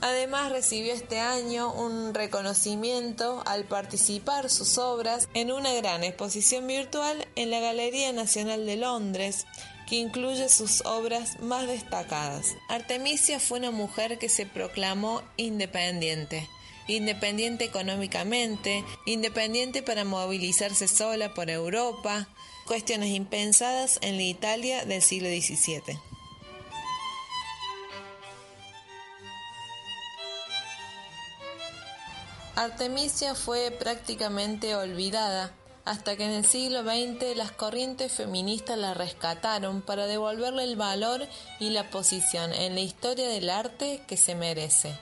Además 0.00 0.52
recibió 0.52 0.92
este 0.92 1.18
año 1.18 1.72
un 1.72 2.12
reconocimiento 2.12 3.42
al 3.46 3.64
participar 3.64 4.50
sus 4.50 4.76
obras 4.76 5.28
en 5.32 5.50
una 5.50 5.72
gran 5.72 6.04
exposición 6.04 6.66
virtual 6.66 7.26
en 7.36 7.50
la 7.50 7.60
Galería 7.60 8.12
Nacional 8.12 8.66
de 8.66 8.76
Londres, 8.76 9.46
que 9.86 9.96
incluye 9.96 10.48
sus 10.48 10.84
obras 10.86 11.40
más 11.40 11.66
destacadas. 11.66 12.56
Artemisia 12.68 13.40
fue 13.40 13.58
una 13.58 13.70
mujer 13.70 14.18
que 14.18 14.28
se 14.28 14.46
proclamó 14.46 15.22
independiente, 15.36 16.48
independiente 16.86 17.64
económicamente, 17.64 18.84
independiente 19.06 19.82
para 19.82 20.04
movilizarse 20.04 20.88
sola 20.88 21.34
por 21.34 21.50
Europa, 21.50 22.28
cuestiones 22.66 23.10
impensadas 23.10 23.98
en 24.02 24.16
la 24.16 24.22
Italia 24.22 24.84
del 24.84 25.02
siglo 25.02 25.28
XVII. 25.28 25.98
Artemisia 32.56 33.34
fue 33.34 33.72
prácticamente 33.72 34.76
olvidada 34.76 35.52
hasta 35.84 36.16
que 36.16 36.24
en 36.24 36.30
el 36.30 36.46
siglo 36.46 36.82
XX 36.82 37.36
las 37.36 37.52
corrientes 37.52 38.12
feministas 38.12 38.78
la 38.78 38.94
rescataron 38.94 39.82
para 39.82 40.06
devolverle 40.06 40.64
el 40.64 40.76
valor 40.76 41.26
y 41.60 41.70
la 41.70 41.90
posición 41.90 42.52
en 42.52 42.74
la 42.74 42.80
historia 42.80 43.28
del 43.28 43.50
arte 43.50 44.02
que 44.06 44.16
se 44.16 44.34
merece. 44.34 44.98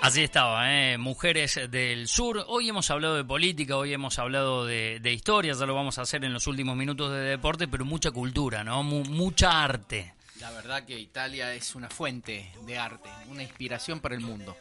Así 0.00 0.22
estaba, 0.22 0.72
¿eh? 0.72 0.96
Mujeres 0.96 1.60
del 1.70 2.08
Sur. 2.08 2.42
Hoy 2.48 2.68
hemos 2.70 2.90
hablado 2.90 3.16
de 3.16 3.24
política, 3.24 3.76
hoy 3.76 3.92
hemos 3.92 4.18
hablado 4.18 4.64
de, 4.64 5.12
historia, 5.12 5.52
ya 5.52 5.66
lo 5.66 5.74
vamos 5.74 5.98
a 5.98 6.02
hacer 6.02 6.24
en 6.24 6.32
los 6.32 6.46
últimos 6.46 6.76
minutos 6.76 7.12
de 7.12 7.18
deporte, 7.18 7.68
pero 7.68 7.84
mucha 7.84 8.10
cultura, 8.10 8.64
¿no? 8.64 8.82
mucha 8.82 9.62
arte. 9.62 10.14
La 10.40 10.52
verdad 10.52 10.84
que 10.84 10.96
Italia 10.96 11.52
es 11.52 11.74
una 11.74 11.88
fuente 11.90 12.52
de 12.64 12.78
arte, 12.78 13.08
una 13.28 13.42
inspiración 13.42 13.98
para 13.98 14.14
el 14.14 14.20
mundo. 14.20 14.56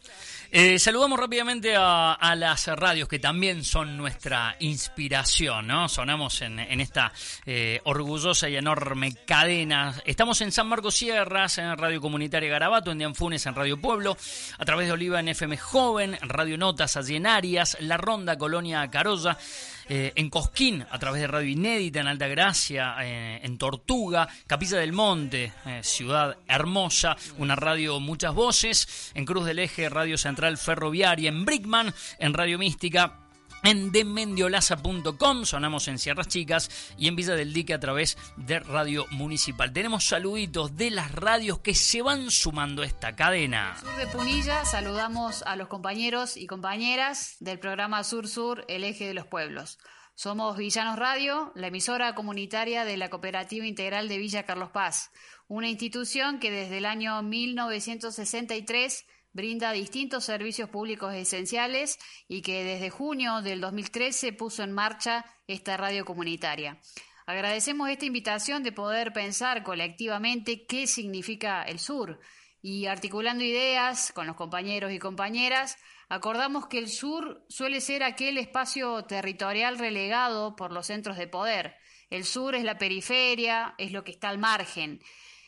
Eh, 0.49 0.79
saludamos 0.79 1.19
rápidamente 1.19 1.75
a, 1.77 2.33
las 2.35 2.67
radios 2.67 3.07
que 3.07 3.19
también 3.19 3.63
son 3.63 3.95
nuestra 3.95 4.55
inspiración, 4.59 5.67
¿no? 5.67 5.87
Sonamos 5.87 6.41
en, 6.41 6.59
esta 6.81 7.11
eh, 7.45 7.79
orgullosa 7.83 8.49
y 8.49 8.55
enorme 8.55 9.13
cadena. 9.25 9.93
Estamos 10.03 10.41
en 10.41 10.51
San 10.51 10.67
Marcos 10.67 10.95
Sierras, 10.95 11.59
en 11.59 11.77
Radio 11.77 12.01
Comunitaria 12.01 12.49
Garabato, 12.49 12.91
en 12.91 12.97
Dianfunes, 12.97 13.45
en 13.45 13.53
Radio 13.53 13.79
Pueblo, 13.79 14.17
a 14.57 14.65
través 14.65 14.87
de 14.87 14.93
Oliva 14.93 15.19
en 15.19 15.27
FM 15.27 15.57
Joven, 15.57 16.17
Radio 16.21 16.57
Notas 16.57 16.97
allí 16.97 17.17
en 17.17 17.27
Arias, 17.27 17.77
La 17.81 17.97
Ronda, 17.97 18.35
Colonia 18.37 18.89
Carolla. 18.89 19.37
Eh, 19.89 20.11
en 20.15 20.29
Cosquín, 20.29 20.85
a 20.89 20.99
través 20.99 21.21
de 21.21 21.27
Radio 21.27 21.49
Inédita, 21.49 22.01
en 22.01 22.07
Altagracia, 22.07 22.95
eh, 23.01 23.39
en 23.41 23.57
Tortuga, 23.57 24.27
Capilla 24.45 24.79
del 24.79 24.91
Monte, 24.91 25.53
eh, 25.65 25.79
Ciudad 25.81 26.37
Hermosa, 26.47 27.15
una 27.37 27.55
radio 27.55 27.99
muchas 28.01 28.33
voces, 28.33 29.11
en 29.13 29.25
Cruz 29.25 29.45
del 29.45 29.59
Eje, 29.59 29.87
Radio 29.87 30.17
Central 30.17 30.57
Ferroviaria, 30.57 31.29
en 31.29 31.45
Brickman, 31.45 31.93
en 32.19 32.33
Radio 32.33 32.59
Mística 32.59 33.26
en 33.63 33.91
demendiolaza.com, 33.91 35.45
sonamos 35.45 35.87
en 35.87 35.99
Sierras 35.99 36.27
Chicas 36.27 36.69
y 36.97 37.07
en 37.07 37.15
Villa 37.15 37.35
del 37.35 37.53
Dique 37.53 37.73
a 37.73 37.79
través 37.79 38.17
de 38.35 38.59
Radio 38.59 39.05
Municipal. 39.11 39.73
Tenemos 39.73 40.05
saluditos 40.05 40.75
de 40.75 40.91
las 40.91 41.11
radios 41.11 41.59
que 41.59 41.73
se 41.73 42.01
van 42.01 42.31
sumando 42.31 42.81
a 42.81 42.85
esta 42.85 43.15
cadena. 43.15 43.77
Sur 43.79 43.95
de 43.95 44.07
Punilla, 44.07 44.65
saludamos 44.65 45.43
a 45.43 45.55
los 45.55 45.67
compañeros 45.67 46.37
y 46.37 46.47
compañeras 46.47 47.37
del 47.39 47.59
programa 47.59 48.03
Sur 48.03 48.27
Sur, 48.27 48.65
el 48.67 48.83
eje 48.83 49.07
de 49.07 49.13
los 49.13 49.25
pueblos. 49.25 49.79
Somos 50.15 50.57
Villanos 50.57 50.97
Radio, 50.97 51.51
la 51.53 51.67
emisora 51.67 52.15
comunitaria 52.15 52.85
de 52.85 52.97
la 52.97 53.09
Cooperativa 53.09 53.67
Integral 53.67 54.07
de 54.07 54.17
Villa 54.17 54.47
Carlos 54.47 54.71
Paz, 54.71 55.11
una 55.47 55.69
institución 55.69 56.39
que 56.39 56.49
desde 56.49 56.79
el 56.79 56.87
año 56.87 57.21
1963 57.21 59.05
brinda 59.37 59.71
distintos 59.71 60.25
servicios 60.25 60.67
públicos 60.67 61.13
esenciales 61.13 61.99
y 62.27 62.41
que 62.41 62.63
desde 62.63 62.89
junio 62.89 63.43
del 63.43 63.61
2013 63.61 64.33
puso 64.33 64.63
en 64.63 64.71
marcha 64.71 65.25
esta 65.45 65.77
radio 65.77 66.05
comunitaria. 66.05 66.81
Agradecemos 67.27 67.87
esta 67.87 68.05
invitación 68.05 68.63
de 68.63 68.71
poder 68.71 69.13
pensar 69.13 69.61
colectivamente 69.61 70.65
qué 70.65 70.87
significa 70.87 71.61
el 71.61 71.77
sur 71.77 72.19
y 72.63 72.87
articulando 72.87 73.43
ideas 73.43 74.11
con 74.11 74.25
los 74.25 74.35
compañeros 74.35 74.91
y 74.91 74.97
compañeras, 74.97 75.77
acordamos 76.09 76.65
que 76.65 76.79
el 76.79 76.89
sur 76.89 77.45
suele 77.47 77.79
ser 77.79 78.03
aquel 78.03 78.39
espacio 78.39 79.03
territorial 79.03 79.77
relegado 79.77 80.55
por 80.55 80.71
los 80.71 80.87
centros 80.87 81.15
de 81.15 81.27
poder. 81.27 81.75
El 82.09 82.25
sur 82.25 82.55
es 82.55 82.63
la 82.63 82.79
periferia, 82.79 83.75
es 83.77 83.91
lo 83.91 84.03
que 84.03 84.11
está 84.11 84.29
al 84.29 84.39
margen 84.39 84.99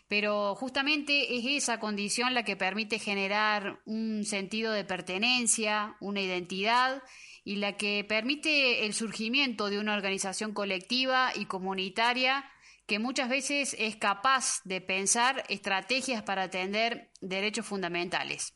pero 0.09 0.55
justamente 0.55 1.37
es 1.37 1.45
esa 1.45 1.79
condición 1.79 2.33
la 2.33 2.43
que 2.43 2.57
permite 2.57 2.97
generar 2.97 3.79
un 3.85 4.25
sentido 4.25 4.73
de 4.73 4.83
pertenencia, 4.83 5.95
una 5.99 6.19
identidad 6.19 7.03
y 7.45 7.57
la 7.57 7.77
que 7.77 8.03
permite 8.03 8.85
el 8.85 8.93
surgimiento 8.95 9.69
de 9.69 9.79
una 9.79 9.93
organización 9.93 10.51
colectiva 10.53 11.31
y 11.35 11.45
comunitaria 11.45 12.43
que 12.87 12.97
muchas 12.97 13.29
veces 13.29 13.75
es 13.77 13.95
capaz 13.97 14.61
de 14.63 14.81
pensar 14.81 15.43
estrategias 15.47 16.23
para 16.23 16.43
atender 16.43 17.11
derechos 17.21 17.67
fundamentales. 17.67 18.55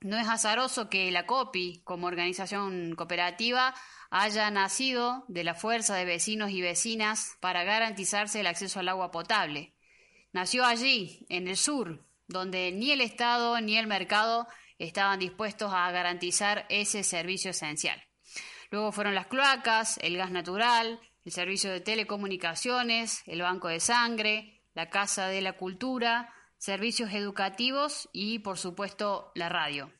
No 0.00 0.16
es 0.16 0.28
azaroso 0.28 0.88
que 0.88 1.10
la 1.10 1.26
COPI, 1.26 1.80
como 1.82 2.06
organización 2.06 2.94
cooperativa, 2.94 3.74
haya 4.10 4.48
nacido 4.52 5.24
de 5.26 5.42
la 5.42 5.54
fuerza 5.54 5.96
de 5.96 6.04
vecinos 6.04 6.50
y 6.50 6.60
vecinas 6.60 7.36
para 7.40 7.64
garantizarse 7.64 8.40
el 8.40 8.46
acceso 8.46 8.78
al 8.78 8.90
agua 8.90 9.10
potable. 9.10 9.73
Nació 10.34 10.64
allí, 10.64 11.24
en 11.28 11.46
el 11.46 11.56
sur, 11.56 12.04
donde 12.26 12.72
ni 12.72 12.90
el 12.90 13.00
Estado 13.00 13.60
ni 13.60 13.78
el 13.78 13.86
mercado 13.86 14.48
estaban 14.80 15.20
dispuestos 15.20 15.72
a 15.72 15.88
garantizar 15.92 16.66
ese 16.70 17.04
servicio 17.04 17.52
esencial. 17.52 18.02
Luego 18.72 18.90
fueron 18.90 19.14
las 19.14 19.28
cloacas, 19.28 19.96
el 20.02 20.16
gas 20.16 20.32
natural, 20.32 20.98
el 21.24 21.30
servicio 21.30 21.70
de 21.70 21.80
telecomunicaciones, 21.80 23.22
el 23.26 23.42
banco 23.42 23.68
de 23.68 23.78
sangre, 23.78 24.60
la 24.74 24.90
Casa 24.90 25.28
de 25.28 25.40
la 25.40 25.52
Cultura, 25.52 26.34
servicios 26.58 27.12
educativos 27.12 28.08
y, 28.12 28.40
por 28.40 28.58
supuesto, 28.58 29.30
la 29.36 29.48
radio. 29.48 29.92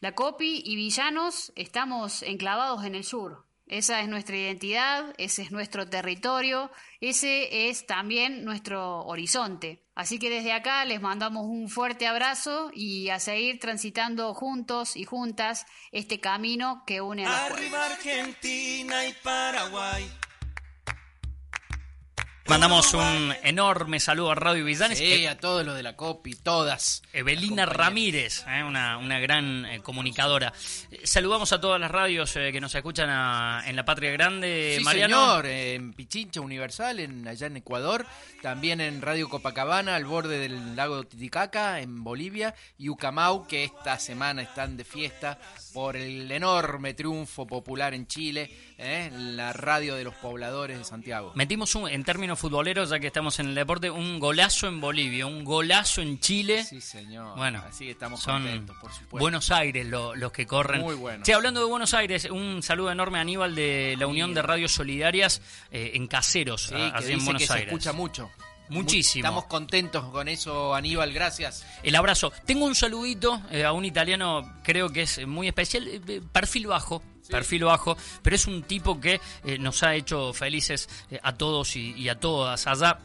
La 0.00 0.14
COPI 0.14 0.62
y 0.64 0.76
Villanos 0.76 1.52
estamos 1.54 2.22
enclavados 2.22 2.82
en 2.86 2.94
el 2.94 3.04
sur, 3.04 3.45
esa 3.66 4.00
es 4.00 4.08
nuestra 4.08 4.36
identidad, 4.36 5.14
ese 5.18 5.42
es 5.42 5.50
nuestro 5.50 5.88
territorio, 5.88 6.70
ese 7.00 7.68
es 7.68 7.86
también 7.86 8.44
nuestro 8.44 9.04
horizonte. 9.04 9.82
Así 9.94 10.18
que 10.18 10.30
desde 10.30 10.52
acá 10.52 10.84
les 10.84 11.00
mandamos 11.00 11.46
un 11.46 11.68
fuerte 11.68 12.06
abrazo 12.06 12.70
y 12.74 13.08
a 13.08 13.18
seguir 13.18 13.58
transitando 13.58 14.34
juntos 14.34 14.94
y 14.96 15.04
juntas 15.04 15.66
este 15.90 16.20
camino 16.20 16.84
que 16.86 17.00
une 17.00 17.26
a 17.26 17.46
Arriba 17.46 17.86
Argentina 17.86 19.06
y 19.06 19.12
Paraguay. 19.14 20.06
Mandamos 22.48 22.94
un 22.94 23.34
enorme 23.42 23.98
saludo 23.98 24.30
a 24.30 24.34
Radio 24.36 24.64
Villanes. 24.64 24.98
Sí, 24.98 25.26
a 25.26 25.36
todos 25.36 25.66
los 25.66 25.74
de 25.74 25.82
la 25.82 25.96
COPI, 25.96 26.36
todas. 26.36 27.02
Evelina 27.12 27.66
Ramírez, 27.66 28.44
eh, 28.48 28.62
una, 28.62 28.98
una, 28.98 29.18
gran 29.18 29.66
eh, 29.66 29.80
comunicadora. 29.82 30.52
saludamos 31.02 31.52
a 31.52 31.60
todas 31.60 31.80
las 31.80 31.90
radios 31.90 32.36
eh, 32.36 32.52
que 32.52 32.60
nos 32.60 32.74
escuchan 32.74 33.10
en 33.66 33.74
la 33.74 33.84
Patria 33.84 34.12
Grande. 34.12 34.76
Sí, 34.78 34.84
Mariano. 34.84 35.16
señor, 35.16 35.46
en 35.46 35.92
Pichincha 35.92 36.40
Universal, 36.40 37.00
en, 37.00 37.26
allá 37.26 37.48
en 37.48 37.56
Ecuador. 37.56 38.06
También 38.42 38.80
en 38.80 39.02
Radio 39.02 39.28
Copacabana, 39.28 39.96
al 39.96 40.04
borde 40.04 40.38
del 40.38 40.76
lago 40.76 41.04
Titicaca, 41.04 41.80
en 41.80 42.04
Bolivia. 42.04 42.54
Y 42.78 42.88
Ucamau, 42.90 43.46
que 43.48 43.64
esta 43.64 43.98
semana 43.98 44.42
están 44.42 44.76
de 44.76 44.84
fiesta 44.84 45.38
por 45.74 45.96
el 45.96 46.30
enorme 46.30 46.94
triunfo 46.94 47.46
popular 47.46 47.92
en 47.92 48.06
Chile, 48.06 48.50
la 48.78 49.52
radio 49.52 49.96
de 49.96 50.04
los 50.04 50.14
pobladores 50.14 50.78
de 50.78 50.84
Santiago. 50.84 51.32
Metimos 51.34 51.74
un, 51.74 51.88
en 51.88 52.04
términos 52.04 52.35
futboleros, 52.36 52.90
ya 52.90 52.98
que 52.98 53.06
estamos 53.08 53.38
en 53.40 53.48
el 53.48 53.54
deporte, 53.54 53.90
un 53.90 54.18
golazo 54.18 54.66
en 54.66 54.80
Bolivia, 54.80 55.26
un 55.26 55.44
golazo 55.44 56.02
en 56.02 56.20
Chile. 56.20 56.64
Sí, 56.64 56.80
señor. 56.80 57.36
Bueno, 57.36 57.62
así 57.68 57.90
estamos 57.90 58.20
son 58.20 58.66
por 58.66 58.92
supuesto. 58.92 59.18
Buenos 59.18 59.50
Aires 59.50 59.86
los 59.86 60.32
que 60.32 60.46
corren. 60.46 60.80
Muy 60.80 60.94
bueno. 60.94 61.24
Sí, 61.24 61.32
hablando 61.32 61.60
de 61.60 61.66
Buenos 61.66 61.94
Aires, 61.94 62.26
un 62.30 62.62
saludo 62.62 62.90
enorme 62.90 63.18
a 63.18 63.22
Aníbal 63.22 63.54
de 63.54 63.96
la 63.98 64.06
Unión 64.06 64.34
de 64.34 64.42
Radios 64.42 64.72
Solidarias 64.72 65.42
eh, 65.70 65.92
en 65.94 66.06
Caseros, 66.06 66.66
sí, 66.66 66.74
que 66.74 67.12
en 67.12 67.24
Buenos 67.24 67.50
Aires. 67.50 67.68
Se 67.68 67.74
escucha 67.74 67.92
mucho. 67.92 68.30
Muchísimo. 68.68 69.24
Estamos 69.24 69.44
contentos 69.44 70.04
con 70.10 70.28
eso, 70.28 70.74
Aníbal, 70.74 71.12
gracias. 71.12 71.64
El 71.82 71.94
abrazo. 71.94 72.32
Tengo 72.44 72.64
un 72.64 72.74
saludito 72.74 73.40
eh, 73.50 73.64
a 73.64 73.72
un 73.72 73.84
italiano, 73.84 74.60
creo 74.62 74.90
que 74.90 75.02
es 75.02 75.26
muy 75.26 75.46
especial, 75.46 75.86
eh, 75.86 76.20
perfil 76.32 76.66
bajo, 76.66 77.02
perfil 77.30 77.64
bajo, 77.64 77.96
pero 78.22 78.36
es 78.36 78.46
un 78.46 78.62
tipo 78.62 79.00
que 79.00 79.20
eh, 79.44 79.58
nos 79.58 79.82
ha 79.82 79.94
hecho 79.94 80.32
felices 80.32 80.88
a 81.22 81.32
todos 81.34 81.76
y, 81.76 82.08
a 82.08 82.18
todas 82.18 82.66
allá 82.66 82.98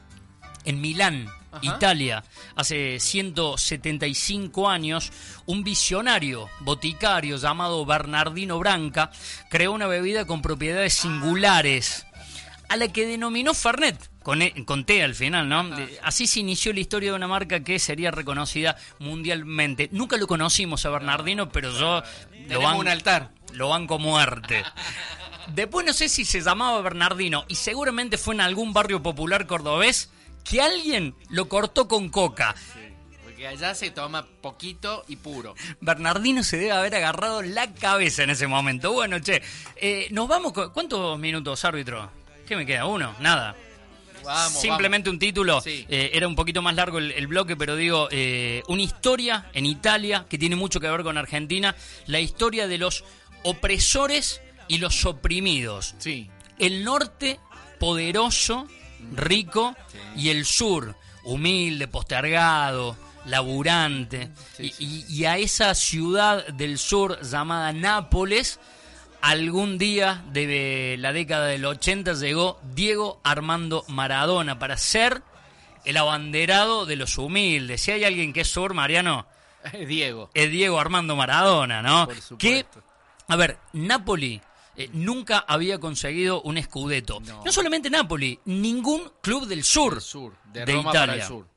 en 0.64 0.80
Milán, 0.82 1.28
Italia, 1.62 2.24
hace 2.56 3.00
175 3.00 4.70
años, 4.70 5.12
un 5.46 5.64
visionario 5.64 6.50
boticario 6.62 7.38
llamado 7.38 7.86
Bernardino 7.86 8.58
Branca 8.60 9.12
creó 9.50 9.74
una 9.74 9.88
bebida 9.88 10.26
con 10.26 10.42
propiedades 10.42 10.94
singulares, 10.94 12.06
a 12.70 12.78
la 12.78 12.88
que 12.88 13.06
denominó 13.06 13.54
Fernet, 13.54 14.10
con, 14.24 14.42
e, 14.42 14.66
con 14.66 14.86
T 14.86 15.04
al 15.04 15.14
final, 15.14 15.50
¿no? 15.50 15.70
Así 16.04 16.26
se 16.26 16.40
inició 16.40 16.72
la 16.72 16.80
historia 16.80 17.12
de 17.12 17.18
una 17.18 17.28
marca 17.28 17.62
que 17.62 17.80
sería 17.80 18.12
reconocida 18.12 18.78
mundialmente. 19.00 19.90
Nunca 19.92 20.16
lo 20.18 20.28
conocimos 20.28 20.86
a 20.86 20.90
Bernardino, 20.90 21.50
pero 21.50 21.72
yo 21.78 21.98
lo 21.98 22.48
Tenemos 22.48 22.80
un 22.80 22.88
altar. 22.88 23.32
Lo 23.54 23.70
banco 23.70 24.00
muerte. 24.00 24.64
Después 25.48 25.86
no 25.86 25.94
sé 25.94 26.08
si 26.10 26.26
se 26.26 26.42
llamaba 26.42 26.82
Bernardino 26.82 27.46
y 27.48 27.56
seguramente 27.56 28.18
fue 28.18 28.34
en 28.34 28.42
algún 28.42 28.74
barrio 28.74 29.02
popular 29.02 29.48
cordobés 29.48 30.10
que 30.44 30.62
alguien 30.62 31.16
lo 31.30 31.50
cortó 31.50 31.88
con 31.88 32.10
coca. 32.10 32.56
Porque 33.24 33.48
allá 33.48 33.76
se 33.76 33.92
toma 33.92 34.26
poquito 34.42 35.04
y 35.08 35.18
puro. 35.18 35.56
Bernardino 35.80 36.44
se 36.44 36.58
debe 36.58 36.72
haber 36.72 36.96
agarrado 36.96 37.42
la 37.42 37.74
cabeza 37.74 38.24
en 38.24 38.30
ese 38.30 38.48
momento. 38.48 38.94
Bueno, 38.94 39.20
che, 39.20 39.42
eh, 39.76 40.08
nos 40.12 40.28
vamos 40.28 40.54
con... 40.54 40.70
¿Cuántos 40.72 41.18
minutos, 41.20 41.66
árbitro? 41.66 42.10
¿Qué 42.48 42.56
me 42.56 42.66
queda? 42.66 42.86
¿Uno? 42.86 43.16
Nada. 43.20 43.56
Vamos, 44.24 44.62
Simplemente 44.62 45.10
un 45.10 45.18
título. 45.18 45.62
Sí. 45.62 45.86
Eh, 45.90 46.12
era 46.14 46.28
un 46.28 46.36
poquito 46.36 46.62
más 46.62 46.76
largo 46.76 47.00
el, 47.00 47.12
el 47.12 47.28
bloque, 47.28 47.56
pero 47.56 47.76
digo, 47.76 48.08
eh, 48.12 48.62
una 48.68 48.84
historia 48.84 49.50
en 49.54 49.66
Italia 49.66 50.26
que 50.30 50.38
tiene 50.38 50.56
mucho 50.56 50.80
que 50.80 50.90
ver 50.90 51.02
con 51.02 51.18
Argentina. 51.18 51.76
La 52.06 52.20
historia 52.20 52.68
de 52.68 52.78
los 52.78 53.04
opresores 53.44 54.42
y 54.68 54.78
los 54.78 55.06
oprimidos. 55.06 55.96
Sí. 56.00 56.30
El 56.60 56.84
norte 56.84 57.40
poderoso, 57.80 58.68
rico, 59.14 59.76
y 60.16 60.30
el 60.30 60.46
sur 60.46 60.96
humilde, 61.24 61.88
postergado, 61.88 62.96
laburante. 63.26 64.30
y, 64.60 64.74
y- 64.80 65.06
y 65.10 65.26
a 65.26 65.38
esa 65.38 65.74
ciudad 65.76 66.46
del 66.48 66.78
sur 66.78 67.20
llamada 67.22 67.74
Nápoles, 67.74 68.60
algún 69.22 69.78
día 69.78 70.24
de 70.32 70.96
la 71.00 71.14
década 71.14 71.48
del 71.48 71.66
80 71.66 72.14
llegó 72.14 72.60
Diego 72.74 73.20
Armando 73.24 73.84
Maradona 73.88 74.58
para 74.60 74.78
ser 74.78 75.22
el 75.86 75.98
abanderado 75.98 76.86
de 76.86 76.96
los 76.96 77.18
humildes. 77.18 77.82
Si 77.82 77.92
hay 77.92 78.04
alguien 78.04 78.34
que 78.34 78.42
es 78.42 78.48
sur, 78.48 78.74
Mariano, 78.74 79.26
Diego. 79.88 80.30
es 80.34 80.50
Diego 80.52 80.80
Armando 80.80 81.16
Maradona, 81.16 81.82
¿no? 81.82 82.06
Por 82.06 82.16
Que, 82.16 82.22
supuesto. 82.22 82.84
A 83.32 83.36
ver, 83.38 83.58
Napoli 83.74 84.42
eh, 84.76 84.90
nunca 84.94 85.40
había 85.48 85.80
conseguido 85.80 86.42
un 86.42 86.58
escudeto. 86.58 87.20
No. 87.22 87.52
solamente 87.52 87.90
Napoli, 87.90 88.40
ningún 88.46 89.12
club 89.22 89.46
del 89.48 89.64
sur, 89.64 90.02
sur, 90.02 90.34
de 90.54 90.66
de, 90.66 90.74
Roma 90.74 90.92
para 90.92 91.06
Italia. 91.06 91.24
el 91.24 91.28
sur. 91.28 91.48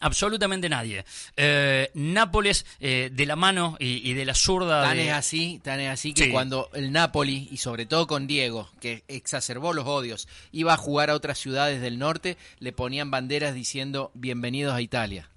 Absolutamente 0.00 0.68
nadie. 0.68 1.04
Eh, 1.36 1.90
Nápoles, 1.94 2.66
eh, 2.78 3.08
de 3.12 3.26
la 3.26 3.36
mano 3.36 3.76
y, 3.78 4.08
y 4.10 4.12
de 4.14 4.24
la 4.24 4.34
zurda 4.34 4.82
Tan 4.82 4.96
de... 4.98 5.06
es 5.08 5.12
así, 5.14 5.60
tan 5.64 5.80
es 5.80 5.90
así 5.90 6.12
que 6.12 6.24
Sí. 6.24 6.30
cuando 6.30 6.68
el 6.74 6.92
Napoli, 6.92 7.48
y 7.50 7.56
sobre 7.56 7.86
todo 7.86 8.06
con 8.06 8.26
Diego, 8.26 8.68
que 8.80 9.02
exacerbó 9.08 9.72
los 9.72 9.86
odios, 9.86 10.28
iba 10.52 10.74
a 10.74 10.76
jugar 10.76 11.08
a 11.10 11.14
otras 11.14 11.38
ciudades 11.38 11.80
del 11.80 11.98
norte, 11.98 12.36
le 12.58 12.72
ponían 12.72 13.10
banderas 13.10 13.54
diciendo 13.54 14.10
bienvenidos 14.14 14.74
a 14.74 14.80
Italia. 14.82 15.30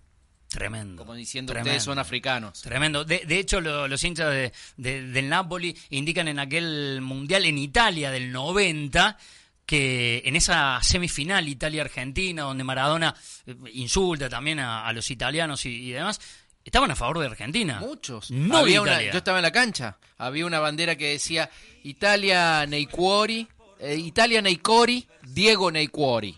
Tremendo. 0.50 0.98
Como 1.04 1.14
diciendo 1.14 1.54
Tremendo. 1.54 1.70
ustedes 1.70 1.84
son 1.84 2.00
africanos. 2.00 2.62
Tremendo. 2.62 3.06
De, 3.06 3.20
de 3.26 3.40
hecho, 3.40 3.62
lo- 3.62 3.88
los 3.88 4.04
hinchas 4.04 4.32
de, 4.32 4.52
de- 4.78 5.04
del 5.04 5.30
Napoli 5.30 5.78
indican 5.92 6.28
en 6.28 6.40
aquel 6.40 7.02
mundial 7.02 7.46
en 7.46 7.58
Italia 7.60 8.10
del 8.12 8.32
90 8.32 9.18
que 9.66 10.24
en 10.26 10.36
esa 10.36 10.80
semifinal 10.82 11.48
Italia-Argentina, 11.48 12.42
donde 12.42 12.64
Maradona 12.64 13.14
eh, 13.46 13.56
insulta 13.74 14.28
también 14.28 14.60
a, 14.60 14.88
a 14.88 14.94
los 14.94 15.12
italianos 15.12 15.64
y, 15.68 15.70
y 15.70 15.92
demás, 15.92 16.20
estaban 16.66 16.90
a 16.90 16.96
favor 16.96 17.20
de 17.20 17.28
Argentina. 17.28 17.80
Muchos. 17.80 18.32
No 18.32 18.58
Había 18.58 18.82
una- 18.82 19.00
yo 19.04 19.20
estaba 19.20 19.38
en 19.38 19.44
la 19.44 19.52
cancha, 19.52 19.98
había 20.18 20.48
una 20.48 20.60
bandera 20.60 20.96
que 20.96 21.10
decía 21.12 21.48
Italia 21.84 22.66
nei 22.66 22.88
cuori, 22.88 23.48
eh, 23.80 23.96
Italia 23.96 24.42
nei 24.42 24.58
cori, 24.58 25.08
Diego 25.22 25.70
nei 25.70 25.88
cuori. 25.88 26.36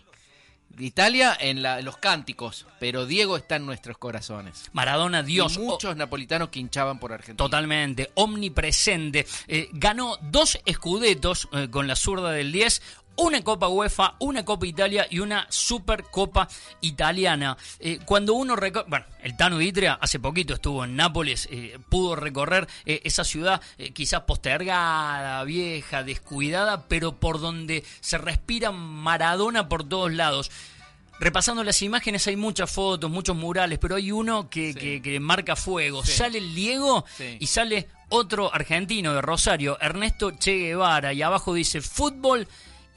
Italia 0.78 1.36
en, 1.38 1.62
la- 1.62 1.78
en 1.78 1.84
los 1.84 1.96
cánticos, 1.98 2.66
pero 2.80 3.06
Diego 3.06 3.36
está 3.36 3.56
en 3.56 3.66
nuestros 3.66 3.98
corazones. 3.98 4.70
Maradona, 4.72 5.22
Dios. 5.22 5.56
Y 5.56 5.60
muchos 5.60 5.96
napolitanos 5.96 6.48
que 6.48 6.60
hinchaban 6.60 6.98
por 6.98 7.12
Argentina. 7.12 7.36
Totalmente, 7.36 8.10
omnipresente. 8.14 9.26
Eh, 9.48 9.68
ganó 9.72 10.16
dos 10.22 10.58
escudetos 10.64 11.48
eh, 11.52 11.68
con 11.70 11.86
la 11.86 11.96
zurda 11.96 12.30
del 12.32 12.52
10, 12.52 12.82
una 13.16 13.42
Copa 13.42 13.68
UEFA, 13.68 14.14
una 14.20 14.44
Copa 14.44 14.66
Italia 14.66 15.06
y 15.10 15.18
una 15.20 15.46
Supercopa 15.50 16.48
Italiana. 16.80 17.56
Eh, 17.78 17.98
cuando 18.04 18.34
uno 18.34 18.56
recorre, 18.56 18.86
bueno, 18.88 19.04
el 19.22 19.36
Tano 19.36 19.58
Ditria 19.58 19.98
hace 20.00 20.18
poquito 20.18 20.54
estuvo 20.54 20.84
en 20.84 20.96
Nápoles, 20.96 21.46
eh, 21.50 21.78
pudo 21.88 22.16
recorrer 22.16 22.66
eh, 22.86 23.00
esa 23.04 23.24
ciudad 23.24 23.60
quizás 23.94 24.22
postergada, 24.22 25.44
vieja, 25.44 26.02
descuidada, 26.02 26.88
pero 26.88 27.12
por 27.16 27.40
donde 27.40 27.84
se 28.00 28.18
respira 28.18 28.72
Maradona 28.72 29.68
por 29.68 29.88
todos 29.88 30.12
lados. 30.12 30.50
Repasando 31.20 31.62
las 31.62 31.80
imágenes 31.82 32.26
hay 32.26 32.34
muchas 32.36 32.68
fotos, 32.70 33.08
muchos 33.10 33.36
murales, 33.36 33.78
pero 33.78 33.94
hay 33.94 34.10
uno 34.10 34.48
que, 34.50 34.74
que- 34.74 35.00
que 35.00 35.20
marca 35.20 35.54
fuego. 35.54 36.04
Sí. 36.04 36.12
Sale 36.12 36.38
el 36.38 36.54
Diego 36.54 37.04
Sí. 37.16 37.36
y 37.38 37.46
sale 37.46 37.88
otro 38.08 38.52
argentino 38.52 39.12
de 39.14 39.22
Rosario, 39.22 39.78
Ernesto 39.80 40.32
Che 40.32 40.52
Guevara, 40.56 41.12
y 41.12 41.22
abajo 41.22 41.54
dice 41.54 41.80
fútbol 41.80 42.48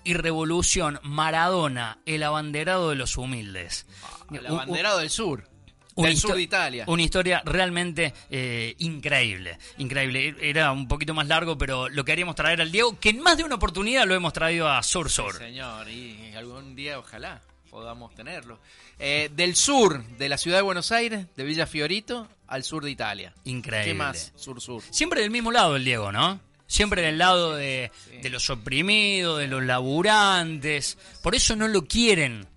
y 0.05 0.13
revolución, 0.13 0.99
Maradona, 1.03 1.99
el 2.05 2.23
abanderado 2.23 2.89
de 2.91 2.95
los 2.95 3.17
humildes. 3.17 3.85
El 4.31 4.39
Un- 4.39 4.45
un- 4.45 4.59
abanderado 4.61 4.99
del 4.99 5.09
sur. 5.09 5.49
una 5.95 6.09
del 6.09 6.17
sur 6.17 6.35
de 6.35 6.41
Italia. 6.41 6.83
Una 6.87 7.01
historia 7.03 7.41
realmente 7.45 8.13
eh, 8.29 8.75
increíble, 8.79 9.57
increíble. 9.77 10.35
Era 10.41 10.71
un 10.71 10.87
poquito 10.87 11.13
más 11.13 11.27
largo, 11.27 11.57
pero 11.57 11.87
lo 11.89 12.03
queríamos 12.05 12.35
traer 12.35 12.61
al 12.61 12.71
Diego, 12.71 12.99
que 12.99 13.09
en 13.09 13.21
más 13.21 13.37
de 13.37 13.43
una 13.43 13.55
oportunidad 13.55 14.05
lo 14.05 14.13
hemos 14.15 14.33
traído 14.33 14.69
a 14.69 14.81
Sur 14.83 15.09
Sur. 15.09 15.37
Señor, 15.37 15.89
y 15.89 16.33
algún 16.35 16.75
día 16.75 16.99
ojalá 16.99 17.41
podamos 17.69 18.13
tenerlo. 18.15 18.59
Eh, 18.99 19.29
del 19.35 19.55
sur 19.55 20.05
de 20.17 20.29
la 20.29 20.37
ciudad 20.37 20.57
de 20.59 20.63
Buenos 20.63 20.91
Aires, 20.93 21.27
de 21.35 21.43
Villa 21.43 21.65
Fiorito, 21.67 22.27
al 22.47 22.63
sur 22.63 22.83
de 22.83 22.91
Italia. 22.91 23.33
Increíble. 23.43 23.91
¿Qué 23.91 23.93
más? 23.97 24.31
Sur-sur. 24.35 24.81
Siempre 24.89 25.19
del 25.21 25.31
mismo 25.31 25.51
lado 25.51 25.75
el 25.75 25.83
Diego, 25.83 26.11
¿no? 26.13 26.39
Siempre 26.67 27.01
del 27.01 27.17
lado 27.17 27.55
de, 27.55 27.91
de 28.21 28.29
los 28.29 28.49
oprimidos, 28.49 29.39
de 29.39 29.47
los 29.47 29.63
laburantes. 29.63 30.97
Por 31.21 31.35
eso 31.35 31.55
no 31.55 31.67
lo 31.67 31.85
quieren. 31.85 32.47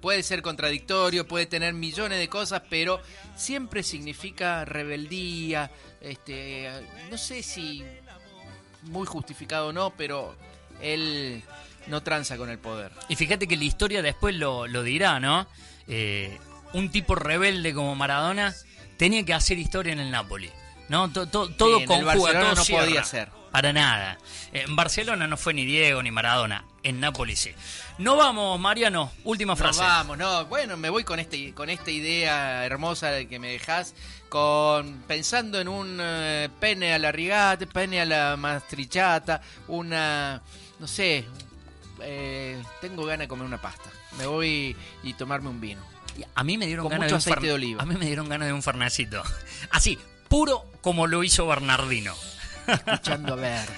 Puede 0.00 0.22
ser 0.22 0.42
contradictorio, 0.42 1.26
puede 1.26 1.46
tener 1.46 1.72
millones 1.72 2.18
de 2.18 2.28
cosas, 2.28 2.62
pero 2.68 3.00
siempre 3.36 3.82
significa 3.82 4.66
rebeldía, 4.66 5.70
este, 6.02 6.68
no 7.10 7.16
sé 7.16 7.42
si 7.42 7.82
muy 8.82 9.06
justificado 9.06 9.68
o 9.68 9.72
no, 9.72 9.94
pero 9.96 10.36
él 10.82 11.42
no 11.86 12.02
tranza 12.02 12.36
con 12.36 12.50
el 12.50 12.58
poder. 12.58 12.92
Y 13.08 13.16
fíjate 13.16 13.46
que 13.46 13.56
la 13.56 13.64
historia 13.64 14.02
después 14.02 14.34
lo, 14.34 14.66
lo 14.66 14.82
dirá, 14.82 15.20
¿no? 15.20 15.46
Eh, 15.86 16.38
un 16.72 16.90
tipo 16.90 17.14
rebelde 17.14 17.72
como 17.72 17.94
Maradona 17.94 18.54
tenía 18.96 19.24
que 19.24 19.34
hacer 19.34 19.58
historia 19.58 19.92
en 19.92 20.00
el 20.00 20.10
Napoli. 20.10 20.50
¿No? 20.88 21.10
To- 21.12 21.26
to- 21.28 21.48
todo 21.50 21.84
conjuga, 21.84 22.14
Barcelona 22.14 22.40
todo 22.40 22.54
no 22.54 22.64
cierra. 22.64 22.84
podía 22.84 23.04
ser. 23.04 23.28
Para 23.50 23.72
nada. 23.72 24.18
En 24.52 24.74
Barcelona 24.74 25.28
no 25.28 25.36
fue 25.36 25.54
ni 25.54 25.64
Diego 25.64 26.02
ni 26.02 26.10
Maradona. 26.10 26.64
En 26.82 26.98
Nápoles 26.98 27.38
sí. 27.38 27.52
No 27.98 28.16
vamos, 28.16 28.58
Mariano. 28.58 29.12
Última 29.22 29.54
frase. 29.54 29.80
vamos, 29.80 30.18
no, 30.18 30.46
bueno, 30.46 30.76
me 30.76 30.90
voy 30.90 31.04
con 31.04 31.20
este 31.20 31.54
con 31.54 31.70
esta 31.70 31.90
idea 31.92 32.66
hermosa 32.66 33.24
que 33.26 33.38
me 33.38 33.52
dejas 33.52 33.94
con 34.28 35.02
pensando 35.06 35.60
en 35.60 35.68
un 35.68 35.98
eh, 36.00 36.48
pene 36.58 36.92
a 36.94 36.98
la 36.98 37.12
rigata, 37.12 37.64
pene 37.66 38.00
a 38.00 38.04
la 38.04 38.36
mastrichata, 38.36 39.40
una 39.68 40.42
no 40.80 40.88
sé, 40.88 41.24
eh, 42.00 42.60
tengo 42.80 43.04
ganas 43.04 43.20
de 43.20 43.28
comer 43.28 43.46
una 43.46 43.60
pasta. 43.62 43.88
Me 44.18 44.26
voy 44.26 44.76
y 45.04 45.14
tomarme 45.14 45.48
un 45.48 45.60
vino. 45.60 45.80
A 46.34 46.44
mí 46.44 46.58
me 46.58 46.66
dieron 46.66 46.88
ganas 46.88 47.08
de 47.08 47.14
un 47.14 47.18
aceite 47.18 47.46
de 47.46 47.52
oliva. 47.52 47.82
A 47.82 47.86
mí 47.86 47.94
me 47.96 48.06
dieron 48.06 48.28
ganas 48.28 48.46
de 48.48 48.52
un 48.54 48.62
fernacito. 48.62 49.22
Así, 49.70 49.98
puro 50.34 50.64
como 50.80 51.06
lo 51.06 51.22
hizo 51.22 51.46
Bernardino. 51.46 52.12
Escuchando 52.66 53.34
a 53.34 53.36
Verde. 53.36 53.72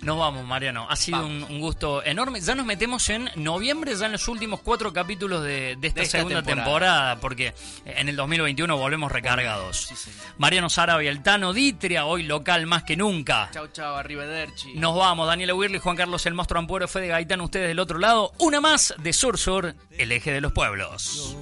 Nos 0.00 0.18
vamos, 0.18 0.44
Mariano. 0.44 0.88
Ha 0.90 0.96
sido 0.96 1.24
un, 1.24 1.44
un 1.44 1.60
gusto 1.60 2.02
enorme. 2.02 2.40
Ya 2.40 2.56
nos 2.56 2.66
metemos 2.66 3.08
en 3.08 3.30
noviembre, 3.36 3.94
ya 3.94 4.06
en 4.06 4.12
los 4.12 4.26
últimos 4.26 4.60
cuatro 4.62 4.92
capítulos 4.92 5.44
de, 5.44 5.76
de 5.76 5.86
esta, 5.86 6.00
De 6.00 6.06
esta 6.06 6.18
segunda 6.18 6.42
temporada. 6.42 6.64
temporada. 6.64 7.20
porque 7.20 7.54
en 7.84 8.08
el 8.08 8.16
2021 8.16 8.76
volvemos 8.76 9.12
recargados. 9.12 9.92
Mariano 10.38 10.68
Sara 10.70 11.00
y 11.04 11.06
el 11.06 11.22
Tano 11.22 11.52
Ditria, 11.52 12.04
hoy 12.04 12.24
local 12.24 12.66
más 12.66 12.82
que 12.82 12.96
nunca. 12.96 13.48
Chau, 13.52 13.68
chau, 13.68 13.94
arrivederci. 13.94 14.74
Nos 14.74 14.96
vamos, 14.96 15.28
Daniela 15.28 15.54
Wirley, 15.54 15.78
Juan 15.78 15.94
Carlos 15.94 16.26
El 16.26 16.34
Monstruo 16.34 16.58
Ampuero, 16.58 16.88
Fede 16.88 17.06
Gaitán, 17.06 17.42
ustedes 17.42 17.68
del 17.68 17.78
otro 17.78 17.98
lado. 18.00 18.32
Una 18.38 18.60
más 18.60 18.92
de 18.98 19.12
Sur 19.12 19.38
Sur, 19.38 19.76
el 19.96 20.10
eje 20.10 20.32
de 20.32 20.40
los 20.40 20.50
pueblos. 20.52 21.36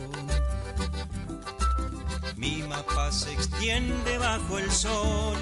Mi 2.37 2.63
mapa 2.63 2.98
se 3.11 3.33
extiende 3.33 4.19
bajo 4.19 4.59
el 4.59 4.71
sol. 4.71 5.37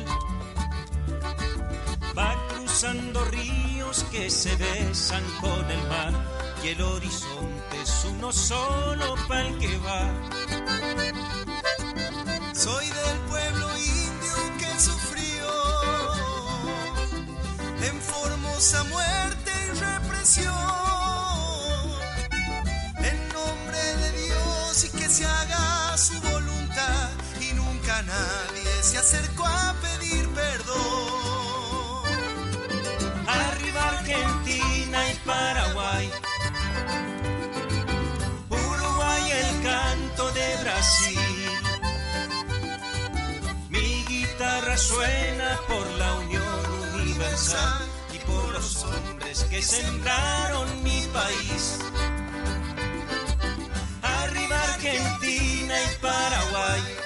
Va 2.17 2.35
cruzando 2.49 3.25
ríos 3.27 4.05
que 4.13 4.31
se 4.31 4.55
besan 4.57 5.25
con 5.41 5.71
el 5.71 5.83
mar. 5.89 6.13
y 6.65 6.69
el 6.69 6.83
horizonte 6.83 7.83
es 7.83 8.07
uno 8.11 8.33
solo 8.33 9.15
para 9.29 9.49
el 9.49 9.59
que 9.59 9.79
va. 9.79 10.11
Soy 12.55 12.87
del 12.87 13.19
pueblo 13.29 13.69
indio 13.79 14.37
que 14.59 14.81
sufrió 14.81 15.49
en 17.83 18.01
formosa 18.01 18.85
muerte 18.85 19.53
y 19.67 19.79
represión. 19.79 20.55
En 22.99 23.29
nombre 23.29 23.79
de 23.79 24.11
Dios 24.23 24.85
y 24.85 24.89
que 24.99 25.09
se 25.09 25.25
haga 25.27 25.76
se 28.97 29.17
acercó 29.17 29.45
a 29.45 29.75
pedir 29.83 30.27
perdón. 30.31 32.03
Arriba 33.27 33.89
Argentina 33.89 35.11
y 35.11 35.15
Paraguay. 35.27 36.11
Uruguay 38.49 39.23
el 39.33 39.63
canto 39.63 40.31
de 40.33 40.57
Brasil. 40.63 41.51
Mi 43.69 44.05
guitarra 44.05 44.77
suena 44.79 45.61
por 45.69 45.87
la 45.99 46.15
unión 46.15 46.95
universal 46.95 47.85
y 48.15 48.19
por 48.21 48.49
los 48.55 48.83
hombres 48.85 49.45
que 49.51 49.61
sembraron 49.63 50.83
mi 50.83 51.07
país. 51.13 51.81
Arriba 54.03 54.57
Argentina 54.73 55.75
y 55.83 55.97
Paraguay. 56.01 57.06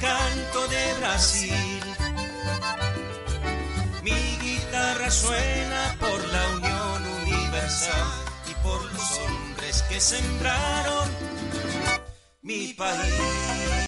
Canto 0.00 0.68
de 0.68 0.94
Brasil. 1.00 1.80
Mi 4.02 4.38
guitarra 4.38 5.10
suena 5.10 5.96
por 5.98 6.28
la 6.28 6.48
unión 6.56 7.06
universal 7.22 8.08
y 8.50 8.54
por 8.62 8.82
los 8.92 9.18
hombres 9.18 9.82
que 9.88 10.00
sembraron 10.00 11.08
mi 12.42 12.74
país. 12.74 13.76